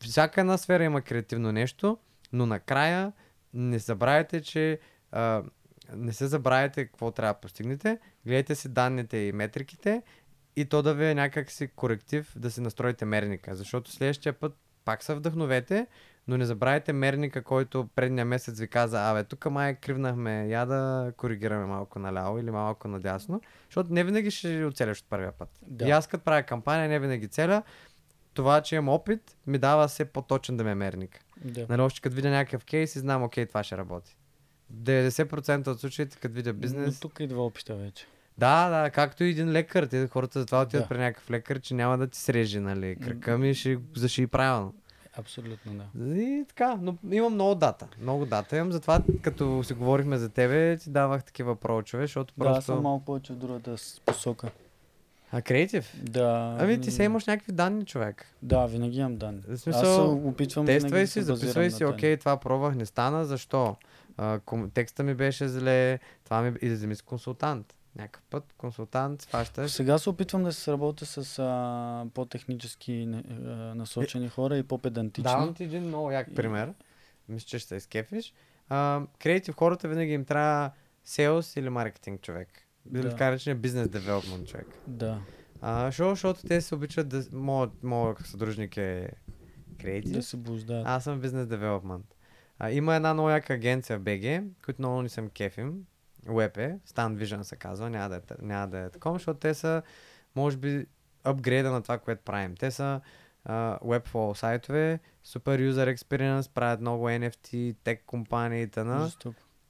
[0.00, 1.98] Всяка една сфера има креативно нещо,
[2.32, 3.12] но накрая
[3.54, 4.78] не забравяйте, че
[5.12, 5.42] а,
[5.92, 10.02] не се забравяйте какво трябва да постигнете, гледайте си данните и метриките
[10.56, 15.02] и то да ви е някакси коректив да си настроите мерника, защото следващия път пак
[15.02, 15.86] се вдъхновете,
[16.28, 21.12] но не забравяйте мерника, който предния месец ви каза, абе, тук май кривнахме, я да
[21.16, 25.48] коригираме малко наляво или малко надясно, защото не винаги ще оцеляш от първия път.
[25.62, 25.88] Да.
[25.88, 27.62] И аз като правя кампания, не винаги целя,
[28.34, 31.24] това, че имам опит, ми дава все по-точен да ме е мерник.
[31.44, 31.66] Да.
[31.68, 34.16] Нали, още като видя някакъв кейс и знам, окей, това ще работи.
[34.74, 37.00] 90% от случаите, като видя Но бизнес...
[37.00, 38.06] тук идва опита вече.
[38.38, 39.86] Да, да, както и един лекар.
[39.86, 40.88] Те хората затова отиват Да.
[40.88, 44.74] при някакъв лекар, че няма да ти срежи, нали, кръка ми ще заши правилно.
[45.18, 46.14] Абсолютно да.
[46.20, 47.86] И така, но имам много дата.
[48.00, 52.44] Много дата имам, затова като си говорихме за тебе, ти давах такива прочове, защото Да,
[52.44, 52.72] аз просто...
[52.72, 54.50] съм малко повече в другата посока.
[55.32, 55.92] А, креатив?
[56.02, 56.56] Да.
[56.60, 58.26] Ами ти се имаш някакви данни, човек.
[58.42, 59.40] Да, винаги имам данни.
[59.48, 62.86] В Аз смисъл, се опитвам Тествай да си, базирам записвай си, окей, това пробвах, не
[62.86, 63.76] стана, защо?
[64.16, 66.58] А, ком, текста ми беше зле, това ми...
[66.62, 67.74] И да вземи с консултант.
[67.96, 69.70] Някакъв път консултант, сващаш.
[69.70, 73.14] Сега се опитвам да се сработя с а, по-технически а,
[73.74, 75.30] насочени хора и по-педантични.
[75.30, 76.72] Давам ти един много як пример.
[77.28, 78.34] Мисля, че ще се изкефиш.
[79.18, 80.70] Креатив хората винаги им трябва
[81.04, 82.48] селс или маркетинг човек.
[82.94, 83.08] Или Да.
[83.10, 84.66] така наречения бизнес девелопмент човек.
[84.86, 85.20] Да.
[85.60, 86.10] А, защо?
[86.10, 87.24] Защото те се обичат да...
[87.32, 89.10] Моят, моят съдружник е
[89.80, 90.12] креатив.
[90.12, 90.86] Да се блуждаят.
[90.86, 92.14] Аз съм бизнес девелопмент.
[92.58, 95.86] А, има една много яка агенция в БГ, които много ни съм кефим.
[96.26, 99.54] Web е, Stan Vision се казва, няма да е, няма да е такова, защото те
[99.54, 99.82] са,
[100.34, 100.86] може би,
[101.24, 102.56] апгрейда на това, което правим.
[102.56, 103.00] Те са
[103.48, 109.10] uh, Webflow сайтове, супер user experience, правят много NFT, тек компании и т.н.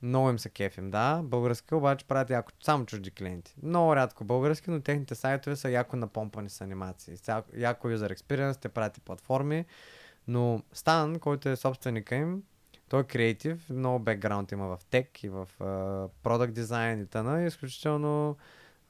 [0.02, 1.20] Много им се кефим, да.
[1.24, 3.54] Български обаче правят яко, само чужди клиенти.
[3.62, 7.16] Много рядко български, но техните сайтове са яко напомпани с анимации.
[7.56, 9.64] Яко user experience, те правят и платформи.
[10.28, 12.42] Но Стан, който е собственика им,
[12.94, 15.48] той е креатив, много бекграунд има в тек и в
[16.22, 17.42] продукт дизайн и т.н.
[17.42, 18.36] И изключително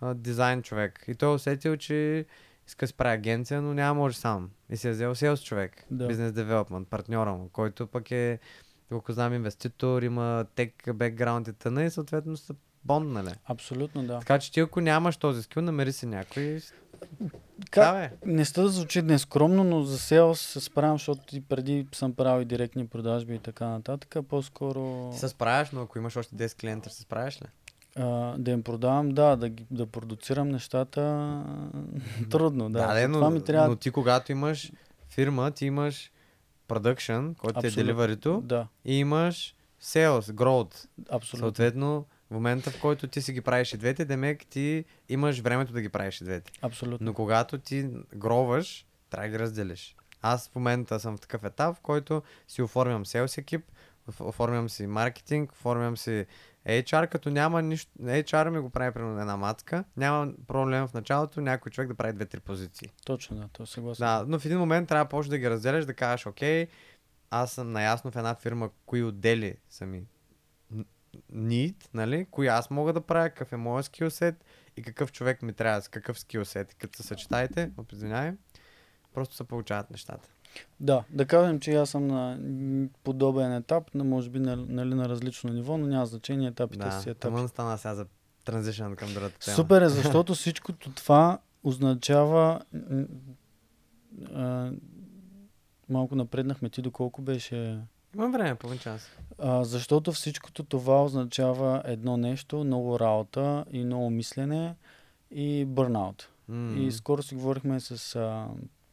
[0.02, 1.04] uh, дизайн човек.
[1.08, 2.26] И той е усетил, че
[2.68, 4.50] иска да си прави агенция, но няма може сам.
[4.70, 6.06] И се е взел селс човек, Да.
[6.06, 8.38] бизнес девелопмент, партньора му, който пък е
[8.88, 11.84] колко знам, инвеститор, има тек бекграунд и т.н.
[11.84, 12.54] и съответно са
[12.84, 13.30] бонднали.
[13.46, 14.18] Абсолютно да.
[14.18, 16.60] Така че ти ако нямаш този скил, намери си някой.
[17.70, 18.10] Как- Да, бе.
[18.26, 22.42] Не сте да звучи нескромно, но за селс се справям, защото и преди съм правил
[22.42, 24.16] и директни продажби и така нататък.
[24.28, 25.10] По-скоро...
[25.12, 27.46] Ти се справяш, но ако имаш още 10 клиента, ще се справяш ли?
[27.96, 28.04] А,
[28.38, 31.02] да им продавам, да, да, да продуцирам нещата,
[32.30, 32.94] трудно, да.
[32.94, 33.68] да, Това ми трябва...
[33.68, 34.72] но ти когато имаш
[35.08, 36.12] фирма, ти имаш
[36.68, 40.86] production, който е деливарито, Да, и имаш sales, growth.
[41.10, 41.46] абсолютно.
[41.46, 45.72] Съответно, в момента, в който ти си ги правиш и двете, демек ти имаш времето
[45.72, 46.52] да ги правиш и двете.
[46.62, 47.04] Абсолютно.
[47.04, 49.96] Но когато ти гроваш, трябва да ги разделиш.
[50.22, 53.64] Аз в момента съм в такъв етап, в който си оформям селс екип,
[54.10, 56.26] оф- оформям си маркетинг, оформям си
[56.66, 57.92] HR, като няма нищо.
[58.02, 59.84] HR ми го прави примерно една мацка.
[59.96, 62.88] Няма проблем в началото някой човек да прави две-три позиции.
[63.06, 64.06] Точно, да, то съгласен.
[64.06, 66.66] Да, но в един момент трябва почне да ги разделяш, да кажеш, окей,
[67.30, 70.02] аз съм наясно в една фирма, кои отдели са ми
[71.34, 74.44] need, нали, кои аз мога да правя, какъв е моят скилсет
[74.76, 76.72] и какъв човек ми трябва, с какъв скилсет.
[76.72, 78.32] И като се съчетаете, извинявай,
[79.14, 80.28] просто се получават нещата.
[80.80, 82.38] Да, да кажем, че аз съм на
[83.04, 87.00] подобен етап, на може би на, нали, на различно ниво, но няма значение, етапите Да,
[87.00, 87.20] си етапи.
[87.20, 88.06] тъмън стана сега за
[88.44, 89.54] транзишън към другата тема.
[89.54, 92.60] Супер е, защото всичкото това означава...
[94.34, 94.72] а,
[95.88, 97.80] малко напреднахме ти, доколко беше...
[98.14, 99.10] Имам време, половин час.
[99.38, 104.74] А, защото всичкото това означава едно нещо, много работа и много мислене
[105.30, 106.28] и бърнаут.
[106.48, 106.78] М.
[106.78, 108.46] И скоро си говорихме с а,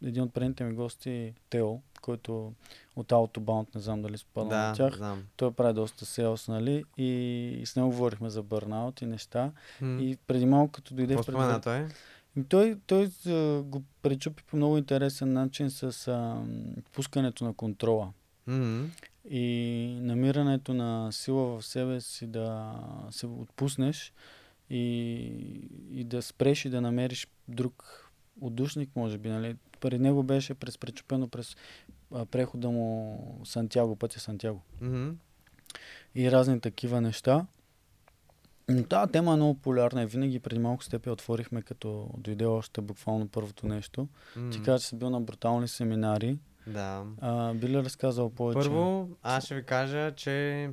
[0.03, 2.53] един от предните ми гости, Тео, който
[2.95, 4.97] от Autobound, не знам дали спадна да, на тях.
[4.97, 5.23] знам.
[5.37, 6.83] Той прави доста селс, нали?
[6.97, 9.51] И с него говорихме за бърнаут и неща.
[9.81, 10.01] М.
[10.01, 11.87] И преди малко, като дойде Какво предвар- той?
[12.37, 16.41] Ами Той, той а, го пречупи по много интересен начин с а,
[16.93, 18.11] пускането на контрола
[18.47, 18.85] М.
[19.29, 22.73] и намирането на сила в себе си да
[23.11, 24.13] се отпуснеш
[24.69, 24.79] и,
[25.91, 28.07] и да спреш и да намериш друг
[28.41, 29.29] отдушник, може би.
[29.29, 29.55] Нали?
[29.79, 31.55] Преди него беше през пречупено през
[32.13, 34.61] а, прехода му Сантяго, пътя Сантяго.
[34.81, 35.09] Мгм.
[36.15, 37.45] И разни такива неща.
[38.69, 42.09] Но тази тема е много популярна и винаги преди малко с теб я отворихме, като
[42.17, 44.07] дойде още буквално първото нещо.
[44.35, 44.49] М.
[44.49, 46.37] Ти каза, че си бил на брутални семинари.
[46.67, 47.05] Да.
[47.21, 48.59] А, би ли разказал повече?
[48.59, 50.69] Първо, аз ще ви кажа, че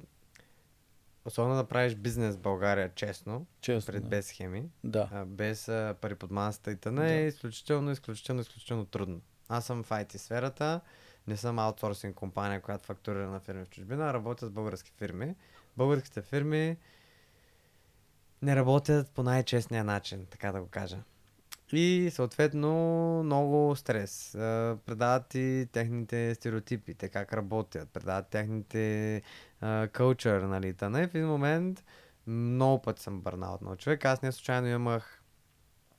[1.25, 4.09] особено да правиш бизнес в България честно, Честно, пред да.
[4.09, 5.09] без схеми, Да.
[5.13, 7.13] а, без а, пари под масата и тъна Да.
[7.13, 9.21] е изключително, изключително, изключително трудно.
[9.49, 10.81] Аз съм в IT сферата,
[11.27, 15.35] не съм аутсорсинг компания, която фактурира на фирми в чужбина, а работя с български фирми.
[15.77, 16.77] Българските фирми
[18.43, 20.99] не работят по най-честния начин, така да го кажа.
[21.73, 22.73] И съответно
[23.25, 24.31] много стрес.
[24.87, 29.23] Предават ти техните стереотипи, те как работят, предават техните
[29.93, 31.03] кълчър, нали, тъна.
[31.03, 31.85] И в един момент
[32.27, 34.05] много пъти съм бърнаут на човек.
[34.05, 35.23] Аз не случайно имах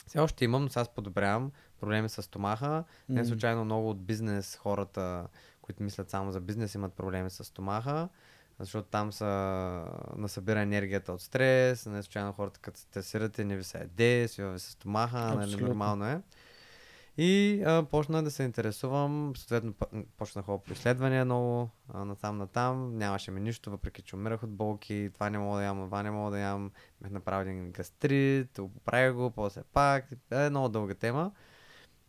[0.08, 2.84] все още имам, но сега подобрявам проблеми с стомаха.
[3.10, 3.26] Не М.
[3.28, 5.28] случайно много от бизнес хората,
[5.62, 8.10] които мислят само за бизнес, имат проблеми с стомаха,
[8.60, 9.26] защото там са
[10.16, 14.52] насъбира енергията от стрес, не случайно хората като се стресирате, не ви се яде, свива
[14.52, 16.22] ви се стомаха, нали, нормално е.
[17.18, 19.74] И а, почнах да се интересувам, съответно
[20.18, 25.10] почнах по изследвания много, а, насам натам, нямаше ми нищо, въпреки че умирах от болки,
[25.14, 26.72] това не мога да ям, това не мога да ям,
[27.02, 31.32] бях направил един гастрит, поправих го, после пак, е много дълга тема.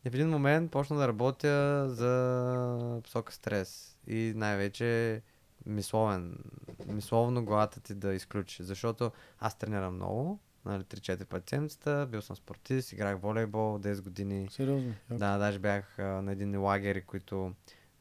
[0.05, 3.98] И в един момент почна да работя за посока стрес.
[4.06, 5.22] И най-вече
[5.66, 6.39] мисловен,
[6.87, 12.37] мисловно главата ти да изключи, защото аз тренирам много, нали, 3-4 пъти седмицата, бил съм
[12.37, 14.49] спортист, играх волейбол 10 години.
[14.51, 14.95] Сериозно?
[15.11, 17.55] Да, даже бях а, на един лагер, които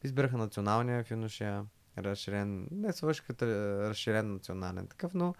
[0.04, 1.64] избираха националния в юноша,
[1.98, 3.46] разширен, не свърших като
[3.88, 5.34] разширен национален такъв, но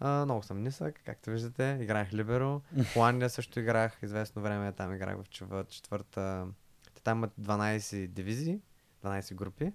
[0.00, 2.62] а, много съм нисък, както виждате, играх либеро.
[2.76, 6.46] В Холандия също играх, известно време там играх в четвърта,
[7.04, 8.60] там имат 12 дивизии,
[9.04, 9.72] 12 групи.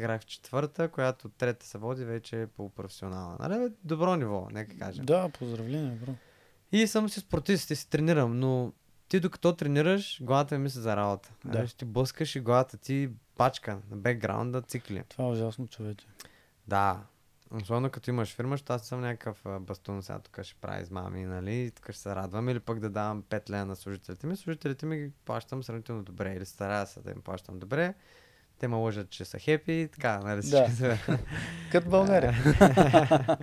[0.00, 3.36] Играх в четвърта, която трета се води вече полупрофесионална.
[3.40, 5.04] Нали, добро ниво, нека кажем.
[5.04, 6.12] Да, поздравления, бро.
[6.72, 8.72] И съм си спортист и си тренирам, но
[9.08, 11.32] ти докато тренираш, главата ми мисли за работа.
[11.44, 11.66] Да.
[11.66, 15.04] Ще ти блъскаш и главата ти пачка на бекграунда цикли.
[15.08, 16.06] Това е ужасно, човече.
[16.66, 17.00] Да.
[17.62, 21.54] Особено като имаш фирма, защото аз съм някакъв бастун, сега тук ще правя измами, нали,
[21.54, 24.36] и тук ще се радвам, или пък да давам 5 лея на служителите ми.
[24.36, 27.94] Служителите ми ги плащам сравнително добре, или старая се да им плащам добре.
[28.60, 30.98] Те ме лъжат, че са хепи и така, нали, всички Да.
[31.72, 32.34] Като България.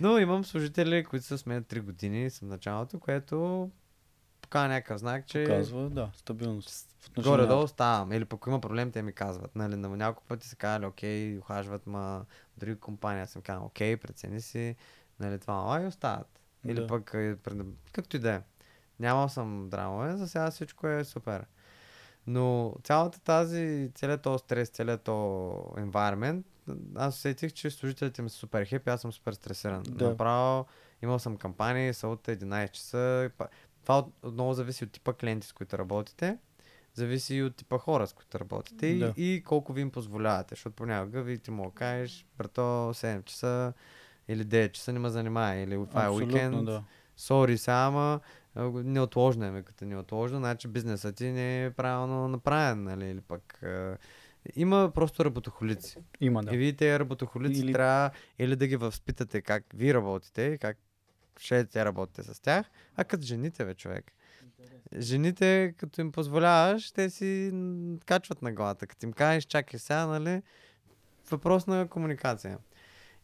[0.00, 3.70] Но имам служители, които са с мен 3 години, съм началото, което
[4.40, 6.88] показва някакъв знак, че Казва, да, стабилност.
[7.18, 8.12] Горе-долу ставам.
[8.12, 9.56] Или пък има проблем, те ми казват.
[9.56, 12.24] Нали, на няколко пъти са казали, окей, ухажват ма
[12.56, 13.22] други компании.
[13.22, 14.76] Аз съм казал, окей, прецени си,
[15.20, 16.40] нали, това, и остават.
[16.64, 16.86] Или Да.
[16.86, 17.36] пък, е,
[17.92, 18.40] както и да е.
[19.00, 21.46] Нямал съм драмове, за сега всичко е супер.
[22.28, 25.48] Но цялата тази, целият този стрес, целият този
[25.78, 26.42] environment,
[26.96, 29.82] аз усетих, че служителите ми са супер хепи, аз съм супер стресиран.
[29.82, 30.08] Да.
[30.08, 30.66] Направо
[31.02, 33.30] Имал съм кампании, са от 11 часа.
[33.82, 36.38] Това от- отново зависи от типа клиенти, с които работите.
[36.94, 39.14] Зависи и от типа хора, с които работите и, Да.
[39.16, 40.48] и колко ви им позволявате.
[40.50, 42.60] Защото понякога ви ти да кажеш, брато,
[42.94, 43.72] 7 часа
[44.28, 45.54] или 9 часа не ме занимава.
[45.54, 46.64] Или това е уикенд.
[46.64, 46.84] да.
[47.16, 47.58] Сори,
[48.58, 53.10] ама а, го- неотложно е, като неотложно, значи бизнесът ти не е правилно направен, нали,
[53.10, 53.60] или пък
[54.56, 55.98] има просто работохолици.
[56.20, 56.54] Има, Да.
[56.54, 60.76] И вие тези работохолици Или- трябва или да ги възпитате как ви работите как
[61.38, 62.66] ще те работите с тях,
[62.96, 64.12] а като жените, бе, човек.
[64.98, 67.50] Жените, като им позволяваш, те си
[68.06, 68.86] качват на главата.
[68.86, 70.42] Като им кажеш, чакай сега, нали,
[71.30, 72.58] въпрос на комуникация.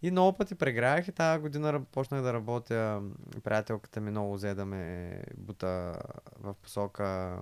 [0.05, 3.03] И много пъти прегрях и тази година почнах да работя.
[3.45, 6.03] Приятелката ми много взе да ме бута
[6.41, 7.39] в посока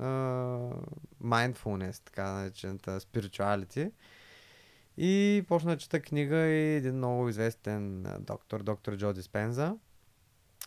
[0.00, 0.06] а,
[1.22, 3.92] mindfulness, така наречената spirituality.
[4.96, 9.76] И почна да чета книга и един много известен доктор, доктор Джо Диспенза,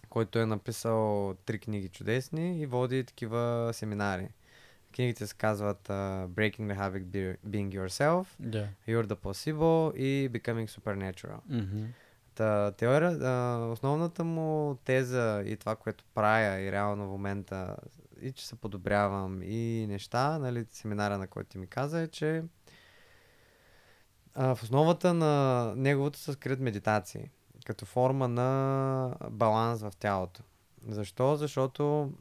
[0.10, 4.30] който е написал три книги чудесни и води такива семинари.
[4.96, 8.68] Книгите се казват а, Breaking the Habit Be- Being Yourself, Да.
[8.88, 11.40] You're the Possible и Becoming Supernatural.
[11.50, 11.86] Мгм.
[12.36, 17.76] Та, теория, а, основната му теза и това, което правя и реално в момента,
[18.22, 22.44] и че се подобрявам и неща, нали, семинара, на който ти ми каза, е, че
[24.36, 27.30] а, в основата на неговото се скрият медитации,
[27.66, 30.44] като форма на баланс в тялото.
[30.88, 31.36] Защо?
[31.36, 32.12] Защото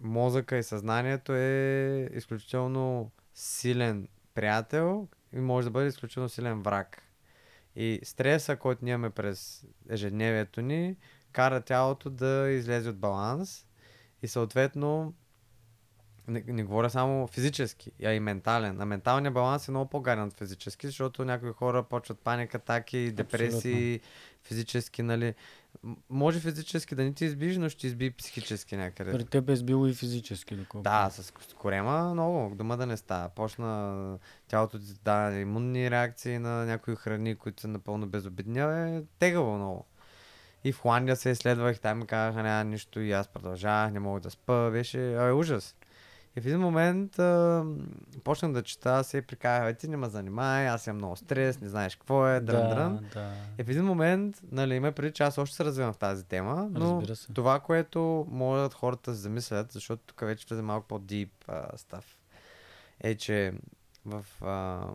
[0.00, 7.02] мозъка и съзнанието е изключително силен приятел и може да бъде изключително силен враг.
[7.76, 10.96] И стреса, който ние имаме през ежедневието ни,
[11.32, 13.66] кара тялото да излезе от баланс
[14.22, 15.14] и съответно
[16.28, 18.80] не, не говоря само физически, а и ментален.
[18.80, 24.00] А менталният баланс е много по-гаден от физически, защото някои хора почват паника, атаки, депресии,
[24.42, 25.34] физически, нали.
[26.10, 29.12] Може физически да не ти избиш, но ще изби психически някъде.
[29.12, 30.82] При теб е сбило и физически, доколко.
[30.82, 33.28] Да, с, корема много, дома да не става.
[33.28, 34.18] Почна
[34.48, 38.60] тялото ти да имунни реакции на някои храни, които са напълно безобидни.
[38.60, 39.86] Е тегаво много.
[40.64, 44.20] И в Холандия се изследвах, там ми казаха няма нищо и аз продължавах, не мога
[44.20, 45.74] да спа, беше а, ужас.
[46.38, 47.64] И в един момент а,
[48.24, 51.68] почнах да чета, се прикарах, бе, ти не ме занимай, аз имам много стрес, не
[51.68, 53.06] знаеш какво е, дрън, да, дрън.
[53.12, 53.32] да.
[53.58, 56.68] И в един момент, нали, има преди, че аз още се развивам в тази тема,
[56.70, 57.32] но Разбира се.
[57.32, 61.44] това, което могат хората да се замислят, защото тук вече влезе малко по-дип
[61.76, 62.18] став,
[63.00, 63.52] е, че
[64.04, 64.86] в а,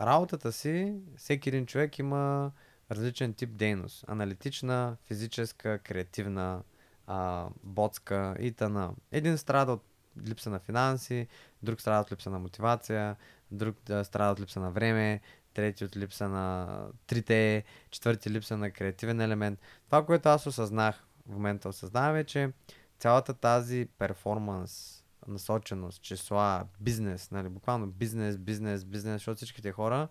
[0.00, 2.52] работата си всеки един човек има
[2.90, 4.04] различен тип дейност.
[4.08, 6.62] Аналитична, физическа, креативна,
[7.06, 8.94] а, ботска и т.н.
[9.12, 9.82] Един страда от
[10.28, 11.28] липса на финанси,
[11.62, 13.16] друг страда от липса на мотивация,
[13.50, 15.20] друг да, страда от липса на време,
[15.54, 19.60] трети от липса на трите, четвърти липса на креативен елемент.
[19.86, 22.52] Това, което аз осъзнах, в момента осъзнавам е, че
[22.98, 30.08] цялата тази перформанс, насоченост, числа, бизнес, нали, буквално бизнес, бизнес, бизнес, защото всичките хора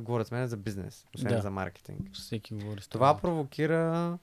[0.00, 1.42] говорят с мен за бизнес, освен Да.
[1.42, 2.08] за маркетинг.
[2.12, 4.18] Всеки говори с Това провокира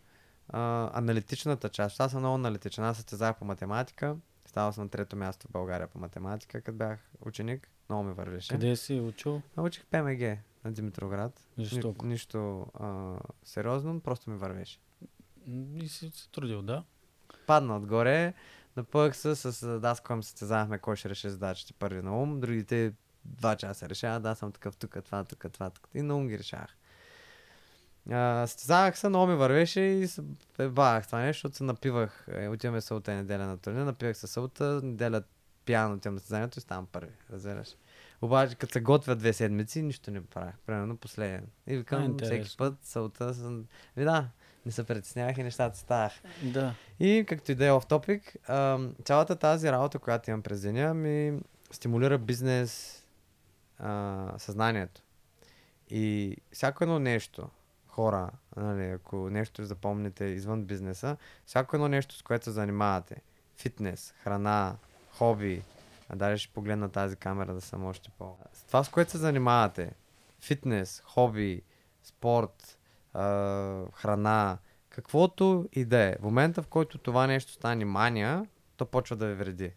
[0.48, 2.00] а, аналитичната част.
[2.00, 2.84] Аз съм много аналитичен.
[2.84, 4.16] Аз състезах по математика.
[4.60, 7.70] Ставал съм на трето място в България по математика, като бях ученик.
[7.90, 8.54] Много ми вървеше.
[8.54, 9.42] Къде си учил?
[9.58, 10.22] Научих ПМГ
[10.66, 11.48] на Димитровград.
[11.60, 12.06] Жестоко.
[12.06, 14.80] Ни, нищо а, сериозно, просто ми вървеше.
[15.76, 16.84] И си се трудил, да.
[17.48, 18.34] Падна отгоре,
[18.78, 22.40] напъх се с а, да, с кой състезавахме кой ще реши задачите първи на ум.
[22.40, 22.94] Другите
[23.26, 25.90] два часа решават, да, съм такъв тук, това, тук, това, тук.
[25.94, 26.78] И на ум ги решавах.
[28.12, 30.22] А, състезавах се, много ми вървеше и се
[30.70, 32.28] бавах това нещо, защото се напивах.
[32.32, 35.24] Е, отиваме събота и неделя на турнир, напивах се събота, неделя
[35.66, 37.12] пияно отивам на състезанието и ставам първи.
[37.32, 37.68] Разбираш?
[38.22, 40.56] Обаче, като се готвя две седмици, нищо не правях.
[40.66, 41.48] Примерно последен.
[41.68, 43.66] И викам, всеки път събота съм...
[43.98, 44.30] И да,
[44.66, 46.12] не се притеснявах и нещата ставах.
[46.44, 46.74] Да.
[47.00, 48.36] И както и да е оф топик,
[49.04, 51.40] цялата тази работа, която имам през деня, ми
[51.72, 53.04] стимулира бизнес
[53.78, 55.02] а, съзнанието.
[55.90, 57.50] И всяко едно нещо,
[58.00, 63.22] хора, нали, ако нещо запомните извън бизнеса, всяко едно нещо, с което се занимавате,
[63.58, 64.76] фитнес, храна,
[65.18, 65.64] хоби,
[66.10, 68.38] а даже ще погледна тази камера да съм още по...
[68.54, 69.92] С това, с което се занимавате,
[70.42, 71.62] фитнес, хоби,
[72.04, 72.78] спорт,
[73.14, 73.24] а,
[73.94, 74.58] храна,
[74.90, 76.16] каквото и да е.
[76.20, 78.46] В момента, в който това нещо стане мания,
[78.78, 79.72] то почва да ви вреди.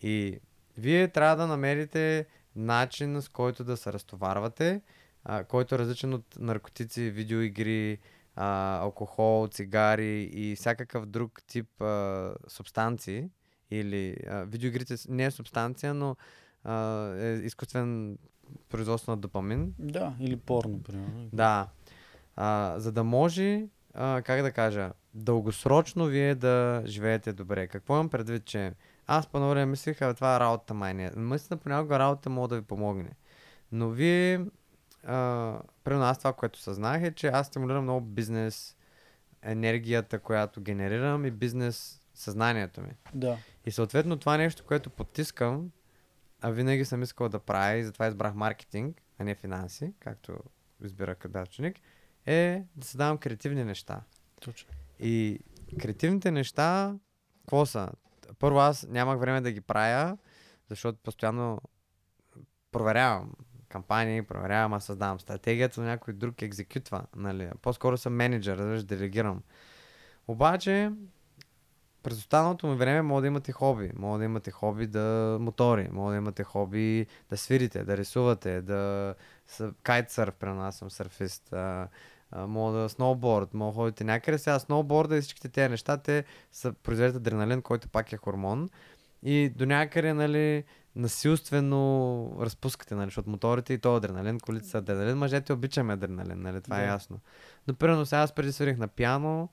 [0.00, 0.40] И
[0.78, 2.26] вие трябва да намерите
[2.56, 4.80] начин, с който да се разтоварвате,
[5.24, 7.98] а, който е различен от наркотици, видеоигри,
[8.36, 13.30] а, алкохол, цигари и всякакъв друг тип а, субстанции.
[13.70, 16.16] Или а, видеоигрите не е субстанция, но
[16.64, 18.18] а, е изкуствен
[18.68, 19.74] производство на допамин.
[19.78, 21.28] Да, или порно, примерно.
[21.32, 21.68] Да.
[22.36, 27.66] А, за да може а, как да кажа, дългосрочно вие да живеете добре.
[27.66, 28.72] Какво имам предвид, че
[29.06, 31.10] аз по време мислих, а това е работа май не.
[31.16, 33.10] Наистина понякога работа може да ви помогне.
[33.72, 34.46] Но вие,
[35.06, 38.76] а, примерно аз това, което съзнах е, че аз стимулирам много бизнес,
[39.42, 42.92] енергията, която генерирам и бизнес съзнанието ми.
[43.14, 43.38] Да.
[43.66, 45.70] И съответно това нещо, което потискам,
[46.40, 50.38] а винаги съм искал да правя и затова избрах маркетинг, а не финанси, както
[50.84, 51.76] избирах като ученик,
[52.26, 54.00] е да създавам креативни неща.
[54.40, 54.70] Точно.
[54.98, 55.38] И
[55.80, 56.94] креативните неща,
[57.40, 57.88] какво са?
[58.38, 60.18] Първо аз нямах време да ги правя,
[60.68, 61.60] защото постоянно
[62.72, 63.32] проверявам
[63.74, 67.04] кампании, проверявам, аз създавам стратегията, но някой друг екзекютва.
[67.16, 67.50] Нали?
[67.62, 69.42] По-скоро съм менеджер, да делегирам.
[70.28, 70.90] Обаче,
[72.02, 73.90] през останалото ми време мога да имате хоби.
[73.96, 79.14] Мога да имате хоби да мотори, мога да имате хоби да свирите, да рисувате, да
[79.82, 81.88] кайтсърф, при нас съм сърфист, а,
[82.30, 84.38] а, мога да сноуборд, мога да ходите някъде.
[84.38, 88.68] Сега сноуборда и всичките тези неща, те са произвеждат адреналин, който пак е хормон.
[89.22, 90.64] И до някъде, нали,
[90.96, 96.60] насилствено разпускате, нали, защото моторите и то адреналин, колите са адреналин, мъжете обичаме адреналин, нали,
[96.60, 96.82] това Да.
[96.82, 97.20] е ясно.
[97.68, 99.48] Но примерно сега аз преди свирих на пиано,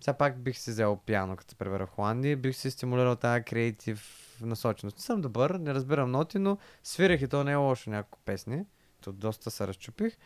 [0.00, 3.42] сега пак бих си взел пиано, като се превера в Холандия, бих си стимулирал тази
[3.44, 4.96] креатив насоченост.
[4.96, 8.64] Не съм добър, не разбирам ноти, но свирих и то не е лошо няколко песни.
[9.00, 10.16] То доста се разчупих.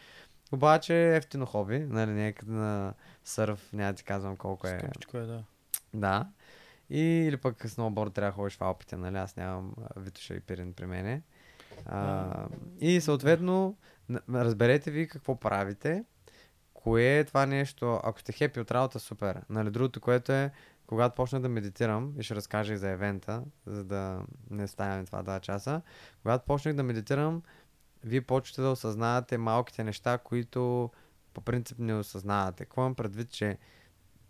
[0.52, 2.94] Обаче е ефтино хоби, нали, някъде на
[3.24, 4.78] сърф, няма да ти казвам колко е.
[4.78, 5.44] Скъпичко е, да.
[5.94, 6.26] Да.
[6.92, 9.16] И, или пък сноуборд трябва да ходиш в Алпите, нали?
[9.16, 11.22] Аз нямам а, Витоша и Пирин при мене.
[11.86, 12.46] А,
[12.80, 13.76] и съответно,
[14.34, 16.04] разберете ви какво правите,
[16.74, 19.40] кое е това нещо, ако сте хепи от работа, супер.
[19.50, 20.50] Нали, другото, което е,
[20.86, 25.22] когато почна да медитирам, и ще разкажа и за евента, за да не ставаме това
[25.22, 25.82] два часа,
[26.22, 27.42] когато почнах да медитирам,
[28.04, 30.90] вие почвате да осъзнавате малките неща, които
[31.34, 32.64] по принцип не осъзнавате.
[32.64, 33.58] Какво имам предвид, че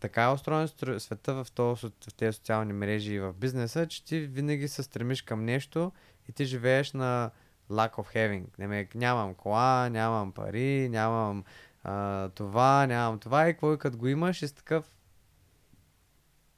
[0.02, 0.68] така е устроен
[0.98, 5.22] света в, то, в тези социални мрежи и в бизнеса, че ти винаги се стремиш
[5.22, 5.92] към нещо
[6.28, 7.30] и ти живееш на
[7.70, 8.94] lack of having.
[8.94, 11.44] Нямам кола, нямам пари, нямам
[11.84, 14.84] а, това, нямам това и какво като го имаш и си такъв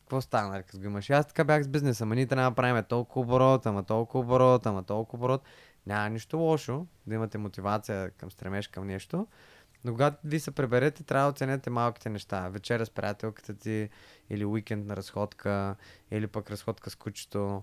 [0.00, 1.10] какво стана, нали, като го имаш?
[1.10, 4.24] И аз така бях с бизнеса, ама ние трябва да правим толкова оборот, ама толкова
[4.24, 5.42] оборот, ама толкова оборот.
[5.86, 9.26] Няма нищо лошо да имате мотивация към стремеж към нещо,
[9.84, 12.48] но когато ви се преберете, трябва да оценете малките неща.
[12.48, 13.88] Вечеря с приятелката ти,
[14.30, 15.76] или уикенд на разходка,
[16.10, 17.62] или пък разходка с кучето,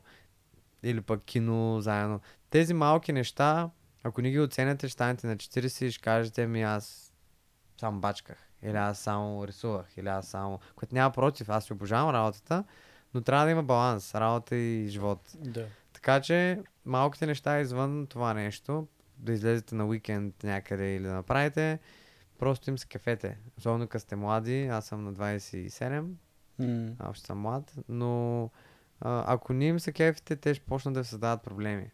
[0.84, 2.22] или пък кино заедно.
[2.50, 3.70] Тези малки неща,
[4.04, 7.14] ако не ги оценяте, ще станете на 40 и ще кажете ми аз
[7.80, 8.38] само бачках.
[8.64, 9.98] Или аз само рисувах.
[9.98, 10.60] Или аз само...
[10.76, 11.50] Което няма против.
[11.50, 12.64] Аз си обожавам работата,
[13.14, 14.16] но трябва да има баланс.
[14.16, 15.32] Работа и живот.
[15.36, 15.66] Да.
[15.94, 18.88] Така че малките неща извън това нещо,
[19.18, 21.80] да излезете на уикенд някъде или да направите,
[22.42, 23.38] просто им се кефете.
[23.58, 26.06] Особено като сте млади, аз съм на 27,
[26.60, 28.44] М, а, още съм млад, но
[29.02, 31.92] а, ако не им се кефите, те ще почнат да създават проблеми.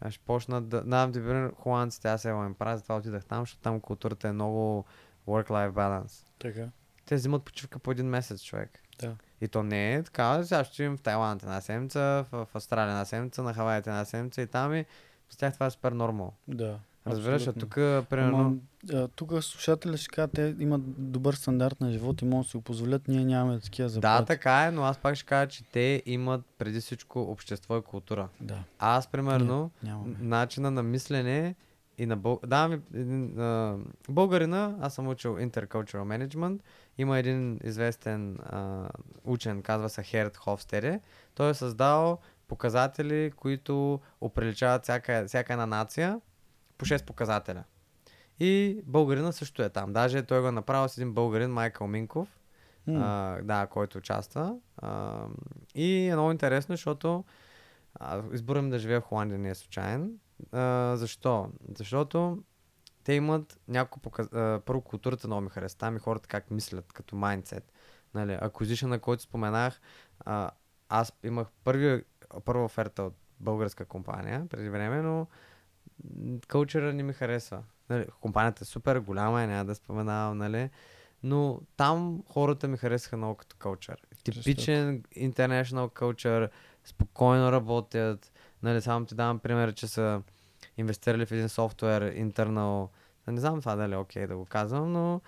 [0.00, 0.84] А, Ще почнат да...
[0.84, 4.32] Давам ти пример, холандците, аз сега им правя, затова отидах там, защото там културата е
[4.32, 4.84] много
[5.26, 6.28] work-life balance.
[6.38, 6.68] Така.
[7.06, 8.82] Те взимат почивка по един месец, човек.
[8.98, 9.16] Да.
[9.40, 12.90] И то не е така, сега ще им в Тайланд една седмица, в, в Австралия
[12.90, 14.84] една седмица, на Хавайите една седмица и там и
[15.30, 16.32] с тях това е супер нормал.
[16.48, 16.78] Да.
[17.06, 18.58] Разбираш, а тук, примерно,
[19.16, 22.62] тук слушателите ще кажат, те имат добър стандарт на живот и могат да си го
[22.62, 24.26] позволят, ние нямаме такива да, заплати.
[24.26, 28.28] така е, но аз пак ще кажа, че те имат преди всичко общество и култура.
[28.40, 30.16] Да, Аз, примерно, нямаме.
[30.20, 31.54] начина на мислене
[31.98, 32.40] и на бъл...
[32.46, 32.80] Да, ми,
[33.38, 33.76] а,
[34.08, 36.60] българина, аз съм учил Intercultural Management,
[36.98, 38.88] има един известен а,
[39.24, 41.00] учен, казва се Херт Хофстере.
[41.34, 42.18] Той е създал
[42.48, 46.20] показатели, които оприличават всяка, всяка една нация
[46.78, 47.64] по 6 показателя.
[48.40, 49.92] И българина също е там.
[49.92, 52.28] Даже той го е направил с един българин, Майкъл Минков,
[52.86, 54.56] М, а, да, който участва.
[54.76, 55.24] А,
[55.74, 57.24] и е много интересно, защото
[58.62, 60.18] ми да живея в Холандия не е случайен.
[60.52, 61.48] А, защо?
[61.78, 62.38] Защото
[63.04, 64.32] те имат няколко показ...
[64.32, 65.78] а, Първо, културата много ми хареса.
[65.78, 67.72] Там и хората как мислят, като майндсет.
[68.14, 69.80] Нали, acquisition, на който споменах,
[70.20, 70.50] а,
[70.88, 72.04] аз имах първи,
[72.44, 75.26] първа оферта от българска компания преди време, но
[76.48, 77.62] кълчера не ми харесва.
[77.90, 80.70] Нали, компанията е супер голяма, е, няма да споменавам, нали?
[81.22, 84.02] Но там хората ми харесаха много като кълчър.
[84.24, 86.48] Типичен international culture,
[86.84, 88.32] спокойно работят.
[88.62, 90.22] Нали, само ти давам пример, че са
[90.76, 92.88] инвестирали в един софтуер, internal.
[93.26, 95.20] Не знам това дали е окей да го казвам, но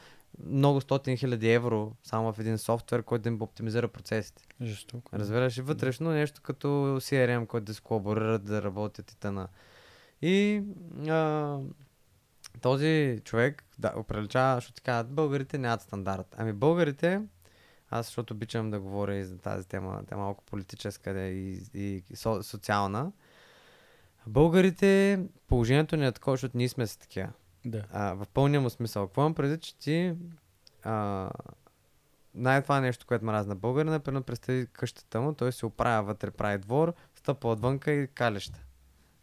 [0.44, 4.43] много стотин хиляди евро само в един софтуер, който да им оптимизира процесите.
[4.62, 5.11] Жестоко.
[5.15, 6.66] Разбираш и вътрешно нещо като
[7.01, 9.48] CRM, който да се колаборират, да работят и тъна.
[10.22, 10.62] И
[11.09, 11.59] а,
[12.60, 16.34] този човек да, оприличава, защото казват, българите нямат стандарт.
[16.38, 17.22] Ами българите,
[17.90, 21.60] аз защото обичам да говоря и за тази тема, тя е малко политическа да, и,
[21.74, 23.12] и, и со, социална.
[24.26, 27.28] Българите, положението ни е такова, защото ние сме си такива.
[27.64, 27.84] Да.
[27.93, 29.06] А, в пълния му смисъл.
[29.06, 30.14] Какво имам преди, че ти
[30.82, 31.30] а,
[32.34, 36.59] най-това нещо, което ме разна българина, например, представи къщата му, той се оправя вътре, прави
[36.59, 38.65] двор, стъпва отвънка и калеща.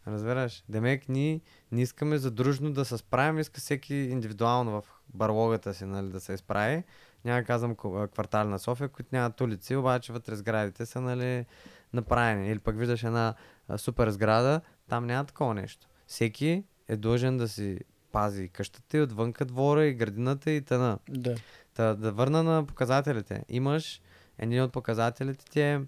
[0.06, 0.64] Разбираш?
[0.68, 1.40] Демек, ние
[1.72, 6.32] не искаме задружно да се справим, иска всеки индивидуално в барлогата си нали, да се
[6.32, 6.84] изправи.
[7.24, 7.76] Няма да казвам
[8.12, 11.46] квартали на София, които нямат улици, обаче вътре сградите са нали,
[11.92, 12.50] направени.
[12.50, 13.34] Или пък виждаш една
[13.68, 15.86] а, супер сграда, там няма такова нещо.
[16.06, 17.78] Всеки е длъжен да си
[18.12, 20.98] пази къщата и отвънка двора и градината и тъна.
[21.08, 21.34] Да.
[21.74, 23.44] Та, да върна на показателите.
[23.48, 24.00] Имаш
[24.38, 25.80] един от показателите ти е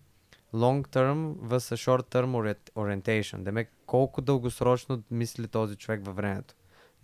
[0.54, 3.42] long term vs short term ori- orientation.
[3.42, 6.54] Демек, колко дългосрочно мисли този човек във времето.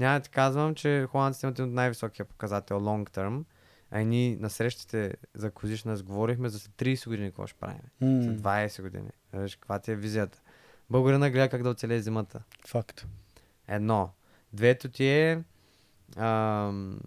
[0.01, 3.45] Няма да ти казвам, че холандците имат един от най-високия показател long term,
[3.91, 7.81] а ние на срещите за Козишна говорихме за след 30 години какво ще правим.
[8.01, 9.11] М, След 20 години.
[9.33, 10.41] Виж, каква ти е визията.
[10.91, 12.43] Българина гледа как да оцелее зимата.
[12.67, 13.07] Факт.
[13.69, 14.11] Едно.
[14.53, 15.45] Двето ти е
[16.17, 17.01] ам,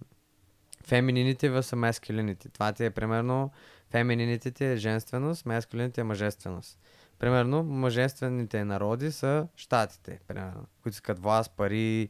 [0.84, 2.49] феминините vs маскулините.
[2.49, 3.52] Това ти е примерно
[3.89, 6.80] феминините ти е женственост, маскулините е мъжественост.
[7.19, 12.09] Примерно, мъжествените народи са щатите, примерно, които искат власт, пари,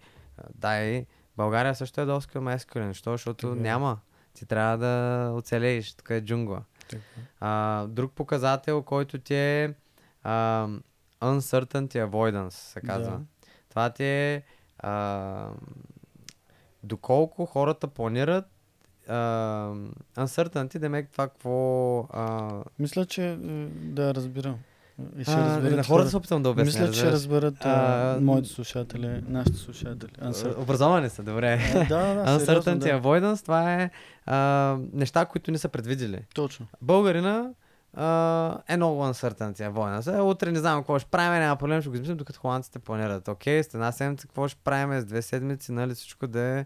[0.55, 1.05] дай.
[1.37, 2.93] България също е доста маскулин.
[2.93, 3.11] Що?
[3.11, 3.61] Защото Така е.
[3.61, 3.99] няма.
[4.33, 5.93] Ти трябва да оцелееш.
[5.93, 6.63] Тук е джунгла.
[6.89, 7.03] Така.
[7.39, 9.73] А, друг показател, който ти е
[10.23, 10.67] а,
[11.21, 13.11] uncertainty avoidance, се казва.
[13.11, 13.21] Да.
[13.69, 14.43] Това ти е
[14.79, 15.49] а,
[16.83, 18.45] доколко хората планират
[19.07, 19.15] а,
[20.17, 21.99] uncertainty, демек това какво...
[21.99, 23.37] А, Мисля, че
[23.71, 24.59] да разбирам.
[25.17, 26.65] И ще а, разберат на хората се опитвам да обясня.
[26.81, 30.11] Мисля, че ще разберат а, моите слушатели, нашите слушатели.
[30.11, 31.59] Uncertain- Образовани са, добре.
[31.75, 33.01] А, да, да, Uncertainty да.
[33.01, 33.89] avoidance, това е
[34.25, 34.37] а,
[34.93, 36.19] неща, които не са предвидели.
[36.35, 36.67] Точно.
[36.81, 37.49] Българина
[37.93, 40.17] а, е много uncertainty avoidance.
[40.17, 43.27] Е, утре не знам какво ще правим, няма проблем, ще го измислим, докато холандците планират.
[43.27, 46.65] Окей, с една седмица какво ще правим, с две седмици, нали всичко да е.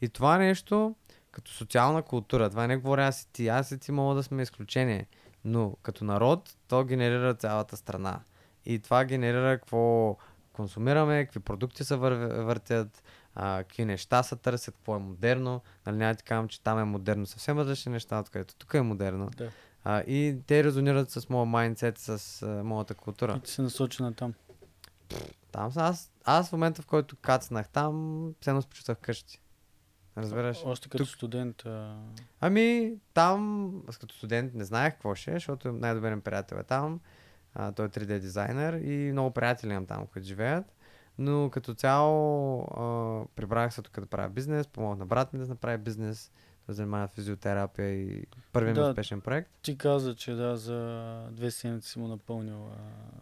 [0.00, 0.94] И това нещо,
[1.30, 4.42] като социална култура, това не говоря аз и ти, аз и ти мога да сме
[4.42, 5.06] изключение.
[5.44, 8.20] Но като народ, то генерира цялата страна.
[8.64, 10.16] И това генерира какво
[10.52, 12.12] консумираме, какви продукти се вър...
[12.42, 13.02] въртят,
[13.34, 15.60] а, какви неща се търсят, какво е модерно.
[15.86, 19.30] Нали, няма ти казвам, че там е модерно съвсем различни неща, откъдето тук е модерно.
[19.36, 19.50] Да.
[19.84, 23.34] А, и те резонират с моя майндсет, с а, моята култура.
[23.36, 24.34] И ти се насочи на там.
[25.52, 29.40] Там аз, аз в момента, в който кацнах там, все едно се почувствах вкъщи.
[30.22, 30.62] Разбираш?
[30.64, 31.66] Още като Тук- студент.
[31.66, 31.96] А...
[32.40, 36.62] Ами, там, аз като студент не знаех какво ще, е, защото най-добър ми приятел е
[36.62, 37.00] там.
[37.54, 40.64] А, той е 3D дизайнер и много приятели имам там, които живеят.
[41.18, 45.46] Но като цяло а, прибрах се тук да правя бизнес, помогнах на брат ми да
[45.46, 46.30] направи бизнес,
[46.68, 48.88] занимава физиотерапия и първият ми Да.
[48.90, 49.50] успешен проект.
[49.62, 52.70] Ти каза, че да, за две седмици си му напълнил.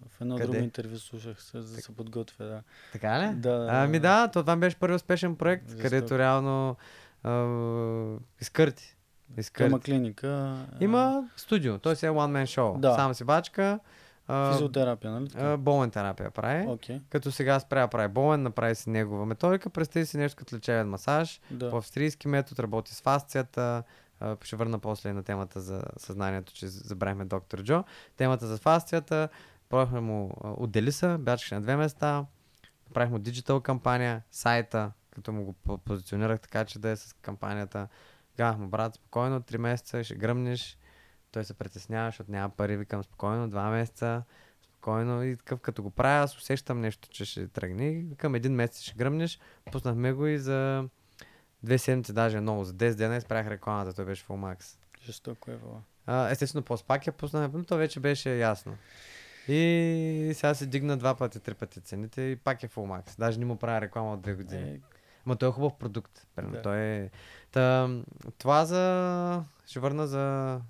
[0.09, 0.47] В едно Къде?
[0.47, 2.45] друго интервю слушах се, за да се подготвя.
[2.45, 2.63] Да.
[2.93, 3.35] Така ли?
[3.35, 5.83] Да, да, Ами да, то това беше първи успешен проект, Жестоко.
[5.83, 6.77] където реално
[7.23, 8.97] а, изкърти.
[9.37, 9.71] Изкърти.
[9.71, 10.57] Има клиника.
[10.81, 12.81] Има студио, той си е one man show.
[12.81, 12.95] Да.
[12.95, 13.79] Сам си бачка.
[14.29, 15.31] А, Физиотерапия, нали?
[15.37, 16.67] а, болен терапия прави.
[16.69, 17.01] Окей.
[17.11, 20.89] Като сега спря да прави болен, направи си негова методика, представи си нещо като лечебен
[20.89, 21.41] масаж.
[21.51, 21.71] Да.
[21.71, 23.83] По австрийски метод работи с фасцията.
[24.21, 27.85] А, ще върна после на темата за съзнанието, че забравихме доктор Джо.
[28.17, 29.29] Темата за фасцията.
[29.69, 32.25] Пробвахме му а, отдели се, бячкаше на две места.
[32.89, 37.13] Направих му диджитал кампания, сайта, като му го по- позиционирах така, че да е с
[37.23, 37.89] кампанията.
[38.37, 40.79] Казах му, брат, спокойно, три месеца ще гръмнеш.
[41.37, 44.23] Той се притеснява, защото няма пари, викам спокойно, два месеца,
[44.63, 47.91] спокойно и такъв като го правя, аз усещам нещо, че ще тръгне.
[47.91, 49.39] Викам един месец ще гръмнеш,
[49.73, 50.89] пуснахме го и за
[51.63, 54.77] две седмици, даже много, за 10 дена изправях рекламата, той беше full.
[55.05, 55.59] Жестоко е,
[56.07, 56.31] Вала.
[56.31, 58.77] Естествено, по-спак я пуснахме, но то вече беше ясно.
[59.49, 63.19] И сега се дигна два пъти, три пъти цените и пак е full max.
[63.19, 64.71] Даже не му правя реклама от две години.
[64.71, 64.81] Е,
[65.27, 66.27] Ма той е хубав продукт.
[66.37, 66.57] Примерно.
[66.57, 66.63] Да.
[66.63, 67.11] Той е...
[67.53, 67.91] Та,
[68.39, 69.45] това за...
[69.67, 70.61] Ще върна за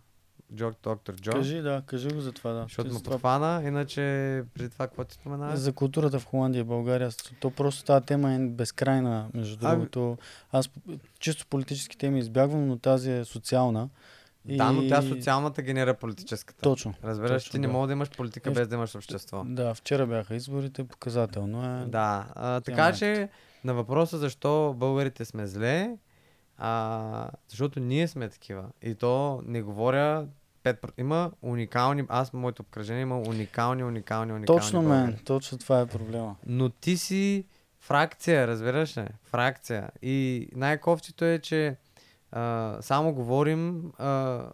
[0.54, 1.32] Джо, доктор Джо.
[1.32, 2.62] кажи, да, кажи го за това, да.
[2.62, 4.00] Защото му подхвана, иначе
[4.54, 5.56] преди това, какво ти спомена?
[5.56, 7.10] За културата в Холандия и България.
[7.40, 10.18] То просто тази тема е безкрайна, между Ами- другото.
[10.52, 10.70] Аз
[11.18, 13.88] чисто политически теми избягвам, но тази е социална.
[14.44, 16.60] Да, но тя социалната генера политическата.
[16.62, 16.94] Точно.
[17.04, 17.72] Разбираш, точно, ти не да.
[17.72, 19.44] мога да имаш политика Е, без да имаш общество.
[19.46, 21.86] Да, вчера бяха изборите, показателно е.
[21.86, 23.28] Да, а, така е че
[23.64, 25.96] на въпроса защо българите сме зле,
[26.58, 28.64] а, защото ние сме такива.
[28.82, 30.26] И то не говоря
[30.64, 30.90] 5%.
[30.98, 35.00] Има уникални, аз моето обкръжение има уникални, уникални, уникални Точно българи.
[35.00, 36.36] мен, точно това е проблема.
[36.46, 37.44] Но ти си
[37.86, 39.06] Фракция, разбираш ли?
[39.24, 39.90] Фракция.
[40.02, 41.76] И най-кофтито е, че
[42.32, 44.44] а, само говорим, а,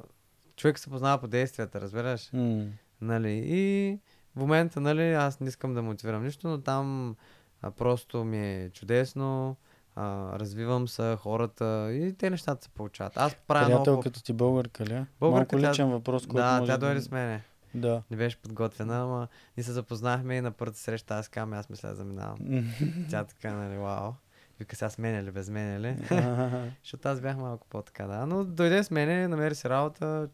[0.57, 2.31] човек се познава по действията, разбираш?
[2.33, 2.65] М.
[3.01, 3.43] Нали?
[3.47, 3.99] И
[4.37, 7.17] в момента, нали, аз не искам да мотивирам нищо, но там
[7.63, 9.57] а, просто ми е чудесно,
[9.97, 13.13] а, развивам се, хората и те нещата се получават.
[13.17, 13.85] Аз правя много...
[13.85, 15.07] Приятелката ти българка ли?
[15.21, 17.43] Българка, Малко тя- личен въпрос, който Да, може тя дойде с мене.
[17.75, 18.03] Да.
[18.11, 21.89] Не беше подготвена, ама ние се запознахме и на първата среща аз казвам, аз мисля
[21.89, 22.39] да заминавам.
[23.11, 24.13] Тя така, нали, вау.
[24.59, 25.97] Вика сега с мене ли, без мене ли?
[26.83, 28.27] Защото аз бях малко по-така, да.
[28.27, 30.29] Но дойде с мене, намери си работа,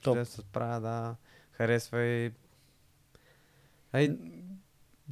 [0.00, 1.16] чудесно се справя, да.
[1.52, 2.32] Харесва и...
[3.92, 4.16] А и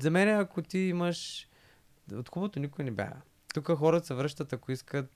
[0.00, 1.48] за мен, ако ти имаш...
[2.12, 3.16] От хубавото никой не бяга.
[3.54, 5.10] Тук хората се връщат, ако искат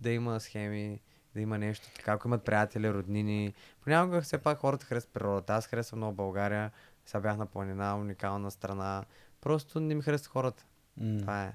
[0.00, 1.00] да има схеми,
[1.34, 3.54] да има нещо така, ако имат приятели, роднини.
[3.80, 5.54] Понякога все пак хората харесват природата.
[5.54, 6.70] Аз харесвам много България.
[7.06, 9.04] Сега бях на планина, уникална страна.
[9.40, 10.64] Просто не ми харесват хората.
[10.96, 11.18] М.
[11.18, 11.52] Това е.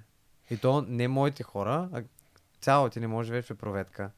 [0.49, 2.03] И то не моите хора, а
[2.61, 4.11] цяло ти не може вече проветка.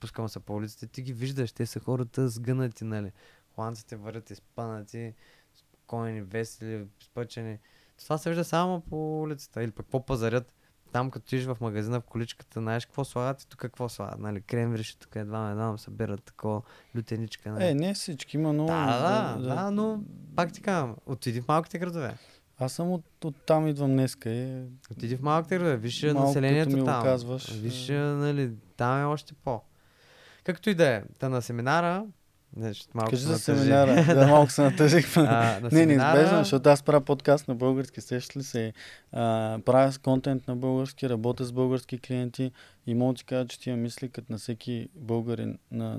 [0.00, 3.12] Пускам се по улиците, ти ги виждаш, те са хората сгънати, нали.
[3.54, 5.14] Холандците вървят изпънати,
[5.54, 7.58] спокойни, весели, спъчени.
[7.98, 9.62] Това се вижда само по улицата.
[9.62, 10.54] Или пък по-пазарят.
[10.96, 14.18] Там като тиш в магазина в количката, знаеш какво слагат и тук какво слагат.
[14.18, 16.62] Нали, кремвириши, тук едва на едва събират такова
[16.96, 17.50] лютеничка.
[17.50, 17.64] Нали.
[17.64, 18.68] Е, не всички, има много.
[18.68, 20.00] да, да, да, но
[20.36, 22.14] пак ти казвам, отиди в малките градове.
[22.58, 26.76] Аз съм от, от там идвам днеска и Отиди в малките градове, виж Малко населението
[26.76, 27.02] ми там.
[27.02, 27.98] казваш, Виж, е.
[27.98, 29.60] нали, там е още по.
[30.44, 31.02] Както и да е.
[31.18, 32.04] Та на семинара,
[32.56, 34.04] значи, малко кажи за семинара.
[34.14, 35.16] да, малко се натъжих.
[35.16, 35.22] а,
[35.62, 38.72] на Не, неизбежно, защото аз правя подкаст на български, сещаш ли се?
[39.12, 42.50] А, правя контент на български, работя с български клиенти
[42.86, 45.98] и мога да ти кажа, че тия мисли, като на всеки българин на,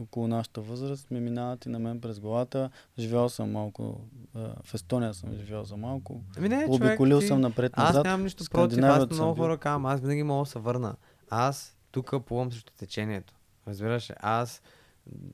[0.00, 2.70] около нашата възраст, ми минават и на мен през главата.
[2.98, 4.00] Живял съм малко,
[4.34, 6.20] а, в Естония съм живял за малко.
[6.38, 8.04] Ами не, човек, Обиколил ти- съм Аз напред-назад.
[8.04, 8.84] нямам нищо против.
[8.84, 10.94] Аз много хора казвам, аз винаги мога да се върна.
[11.30, 13.34] Аз тук плувам срещу течението.
[13.68, 14.12] Разбираш?
[14.20, 14.62] Аз,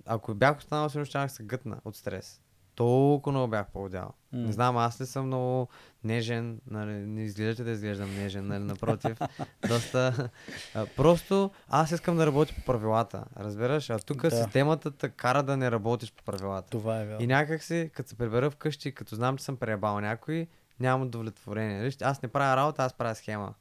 [0.07, 2.41] ако бях останал, сигурно да се гътна от стрес.
[2.75, 4.13] Толкова много бях по-отдял.
[4.33, 4.39] М.
[4.39, 5.69] Не знам, аз ли съм много
[6.05, 9.19] нежен, нали, не изглеждате да изглеждам нежен, нали, напротив.
[9.69, 10.29] доста...
[10.75, 13.91] А, просто аз искам да работя по правилата, разбираш?
[13.91, 14.31] А тук Да.
[14.31, 16.71] системата те кара да не работиш по правилата.
[16.71, 17.27] Това е И вярно.
[17.27, 20.47] някак си, като се прибера вкъщи, като знам, че съм преебал някой,
[20.81, 21.93] нямам удовлетворение.
[22.03, 23.55] Аз не правя работа, аз правя схема.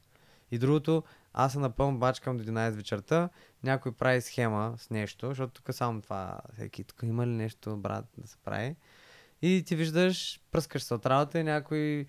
[0.52, 1.04] И другото,
[1.34, 3.30] аз се напълно бачкам до 11 вечерта,
[3.64, 8.06] някой прави схема с нещо, защото тук само това, всеки, тук има ли нещо, брат,
[8.18, 8.76] да се прави.
[9.42, 12.06] И ти виждаш, пръскаш се от работа и някой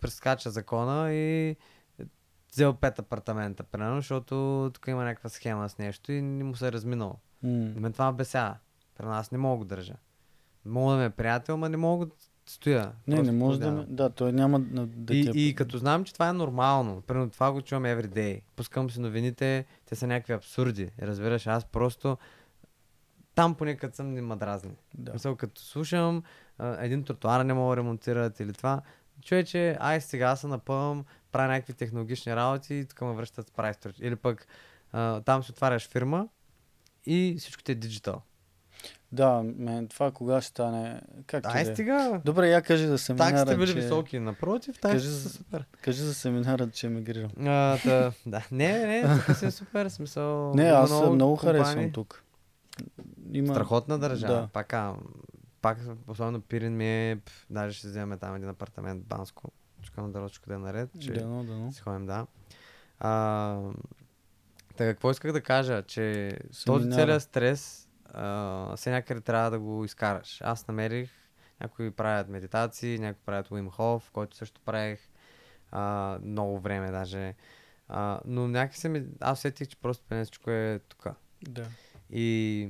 [0.00, 1.56] прескача закона и
[2.52, 6.68] взел пет апартамента, примерно, защото тук има някаква схема с нещо и не му се
[6.68, 7.16] е разминало.
[7.42, 7.50] М.
[7.76, 8.56] Мен това ме бесява.
[8.94, 9.94] При нас не мога да държа.
[10.64, 12.06] Мога да ме е приятел, но не мога
[12.46, 12.92] стоя.
[13.06, 13.72] Не, не може да...
[13.72, 17.30] ме- Да, той няма да, да И, и като знам, че това е нормално, примерно
[17.30, 18.40] това го чувам everyday.
[18.56, 20.90] Пускам си новините, те са някакви абсурди.
[21.02, 22.18] Разбираш, аз просто
[23.34, 24.76] там поне като съм не ма дразни.
[24.94, 25.12] Да.
[25.12, 26.22] Мисъл, като слушам,
[26.78, 28.82] един тротуар не мога да ремонтират или това,
[29.22, 33.92] човече, ай сега се напъвам, правя някакви технологични работи и тук ме връщат с прайстор.
[34.00, 34.46] Или пък
[34.92, 36.28] а, там си отваряш фирма
[37.06, 38.22] и всичко ти е диджитал.
[39.14, 41.00] Да, мен, това кога ще стане?
[41.26, 41.74] Как Ай, да е?
[41.74, 42.20] стига!
[42.24, 43.74] Добре, я кажи за семинара, Таксите били че...
[43.74, 45.64] високи, напротив, Кажи таксите за- са супер.
[45.82, 47.30] Кажи за семинара, че емигрирам.
[47.38, 48.46] А, та, да.
[48.52, 50.50] Не, не, тук си е супер, смисъл.
[50.54, 51.62] Не, аз много, компании.
[51.62, 52.22] харесвам тук.
[53.32, 53.54] Има...
[53.54, 54.34] Страхотна държава.
[54.34, 54.48] Да.
[54.48, 54.94] Пак, а,
[55.62, 55.78] пак,
[56.08, 59.52] особено Пирин ми е, пф, даже ще вземем там един апартамент Банско.
[59.82, 61.72] Чукам да рочко да е наред, че Дано, дано.
[61.72, 62.26] си ходим, да.
[62.98, 63.58] А,
[64.76, 66.36] така, какво исках да кажа, че
[66.66, 67.02] този Семинара.
[67.02, 67.83] целият стрес
[68.14, 70.40] а, все някъде трябва да го изкараш.
[70.44, 71.10] Аз намерих,
[71.60, 75.00] някои правят медитации, някои правят Wim Hof, който също правих
[75.72, 77.34] а, много време даже.
[77.88, 81.06] А, но някакси ми, аз усетих, че просто при всичко е тук.
[81.42, 81.66] Да.
[82.10, 82.68] И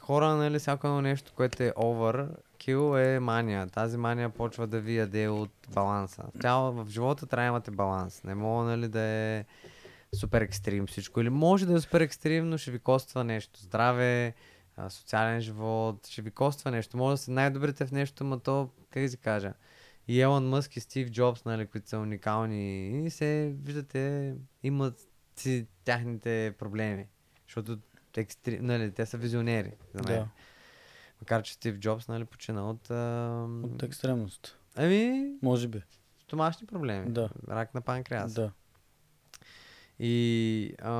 [0.00, 3.66] хора, нали, всяко едно нещо, което е overkill е мания.
[3.66, 6.24] Тази мания почва да ви яде от баланса.
[6.34, 8.24] В, цяло, в живота трябва да имате баланс.
[8.24, 9.44] Не мога, нали, да е
[10.14, 11.20] супер екстрим всичко.
[11.20, 13.60] Или може да е супер екстрим, но ще ви коства нещо.
[13.60, 14.34] Здраве,
[14.76, 16.96] а, социален живот, ще ви коства нещо.
[16.96, 19.52] Може да сте най-добрите в нещо, но то, как да си кажа,
[20.08, 25.66] и Елон Мъск и Стив Джобс, нали, които са уникални и се, виждате, имат си
[25.84, 27.06] тяхните проблеми.
[27.46, 27.78] Защото
[28.16, 28.58] екстри...
[28.60, 29.72] нали, те са визионери.
[29.94, 30.18] За мен.
[30.18, 30.28] Да.
[31.20, 32.90] Макар, че Стив Джобс нали, почина от...
[32.90, 33.46] А...
[33.62, 34.58] От екстремност.
[34.76, 35.82] Ами, Може би.
[36.22, 37.10] стомашни проблеми.
[37.10, 37.30] Да.
[37.48, 38.34] Рак на панкреас.
[38.34, 38.52] Да.
[39.98, 40.92] И а,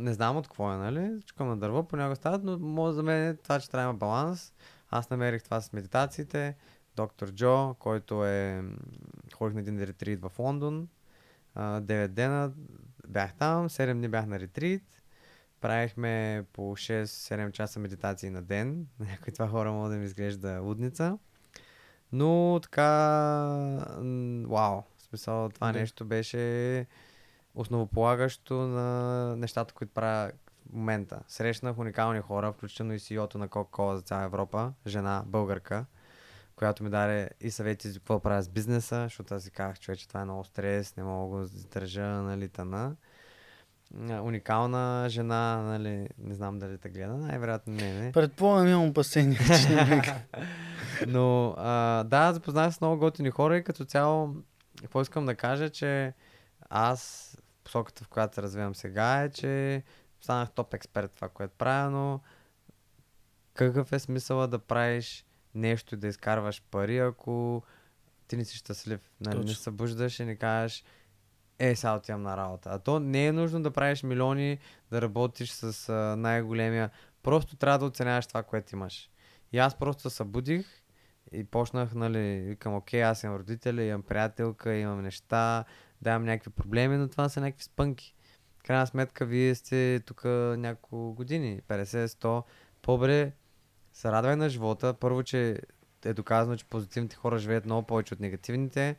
[0.00, 1.20] не знам от какво е, нали?
[1.26, 3.98] Чукам на дърво, понякога стават, но може за мен е това, че трябва да има
[3.98, 4.52] баланс.
[4.90, 6.56] Аз намерих това с медитациите.
[6.96, 8.64] Доктор Джо, който е...
[9.34, 10.88] Ходих на един ретрит в Лондон.
[11.54, 12.52] а, 9 дена
[13.08, 15.02] бях там, 7 дни бях на ретрит.
[15.60, 18.86] Правихме по 6-7 часа медитации на ден.
[19.00, 21.18] Някои това хора могат да ми изглежда лудница.
[22.12, 22.88] Но така,
[24.46, 25.78] вау, смисъл това Да.
[25.78, 26.86] нещо беше
[27.54, 30.30] основополагащо на нещата, които правя
[30.70, 31.20] в момента.
[31.28, 35.84] Срещнах уникални хора, включително и CEO-то на Coca-Cola за цяла Европа, жена, българка,
[36.56, 40.08] която ми даде и съвети за какво правя с бизнеса, защото аз си казах, човече,
[40.08, 42.96] това е много стрес, не мога да го издържа, нали, тана.
[44.22, 48.12] Уникална жена, нали, не знам дали те гледа, най-вероятно не, не.
[48.12, 50.02] Предполагам, имам опасения, че не
[51.06, 54.34] Но а, да, запознах с много готини хора и като цяло,
[54.80, 56.14] какво искам да кажа, че
[56.74, 57.32] аз,
[57.64, 59.82] посоката в която се развивам сега е, че
[60.20, 62.20] станах топ експерт това, което правя, но
[63.54, 67.62] какъв е смисъла да правиш нещо да изкарваш пари, ако
[68.28, 69.00] ти не си щастлив.
[69.20, 69.56] Нали, не Точно.
[69.56, 70.84] събуждаш и не кажеш,
[71.58, 72.70] е, сега отивам на работа.
[72.72, 74.58] А то не е нужно да правиш милиони,
[74.90, 76.90] да работиш с а, най-големия.
[77.22, 79.10] Просто трябва да оценяваш това, което имаш.
[79.52, 80.66] И аз просто събудих
[81.32, 85.64] и почнах, нали, викам, окей, аз имам родители, имам приятелка, имам неща,
[86.02, 88.14] да имам някакви проблеми, но това са някакви спънки.
[88.66, 90.24] Крайна сметка, вие сте тук
[90.56, 92.42] няколко години, 50-100,
[92.82, 93.32] по-добре
[93.92, 94.94] се радвай на живота.
[94.94, 95.58] Първо, че
[96.04, 98.96] е доказано, че позитивните хора живеят много повече от негативните.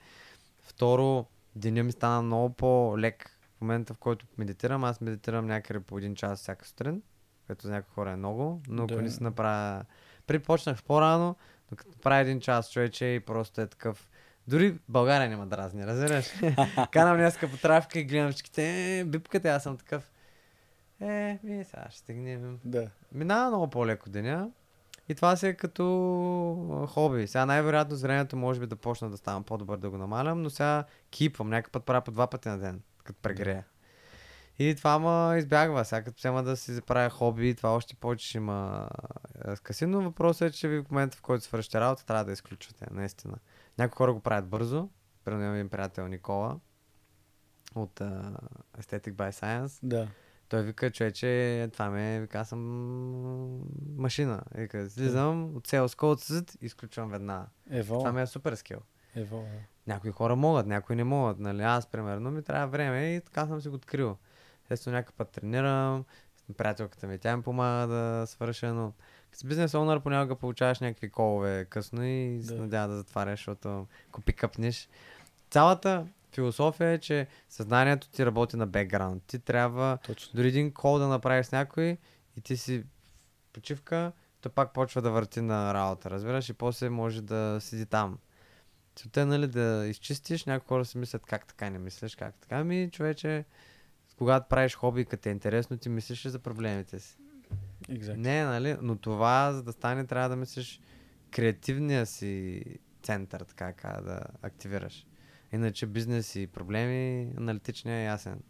[0.61, 1.25] Второ,
[1.55, 3.39] деня ми стана много по-лек.
[3.57, 7.01] В момента, в който медитирам, аз медитирам някъде по един час всяка сутрин,
[7.47, 9.01] което за някои хора е много, но ако Да.
[9.01, 9.85] не си направя...
[10.27, 11.35] Припочнах по-рано,
[11.71, 14.09] но като правя един час човече и просто е такъв...
[14.47, 16.25] Дори България няма дразни, разбираш?
[16.91, 20.11] Канам днеска по трафика и гледам всичките, е, бипката, аз съм такъв.
[21.01, 22.59] Е, ми сега ще стигнем.
[22.65, 22.89] Да.
[23.11, 24.49] Минава много по-леко деня.
[25.09, 27.27] И това си е като хоби.
[27.27, 30.49] Сега най-вероятно с времето може би да почна да ставам по-добър да го намалям, но
[30.49, 31.49] сега кипвам.
[31.49, 33.65] Някакъв път правя по два пъти на ден, като прегрея.
[34.59, 35.85] И това ма избягва.
[35.85, 38.89] Сега като взема да си заправя хоби, това още повече ще има
[39.55, 42.85] скъси, но въпросът е, че ви в момента, в който свършите работа, трябва да изключвате,
[42.91, 43.37] наистина.
[43.77, 44.89] Някои хора го правят бързо.
[45.25, 46.59] Примерно един приятел Никола
[47.75, 48.37] от а,
[48.77, 49.79] Aesthetic by Science.
[49.83, 50.07] Да.
[50.49, 52.59] Той вика, човече, това ме, вика, аз съм
[53.97, 54.41] машина.
[54.55, 57.45] Вика, слизам от Code зът, и изключвам веднага.
[57.69, 57.99] Ево.
[57.99, 58.79] Това ми е супер скил.
[59.15, 59.45] Ево.
[59.87, 61.39] Някои хора могат, някои не могат.
[61.39, 61.61] Нали?
[61.61, 64.17] Аз, примерно, ми трябва време и така съм си го открил.
[64.63, 66.05] Естествено, някакъв път тренирам,
[66.57, 68.93] приятелката ми, тя ми помага да свърша, но
[69.33, 72.61] си бизнес онър понякога получаваш някакви колове късно и се Да.
[72.61, 74.89] надява да затваряш, защото ако пикъпнеш.
[75.49, 79.23] Цялата философия е, че съзнанието ти работи на бекграунд.
[79.23, 80.31] Ти трябва Точно.
[80.35, 81.97] дори един кол да направиш с някой
[82.37, 82.83] и ти си
[83.53, 84.11] почивка,
[84.41, 88.17] то пак почва да върти на работа, разбираш, и после може да седи там.
[88.95, 92.55] Целта е, нали, да изчистиш, някои хора си мислят как така не мислиш, как така.
[92.57, 93.45] Ами, човече,
[94.17, 97.17] когато правиш хоби, като е интересно, ти мислиш ли за проблемите си.
[97.89, 98.15] Exactly.
[98.15, 100.81] Не, нали, но това, за да стане, трябва да мислиш
[101.31, 102.63] креативния си
[103.03, 105.05] център, така ка, да активираш.
[105.51, 108.43] Иначе бизнес и проблеми, аналитичния е ясен.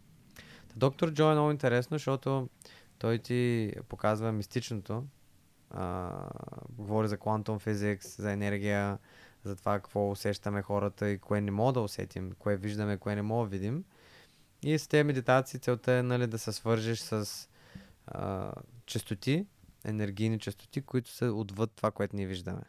[0.68, 2.48] Та, доктор Джо е много интересно, защото
[2.98, 5.04] той ти показва мистичното.
[5.70, 6.10] А,
[6.68, 8.98] говори за quantum physics, за енергия,
[9.44, 13.22] за това какво усещаме хората и кое не мога да усетим, кое виждаме, кое не
[13.22, 13.84] мога да видим.
[14.62, 17.48] И с тези медитации целта е нали, да се свържиш с
[18.06, 18.52] а,
[18.86, 19.46] частоти,
[19.84, 22.62] енергийни частоти, които са отвъд това, което ние виждаме.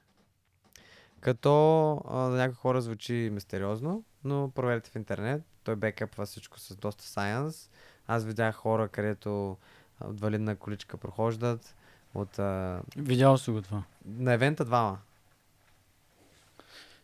[1.19, 5.43] Като а, за някои хора звучи мистериозно, но проверете в интернет.
[5.63, 7.69] Той бекъпва всичко с доста сайенс.
[8.07, 9.57] Аз видях хора, където
[10.01, 11.75] от валидна количка прохождат.
[12.13, 13.83] От, а, Видял си го това.
[14.05, 14.99] на евента двама.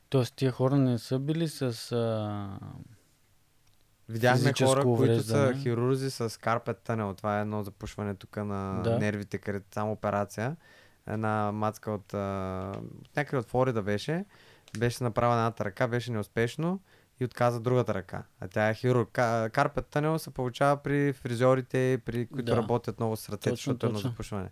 [0.10, 1.92] Тоест, тия хора не са били с...
[1.92, 2.60] А...
[4.12, 7.14] Видяхме хора, които са хирурзи с карпет тънел.
[7.14, 9.00] Това е едно запушване тук на Да.
[9.00, 10.56] нервите, където само операция.
[11.08, 12.72] Една мацка от, а,
[13.02, 14.26] от някъде от Флорида беше.
[14.78, 16.80] Беше направена едната ръка, беше неуспешно
[17.20, 18.24] и отказа другата ръка.
[18.40, 19.10] А тя е хирург.
[19.10, 22.58] Ка- Карпет тънел се получава при фризьорите, при които Да.
[22.58, 24.50] работят много с ръцете, защото е едно запушване.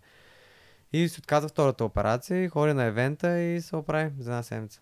[0.94, 4.82] И се отказа втората операция и хори на евента и се оправи за една седмица.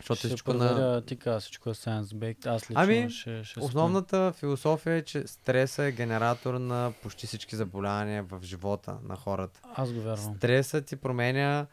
[0.00, 1.02] Защото Ще всичко на...
[1.02, 2.46] ти каза всичко е Science Baked.
[2.46, 7.56] Аз лично Ами, ще, ще Основната философия е, че стреса е генератор на почти всички
[7.56, 9.60] заболявания в живота на хората.
[9.74, 10.34] Аз го вярвам.
[10.36, 11.66] Стресът ти променя...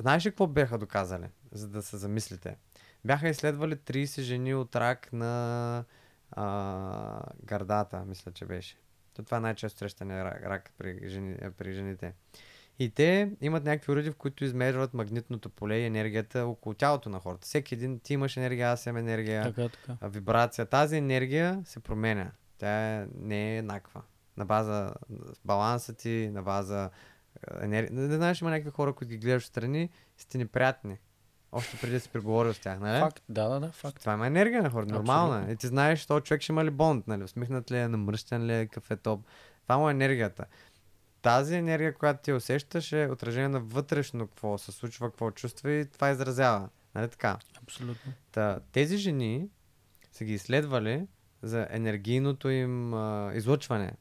[0.00, 2.56] Знаеш ли какво бяха доказали, за да се замислите?
[3.04, 5.84] Бяха изследвали 30 жени от рак на
[6.30, 8.76] а, гърдата, мисля, че беше.
[9.14, 12.14] То Това е най-често срещания рак, рак при, жени, при жените.
[12.78, 17.18] И те имат някакви уреди, в които измерват магнитното поле и енергията около тялото на
[17.20, 17.44] хората.
[17.46, 20.08] Всеки един, ти имаш енергия, аз имам енергия, Така, така.
[20.08, 20.66] вибрация.
[20.66, 22.30] Тази енергия се променя.
[22.58, 24.02] Тя не е еднаква.
[24.36, 24.94] На база
[25.44, 26.90] баланса ти, на база
[27.60, 27.92] енергия.
[27.92, 30.98] Не, знаеш, има някакви хора, които ги гледаш страни, си ти неприятни.
[31.52, 33.00] Още преди да си преговорил с тях, нали?
[33.00, 34.00] Факт, да, да, да, факт.
[34.00, 35.34] Това има енергия на хората, нормална.
[35.34, 35.38] е.
[35.38, 35.52] Абсолютно.
[35.52, 37.22] И ти знаеш, този човек ще има ли бонд, нали?
[37.24, 39.20] Усмихнат ли е, намръщен ли е, какъв е топ.
[39.62, 40.44] Това му е енергията.
[41.22, 45.86] Тази енергия, която ти усещаш, е отражение на вътрешно какво се случва, какво чувства и
[45.86, 46.68] това изразява.
[46.94, 47.38] Нали така?
[47.62, 48.12] Абсолютно.
[48.32, 49.48] Та, тези жени
[50.12, 51.06] са ги изследвали
[51.42, 53.92] за енергийното им а, излъчване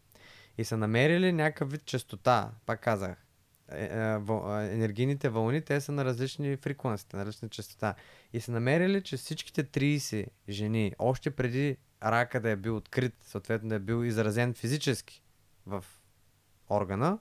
[0.57, 3.26] и са намерили някакъв вид частота, пак казах.
[3.72, 7.95] Е, е, въл- енергийните вълни, те са на различни фреквенции, на различна частота.
[8.34, 13.69] И са намерили, че всичките 30 жени, още преди рака да е бил открит, съответно
[13.69, 15.23] да е бил изразен физически
[15.65, 15.85] в
[16.72, 17.18] органа,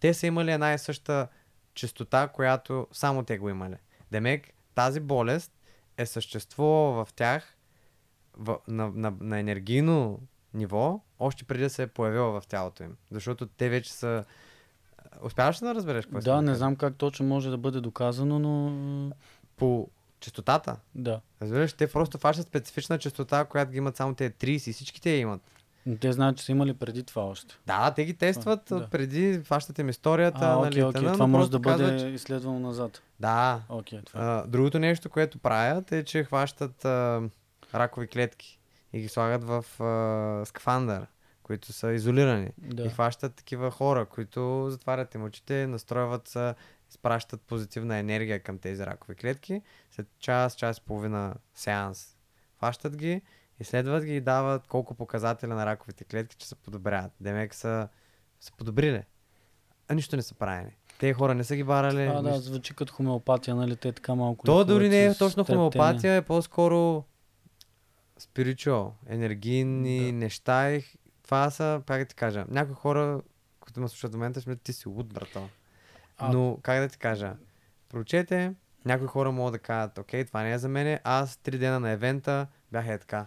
[0.00, 1.28] те са имали една и съща
[1.74, 3.76] частота, която само те го имали.
[4.10, 5.52] Демек, тази болест
[5.96, 7.56] е съществувала в тях
[8.38, 10.20] в, на, на, на енергийно
[10.54, 12.96] ниво, още преди да се е появила в тялото им.
[13.10, 14.24] Защото те вече са...
[15.22, 19.16] Успяваш ли да разбереш какво Да, не знам как точно може да бъде доказано, но
[19.56, 19.88] По
[20.20, 20.76] частотата.
[20.94, 21.20] да.
[21.42, 25.10] Разбираш, те просто фащат специфична частота, която ги имат само те 30 и всички те
[25.10, 25.40] имат.
[25.88, 27.58] Но те знаят, че са имали преди това още.
[27.66, 28.80] Да, те ги тестват да.
[28.80, 28.88] да.
[28.88, 33.02] преди, фащат им историята, А, нали, окей, тъна, Това може да бъде казват, изследвано назад.
[33.20, 33.62] Да.
[33.68, 34.20] Окей, това.
[34.20, 37.22] А, другото нещо, което правят е, че хващат а,
[37.74, 38.58] ракови клетки
[38.92, 41.06] и ги слагат в а, скафандър,
[41.42, 42.50] които са изолирани.
[42.58, 42.82] Да.
[42.82, 46.54] И хващат такива хора, които затварят им очите, настройват се,
[46.90, 49.62] изпращат позитивна енергия към тези ракови клетки.
[49.90, 52.18] След час, час и половина сеанс
[52.58, 53.22] хващат ги,
[53.60, 57.12] изследват ги и дават колко показателя на раковите клетки, че се подобряват.
[57.20, 57.88] Демек са,
[58.40, 59.02] са подобрили.
[59.88, 60.70] А нищо не са правени.
[60.98, 62.02] Те хора не са ги барали.
[62.02, 62.42] А, да, нищо.
[62.42, 63.76] звучи като хомеопатия, нали?
[63.76, 64.46] Те така малко.
[64.46, 67.04] То дори не е точно хомеопатия, е по-скоро
[68.18, 70.12] спиричуал, енергийни Да.
[70.12, 70.70] неща.
[70.70, 70.84] И
[71.22, 73.20] това са, как да ти кажа, някои хора,
[73.60, 75.48] които ме слушат в момента, ще ти си луд, брато.
[76.18, 77.36] А- Но, как да ти кажа,
[77.88, 78.54] прочете,
[78.84, 81.90] някои хора могат да кажат, окей, това не е за мене, аз три дена на
[81.90, 83.26] евента бях е така.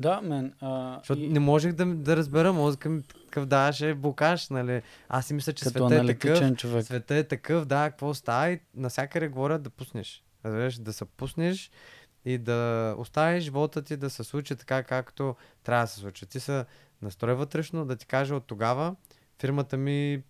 [0.00, 0.54] Да, мен.
[0.60, 4.82] А, Защото и, не можех да, да разбера, мозъка ми такъв даваше блокаж, нали?
[5.08, 6.56] Аз си мисля, че като света е такъв.
[6.56, 6.84] човек.
[6.84, 10.24] Света е такъв, да, какво става и насякъде говорят да пуснеш.
[10.44, 11.70] Разбираш, да се пуснеш
[12.24, 16.26] и да оставиш живота ти да се случи така, както трябва да се случи.
[16.26, 16.64] Ти се
[17.02, 18.96] настрой вътрешно, да ти кажа от тогава,
[19.40, 20.22] фирмата ми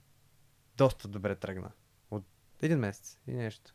[0.76, 1.70] доста добре тръгна.
[2.10, 2.24] От
[2.62, 3.74] един месец и нещо.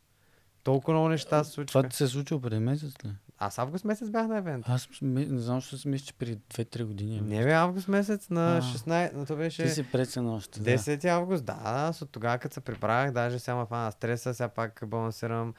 [0.63, 1.79] Толкова много неща се случиха.
[1.79, 3.09] Това ти се е случило преди месец ли?
[3.43, 4.65] Аз август месец бях на евент.
[4.69, 7.17] Аз не знам, що си мисля, че преди 2-3 години.
[7.17, 7.21] е.
[7.21, 8.61] Не бе, август месец на А.
[8.61, 9.63] 16, но то беше...
[9.63, 10.59] Ти си пресен още.
[10.59, 10.77] Да.
[10.77, 14.49] 10 август, да, аз от тогава, като се приправях, даже сега ма фана стреса, сега
[14.49, 15.53] пак балансирам.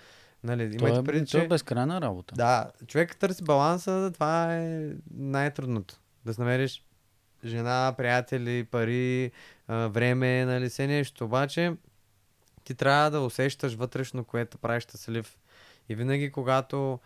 [0.44, 1.48] Нали, То е, преди, то е че...
[1.48, 2.34] безкрайна работа.
[2.34, 6.00] Да, човек търси баланса, това е най-трудното.
[6.24, 6.84] Да намериш
[7.44, 9.30] жена, приятели, пари,
[9.68, 11.24] време, нали, все нещо.
[11.24, 11.76] Обаче,
[12.64, 15.38] ти трябва да усещаш вътрешно, което прави щастлив.
[15.88, 16.98] И винаги, когато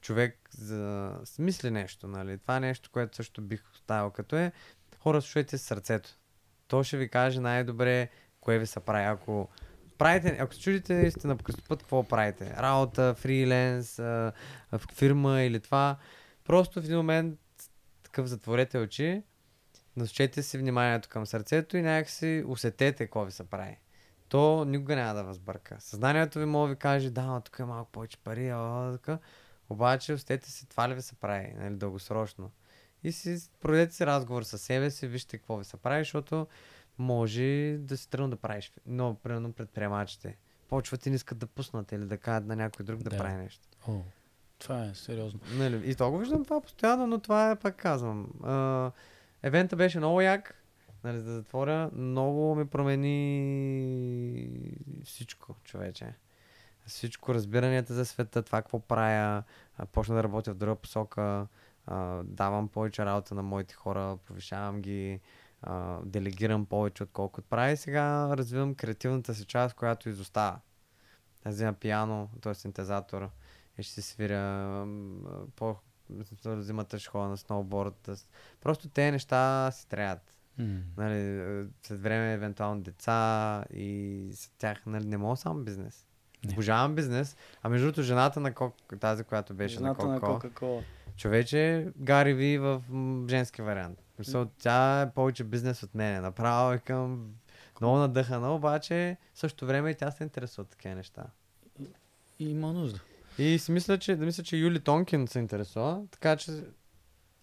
[0.00, 1.12] човек за...
[1.24, 4.52] смисли нещо, нали, това е нещо, което също бих оставил като е,
[4.98, 6.10] хора, слушайте сърцето.
[6.68, 8.08] То ще ви каже най-добре
[8.40, 9.04] кое ви се прави.
[9.04, 9.48] Ако
[9.98, 12.54] правите, ако се чудите сте на път, какво правите?
[12.56, 15.96] Работа, фриленс, в фирма или това,
[16.44, 17.38] просто в един момент
[18.02, 19.22] такъв затворете очи,
[19.96, 23.76] насочете си вниманието към сърцето и някакси усетете какво ви се прави.
[24.28, 25.76] То никога няма да възбърка.
[25.78, 29.18] Съзнанието ви може да ви каже, да, тук е малко повече пари, а, така.
[29.70, 32.50] Обаче усетете си това ли ви се прави, нали, дългосрочно.
[33.04, 36.46] И си проведете си разговор с себе си, вижте какво ви се прави, защото
[36.98, 38.72] може да си тръгна да правиш.
[38.86, 40.36] Но, примерно, предприемачите.
[40.68, 43.18] Почват и не искат да пуснат или да кажат на някой друг да, Да.
[43.18, 43.68] прави нещо.
[43.88, 44.00] О,
[44.58, 45.40] това е сериозно.
[45.52, 48.28] Нали, и то го виждам това постоянно, но това е, пак казвам.
[48.42, 48.90] А,
[49.42, 50.64] евента беше много як,
[51.04, 51.90] нали, да затворя.
[51.92, 54.50] Много ми промени
[55.04, 56.14] всичко, човече.
[56.90, 59.42] Всичко, разбиранията за света, това какво правя,
[59.92, 61.46] почна да работя в друга посока,
[62.24, 65.20] давам повече работа на моите хора, повишавам ги,
[66.04, 70.60] делегирам повече отколкото правя и сега развивам креативната си част, която изостава.
[71.44, 72.54] Аз взема пиано, т.е.
[72.54, 73.30] синтезатор
[73.78, 74.86] и ще си свиря
[75.56, 75.76] по
[76.44, 78.10] зимата ще ходя на сноуборд.
[78.60, 80.34] Просто те неща си трябват.
[80.58, 80.80] М.
[80.96, 86.06] Нали, е, след време евентуално деца и с тях нали, не мога само бизнес.
[86.44, 86.52] Не.
[86.52, 87.36] Обожавам бизнес.
[87.62, 90.82] А между другото, жената на Кок, тази, която беше Жената на Кока-Кола.
[91.16, 92.82] човече, Гари Ви в
[93.28, 93.98] женски вариант.
[94.18, 96.20] Мисъл, тя е повече бизнес от мене.
[96.20, 97.30] Направо е към
[97.80, 101.26] много надъхана, обаче в същото време и тя се интересува от такива неща.
[102.38, 103.00] И има нужда.
[103.38, 106.64] И си мисля, че, да мисля, че Юли Тонкин се интересува, така че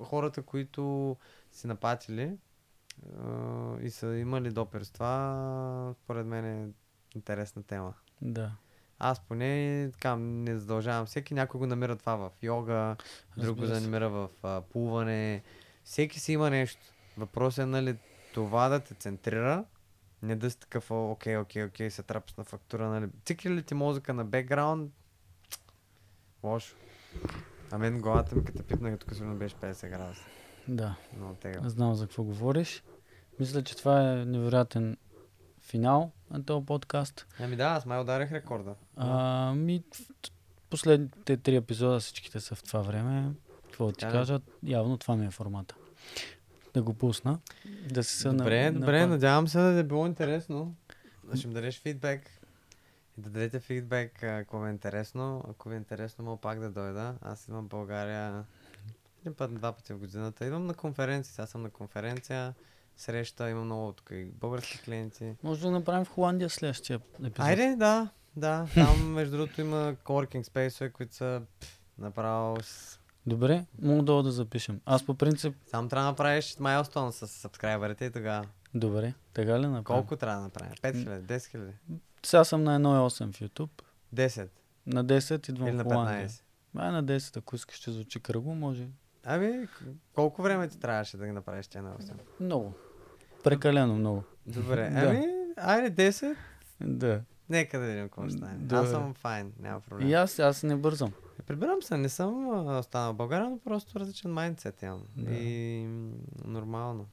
[0.04, 1.16] хората, които
[1.52, 2.38] си напатили
[3.82, 4.54] и са имали
[4.94, 6.68] това, според мен е
[7.16, 7.94] интересна тема.
[8.22, 8.52] Да.
[9.00, 11.34] Аз поне така не задължавам всеки.
[11.34, 12.96] Някой го намира това в йога,
[13.38, 15.44] друг го намира в а, плуване.
[15.84, 16.82] Всеки си има нещо.
[17.18, 17.98] Въпросът е, нали,
[18.34, 19.64] това да те центрира,
[20.22, 23.08] не да си такъв, «О, окей, окей, окей, се трапиш на фактура, нали.
[23.26, 24.92] Цикли ли ти музика на бекграунд?
[26.44, 26.76] Лошо.
[27.72, 30.24] А мен главата ми като пипнах, тук сигурно беше 50 градуса.
[30.68, 30.96] Да.
[31.18, 31.70] Много тега.
[31.70, 32.84] Знам за какво говориш.
[33.40, 34.98] Мисля, че това е невероятен
[35.68, 37.26] финал на този подкаст.
[37.40, 38.76] Ами да, аз май ударих рекорда.
[38.96, 39.84] А, ми,
[40.70, 43.32] последните три епизода всичките са в това време.
[43.66, 44.12] Какво да ти ли?
[44.12, 44.40] кажа?
[44.64, 45.76] Явно това ми е формата.
[46.74, 47.40] Да го пусна.
[47.90, 50.76] Да се са Добре, на, добре, на, надявам се да е било интересно.
[51.36, 52.30] Ще ми дадеш фидбек.
[53.18, 55.44] И да дадете фидбек, ако ви е интересно.
[55.50, 57.16] Ако ви е интересно, мога пак да дойда.
[57.22, 58.46] Аз идвам в България
[59.22, 60.46] един път, два пъти в годината.
[60.46, 61.34] Идвам на конференции.
[61.34, 62.54] Сега съм на конференция.
[62.98, 65.36] Среща, имам много тук и български клиенти.
[65.44, 67.40] Може да направим в Холандия следващия епизод.
[67.40, 68.68] Айде, да, да.
[68.74, 73.00] Там, между другото, има coworking space, които са пф, направо с...
[73.26, 74.82] Добре, мога долу да запишем.
[74.86, 75.56] Аз по принцип...
[75.66, 78.46] Само трябва да направиш майлстон с сабскрайбърите и тогава.
[78.74, 79.84] Добре, така ли направим?
[79.84, 80.74] Колко трябва да направим?
[80.74, 81.72] 5000, 10 000,
[82.24, 83.84] Сега съм на 1.8 в YouTube.
[84.16, 84.50] 10
[84.86, 86.30] На 10 идвам или на в Холандия.
[86.30, 86.42] 15.
[86.78, 88.88] Ай, на 10, ако искаш, ще звучи кръгло, може.
[89.24, 89.68] Ами,
[90.14, 92.14] колко време ти трябваше да ги направиш тя на 8?
[92.40, 92.74] Много.
[93.50, 94.24] Прекалено много.
[94.46, 95.26] Добре, ами,
[95.58, 96.36] айде 10.
[96.82, 97.22] Да.
[97.50, 98.54] Нека да видим какво ще стане.
[98.72, 100.08] Аз съм файн, няма проблем.
[100.08, 101.12] И аз, аз не бързам.
[101.48, 105.02] Прибирам се, не съм останал в България, но просто различен майндсет имам.
[105.18, 105.32] Да.
[105.32, 105.86] И
[106.46, 107.06] нормално.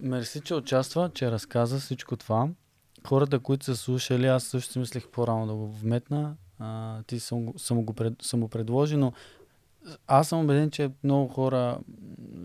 [0.00, 2.48] Мерси, че участва, че разказа всичко това.
[3.06, 6.36] Хората, които са слушали, аз също си мислех по-рано да го вметна.
[6.58, 9.12] А, ти съм, съм, го пред, съм го предложи, но
[10.06, 11.78] аз съм убеден, че много хора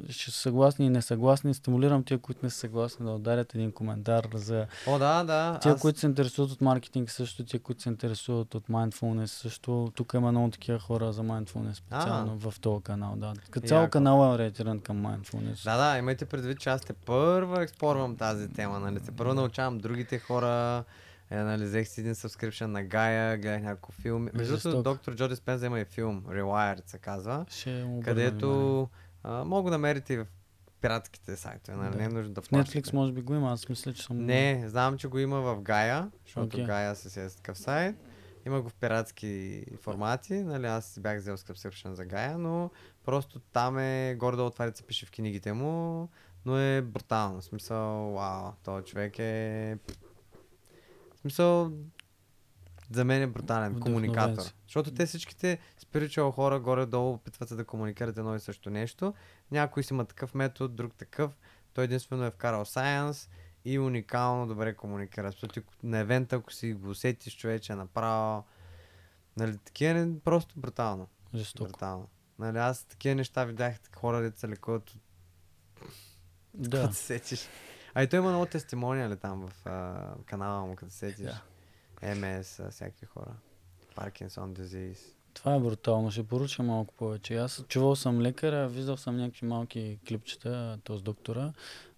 [0.09, 1.53] ще са съгласни и несъгласни.
[1.53, 5.59] Стимулирам тия, които не са съгласни да ударят един коментар за О, да, да.
[5.59, 5.81] тия, аз...
[5.81, 9.91] които се интересуват от маркетинг също, тия, които се интересуват от mindfulness също.
[9.95, 13.13] Тук има много такива хора за mindfulness специално в този канал.
[13.17, 13.33] Да.
[13.49, 13.91] Като Яко.
[13.91, 15.63] канал е ориентиран към mindfulness.
[15.63, 18.99] Да, да, имайте предвид, че аз те първа експлорвам тази тема, нали?
[18.99, 20.83] Те първо научавам другите хора,
[21.29, 24.31] е, нали, взех си един subscription на Гая, гледах няколко филми.
[24.33, 27.45] Между другото, доктор Джо Диспенза има и филм, Rewired се казва,
[28.03, 28.89] където
[29.23, 30.25] а, мога да намерите в
[30.81, 31.91] пиратските сайтове, нали?
[31.91, 31.97] Да.
[31.97, 32.81] Не е нужно да плащате.
[32.81, 34.25] Netflix може би го има, аз мисля, че съм...
[34.25, 36.65] Не, знам, че го има в Гая, защото Окей.
[36.65, 37.95] Гая си е такъв сайт.
[38.45, 42.69] Има го в пиратски формати, нали, аз си бях взел subscription за Гая, но
[43.05, 46.09] просто там е горе-долу това се пише в книгите му,
[46.45, 47.41] но е брутално.
[47.41, 49.77] В смисъл, вау, този човек е...
[51.27, 51.71] Смисъл,
[52.91, 54.43] за мен е брутален комуникатор.
[54.67, 59.13] Защото те всичките спиричуал хора горе-долу опитват се да комуникират едно и също нещо.
[59.51, 61.31] Някой си има такъв метод, друг такъв.
[61.73, 63.29] Той единствено е вкарал science
[63.65, 65.31] и уникално добре комуникира.
[65.31, 68.43] Ти на евента, ако си го усетиш човече направо,
[69.37, 71.07] нали, такива не, просто брутално.
[71.35, 71.69] Жестоко.
[71.69, 72.07] Брутално.
[72.39, 75.01] Нали, аз такива неща видях, хора, деца лекуват от
[76.53, 76.81] Да.
[76.81, 77.47] като се сетиш.
[77.97, 79.95] А и той има много тестимониали там в а,
[80.25, 81.25] канала му, като се сетиш.
[82.01, 82.15] Да.
[82.15, 83.31] МС, всякакви хора.
[83.95, 85.15] Паркинсон дизиз.
[85.33, 86.11] Това е брутално.
[86.11, 87.37] Ще поруча малко повече.
[87.37, 91.53] Аз чувал съм лекаря, виждал съм някакви малки клипчета, този доктора.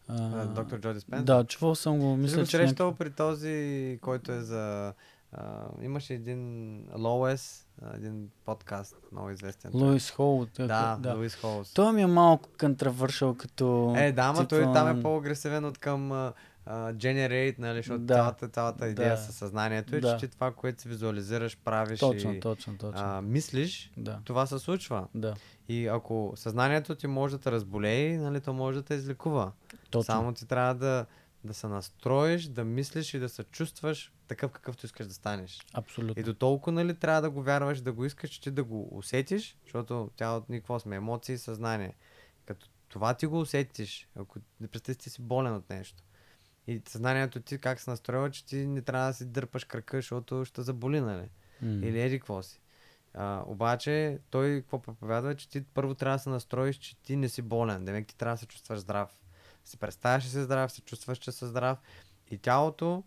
[0.08, 1.24] А, Доктор Джо Диспенза.
[1.26, 2.16] Да, чувал съм го.
[2.18, 4.94] Мисля, че някакъв- при този, който е за...
[5.32, 9.72] А, имаше един Лоуес, един подкаст, много известен.
[9.72, 9.82] той.
[9.82, 10.46] Луис Хол.
[10.58, 10.98] Да, да.
[11.00, 11.14] да.
[11.14, 11.74] Луис Холс.
[11.74, 13.94] Той ми е малко контравършал като...
[13.98, 16.34] Е, да, ама той типа- там е по-агресивен от към а,
[16.94, 18.14] Generate, нали, защото Да.
[18.14, 19.18] цялата, цялата идея Да.
[19.18, 20.18] със съзнанието е, Да.
[20.18, 23.02] че ти това, което си визуализираш, правиш Точно, и точно, точно.
[23.02, 25.08] а, мислиш, Да, това се случва.
[25.16, 25.36] да.
[25.70, 29.52] И ако съзнанието ти може да те разболее, нали, то може да те излекува.
[29.90, 30.04] Точно.
[30.04, 31.06] Само ти трябва да,
[31.44, 35.60] да се настроиш, да мислиш и да се чувстваш такъв какъвто искаш да станеш.
[35.74, 36.22] Абсолютно.
[36.22, 39.58] И до толкова нали, трябва да го вярваш, да го искаш, че да го усетиш,
[39.64, 40.96] защото тялото ни какво сме?
[40.96, 41.96] Емоции и съзнание.
[42.46, 46.04] Като това ти го усетиш, ако не представи си, ти си болен от нещо.
[46.68, 50.46] И съзнанието ти как се настроила, че ти не трябва да си дърпаш кръка, защото
[50.46, 51.30] ще заболи, нали?
[51.62, 51.86] М.
[51.88, 52.62] Или еди какво си.
[53.14, 57.30] А, обаче той какво проповядва, че ти първо трябва да се настроиш, че ти не
[57.30, 57.86] си болен.
[57.86, 59.10] Демек ти трябва да се чувстваш здрав.
[59.66, 61.80] Си представяш, че си здрав, се чувстваш, че си здрав.
[62.32, 63.04] И тялото,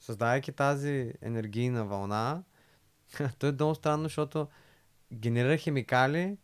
[0.00, 2.42] създавайки тази енергийна вълна,
[3.38, 4.48] то е много странно, защото
[5.12, 6.36] генерира химикали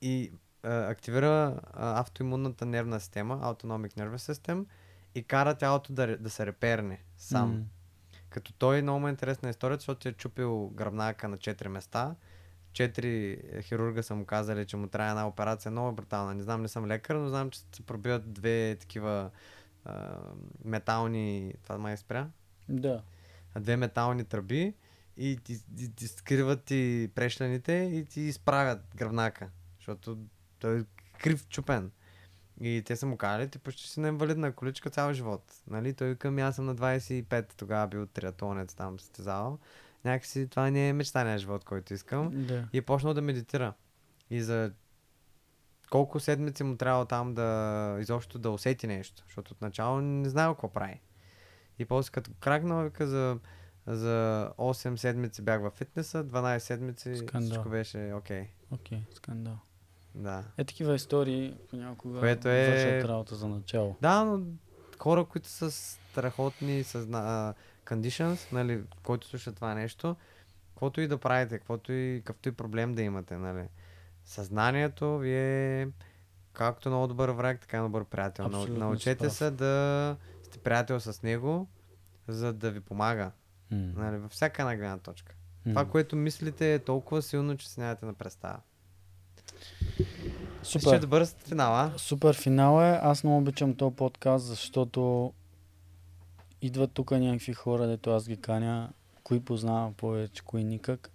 [0.00, 4.64] и а, активира а, автоимунната нервна система, Autonomic Nervous System,
[5.14, 7.50] и кара тялото да, да се реперне сам.
[7.50, 7.64] М.
[8.30, 12.14] Като той много е интересна историята, защото е чупил гръбнака на 4 места.
[12.72, 16.34] Четири е, хирурга са му казали, че му трябва една операция много брутална.
[16.34, 19.30] Не знам, не съм лекар, но знам, че се пробиват две такива
[19.84, 20.18] а,
[20.64, 21.54] метални...
[21.62, 22.28] Това май спря?
[22.70, 23.02] Да.
[23.58, 24.74] две метални тръби
[25.16, 29.48] и ти, ти, ти скриват ти прешлените и ти изправят гръбнака,
[29.78, 30.18] защото
[30.58, 30.84] той е
[31.18, 31.90] крив чупен.
[32.60, 35.62] И те са му казали, ти почти си на инвалидна количка цял живот.
[35.66, 35.94] Нали?
[35.94, 39.58] Той към аз съм на 25, тогава бил триатлонец там състезавал.
[40.04, 42.30] Някакси това не е мечтания живот, който искам.
[42.46, 42.68] Да.
[42.72, 43.72] И е почнал да медитира.
[44.30, 44.72] И за
[45.90, 50.72] колко седмици му трябва там да изобщо да усети нещо, защото отначало не знае какво
[50.72, 51.00] прави.
[51.80, 53.38] И после като кракнал, вика за,
[53.86, 57.50] за 8 седмици бях във фитнеса, 12 седмици Скандал.
[57.50, 58.48] всичко беше окей.
[58.70, 59.58] Окей, скандал.
[60.14, 60.44] Да.
[60.58, 63.96] Е, такива истории понякога Което е- вършат работа за начало.
[64.02, 64.40] Да, но
[64.98, 67.54] хора, които са страхотни с а,
[67.86, 70.16] conditions, нали, който слуша това нещо,
[70.68, 73.68] каквото и да правите, каквото и, какъвто и проблем да имате, нали.
[74.24, 75.88] Съзнанието ви е
[76.52, 78.46] както много добър враг, така и добър приятел.
[78.46, 80.16] Абсолютно Научете се да
[80.50, 81.68] сте приятел с него,
[82.28, 83.30] за да ви помага.
[83.70, 83.92] М.
[83.96, 85.34] Нали, във всяка една гледна точка.
[85.66, 85.72] М.
[85.72, 88.60] Това, което мислите е толкова силно, че си нямате на представа.
[90.62, 91.00] Ще е Супер.
[91.00, 91.92] добър финал, а?
[91.96, 92.98] Супер финал е.
[93.02, 95.32] Аз много обичам този подкаст, защото
[96.62, 98.90] идват тук някакви хора, дето аз ги каня,
[99.22, 101.10] кои познавам повече, кои никак.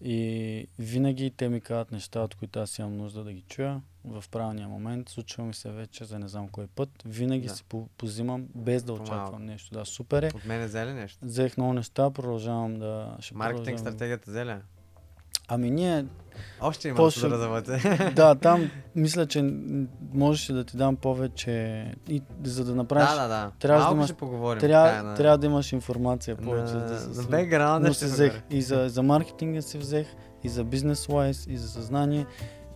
[0.00, 4.24] И винаги те ми казват неща, от които аз имам нужда да ги чуя в
[4.30, 5.08] правилния момент.
[5.08, 6.90] Случва ми се вече за не знам кой път.
[7.04, 7.54] Винаги Да.
[7.54, 9.12] си по- позимам без да По-малко.
[9.14, 9.70] очаквам нещо.
[9.72, 10.30] Да, супер е.
[10.34, 11.18] От мен е взели нещо.
[11.22, 13.16] Взех много неща, продължавам да...
[13.20, 13.78] Ще Маркетинг продължавам.
[13.88, 14.60] стратегията взеля.
[15.48, 16.04] Ами ние
[16.60, 18.12] Още има После- да развивате.
[18.16, 19.54] да, там мисля, че
[20.14, 21.52] можеше да ти дам повече
[22.08, 23.08] и за да направиш...
[23.08, 23.50] да, да, да.
[23.58, 24.60] трябва да Малко имаш- ще поговорим.
[24.60, 26.74] трябва, на- трябва да имаш информация повече.
[26.74, 27.28] на, да свърши.
[27.28, 30.06] бекграунда ще взех и за, за маркетинга си взех,
[30.44, 32.26] и за бизнес лайс, и за съзнание.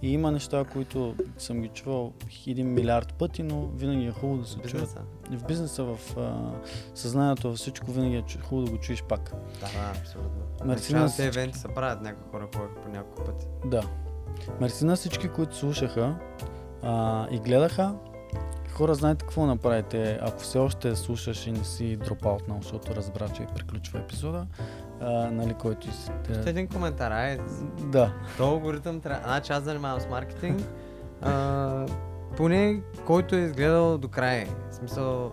[0.02, 2.12] И има неща, които съм ги чувал
[2.46, 5.00] един милиард пъти, но винаги е хубаво да се чуят.
[5.30, 6.50] В бизнеса, в а,
[6.94, 9.32] съзнанието, във всичко винаги е хубаво да го чуеш пак.
[9.60, 10.40] Да, да, абсолютно.
[10.64, 11.38] Мерси на Началните всички.
[11.38, 13.46] евенти се правят, някои хора ходят по няколко пъти.
[13.64, 13.82] Да.
[14.60, 16.16] Мерси на всички, които слушаха
[16.82, 17.94] а, и гледаха.
[18.72, 20.18] Хора, знаете какво направите?
[20.22, 24.46] Ако все още слушаш и не си дропаутнал, защото разбра, че приключва епизода,
[25.02, 25.88] а, нали, който...
[25.88, 27.38] и с- Още един коментар, ай.
[27.80, 28.12] Да.
[28.36, 29.22] То алгоритъм трябва.
[29.24, 30.62] Значи аз занимавам с маркетинг.
[31.22, 31.86] а,
[32.36, 34.46] поне който е изгледал до край.
[34.70, 35.32] В смисъл,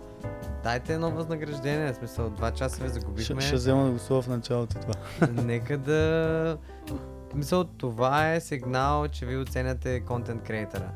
[0.64, 1.92] дайте едно възнаграждение.
[1.92, 3.40] В смисъл, два часа ви Ще, загубихме.
[3.40, 4.94] ще взема да го слова в началото това.
[5.42, 6.56] Нека да...
[7.34, 10.88] Мисъл, това е сигнал, че ви оценяте контент креатора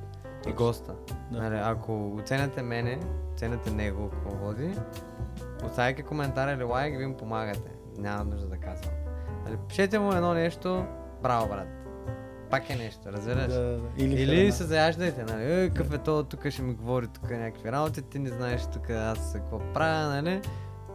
[0.48, 0.92] и госта.
[1.30, 1.38] Да.
[1.40, 2.98] Нали, ако оценяте мене,
[3.32, 4.70] оценяте него, какво води,
[5.64, 7.70] оставяйки коментар или лайк, ви му помагате.
[7.96, 8.94] Няма нужда да казвам.
[9.44, 10.84] Нали, пишете му едно нещо,
[11.22, 11.68] браво, брат.
[12.50, 13.46] Пак е нещо, разбираш?
[13.46, 13.78] Да, да.
[13.96, 14.52] Или, Или храна.
[14.52, 15.52] се заяждайте, нали?
[15.54, 18.90] Е, какъв е то, тук ще ми говори тук някакви работи, ти не знаеш тук
[18.90, 20.40] аз какво правя, нали?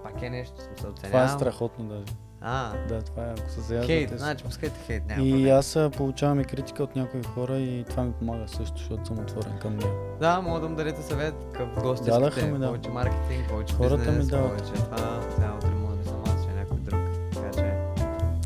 [0.03, 1.29] Пак е нещо, смисъл Това е оценявам.
[1.29, 2.13] страхотно даже.
[2.41, 3.93] А, Да, това е, ако се заяждате.
[3.95, 5.55] хейт, значи пускайте хейт, няма И проблем.
[5.55, 9.57] аз получавам и критика от някои хора и това ми помага също, защото съм отворен
[9.59, 9.93] към нея.
[10.19, 12.11] Да, мога да му дадете съвет към гости
[12.43, 12.65] ми, да.
[12.67, 14.57] повече маркетинг, повече Хората ми бизнес, дават.
[14.57, 15.53] повече това, сега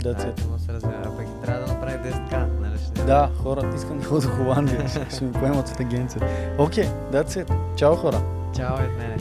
[0.09, 0.17] It.
[0.17, 3.03] дайте му се развива, а пък трябва да направи 10к, нали ще?
[3.03, 4.87] Да, хора, искам да ходя до Холандия.
[5.11, 6.21] ще, ми поемат от агенция.
[6.57, 7.75] Окей, okay, that's it.
[7.75, 8.21] Чао хора.
[8.55, 9.17] Чао, е мене.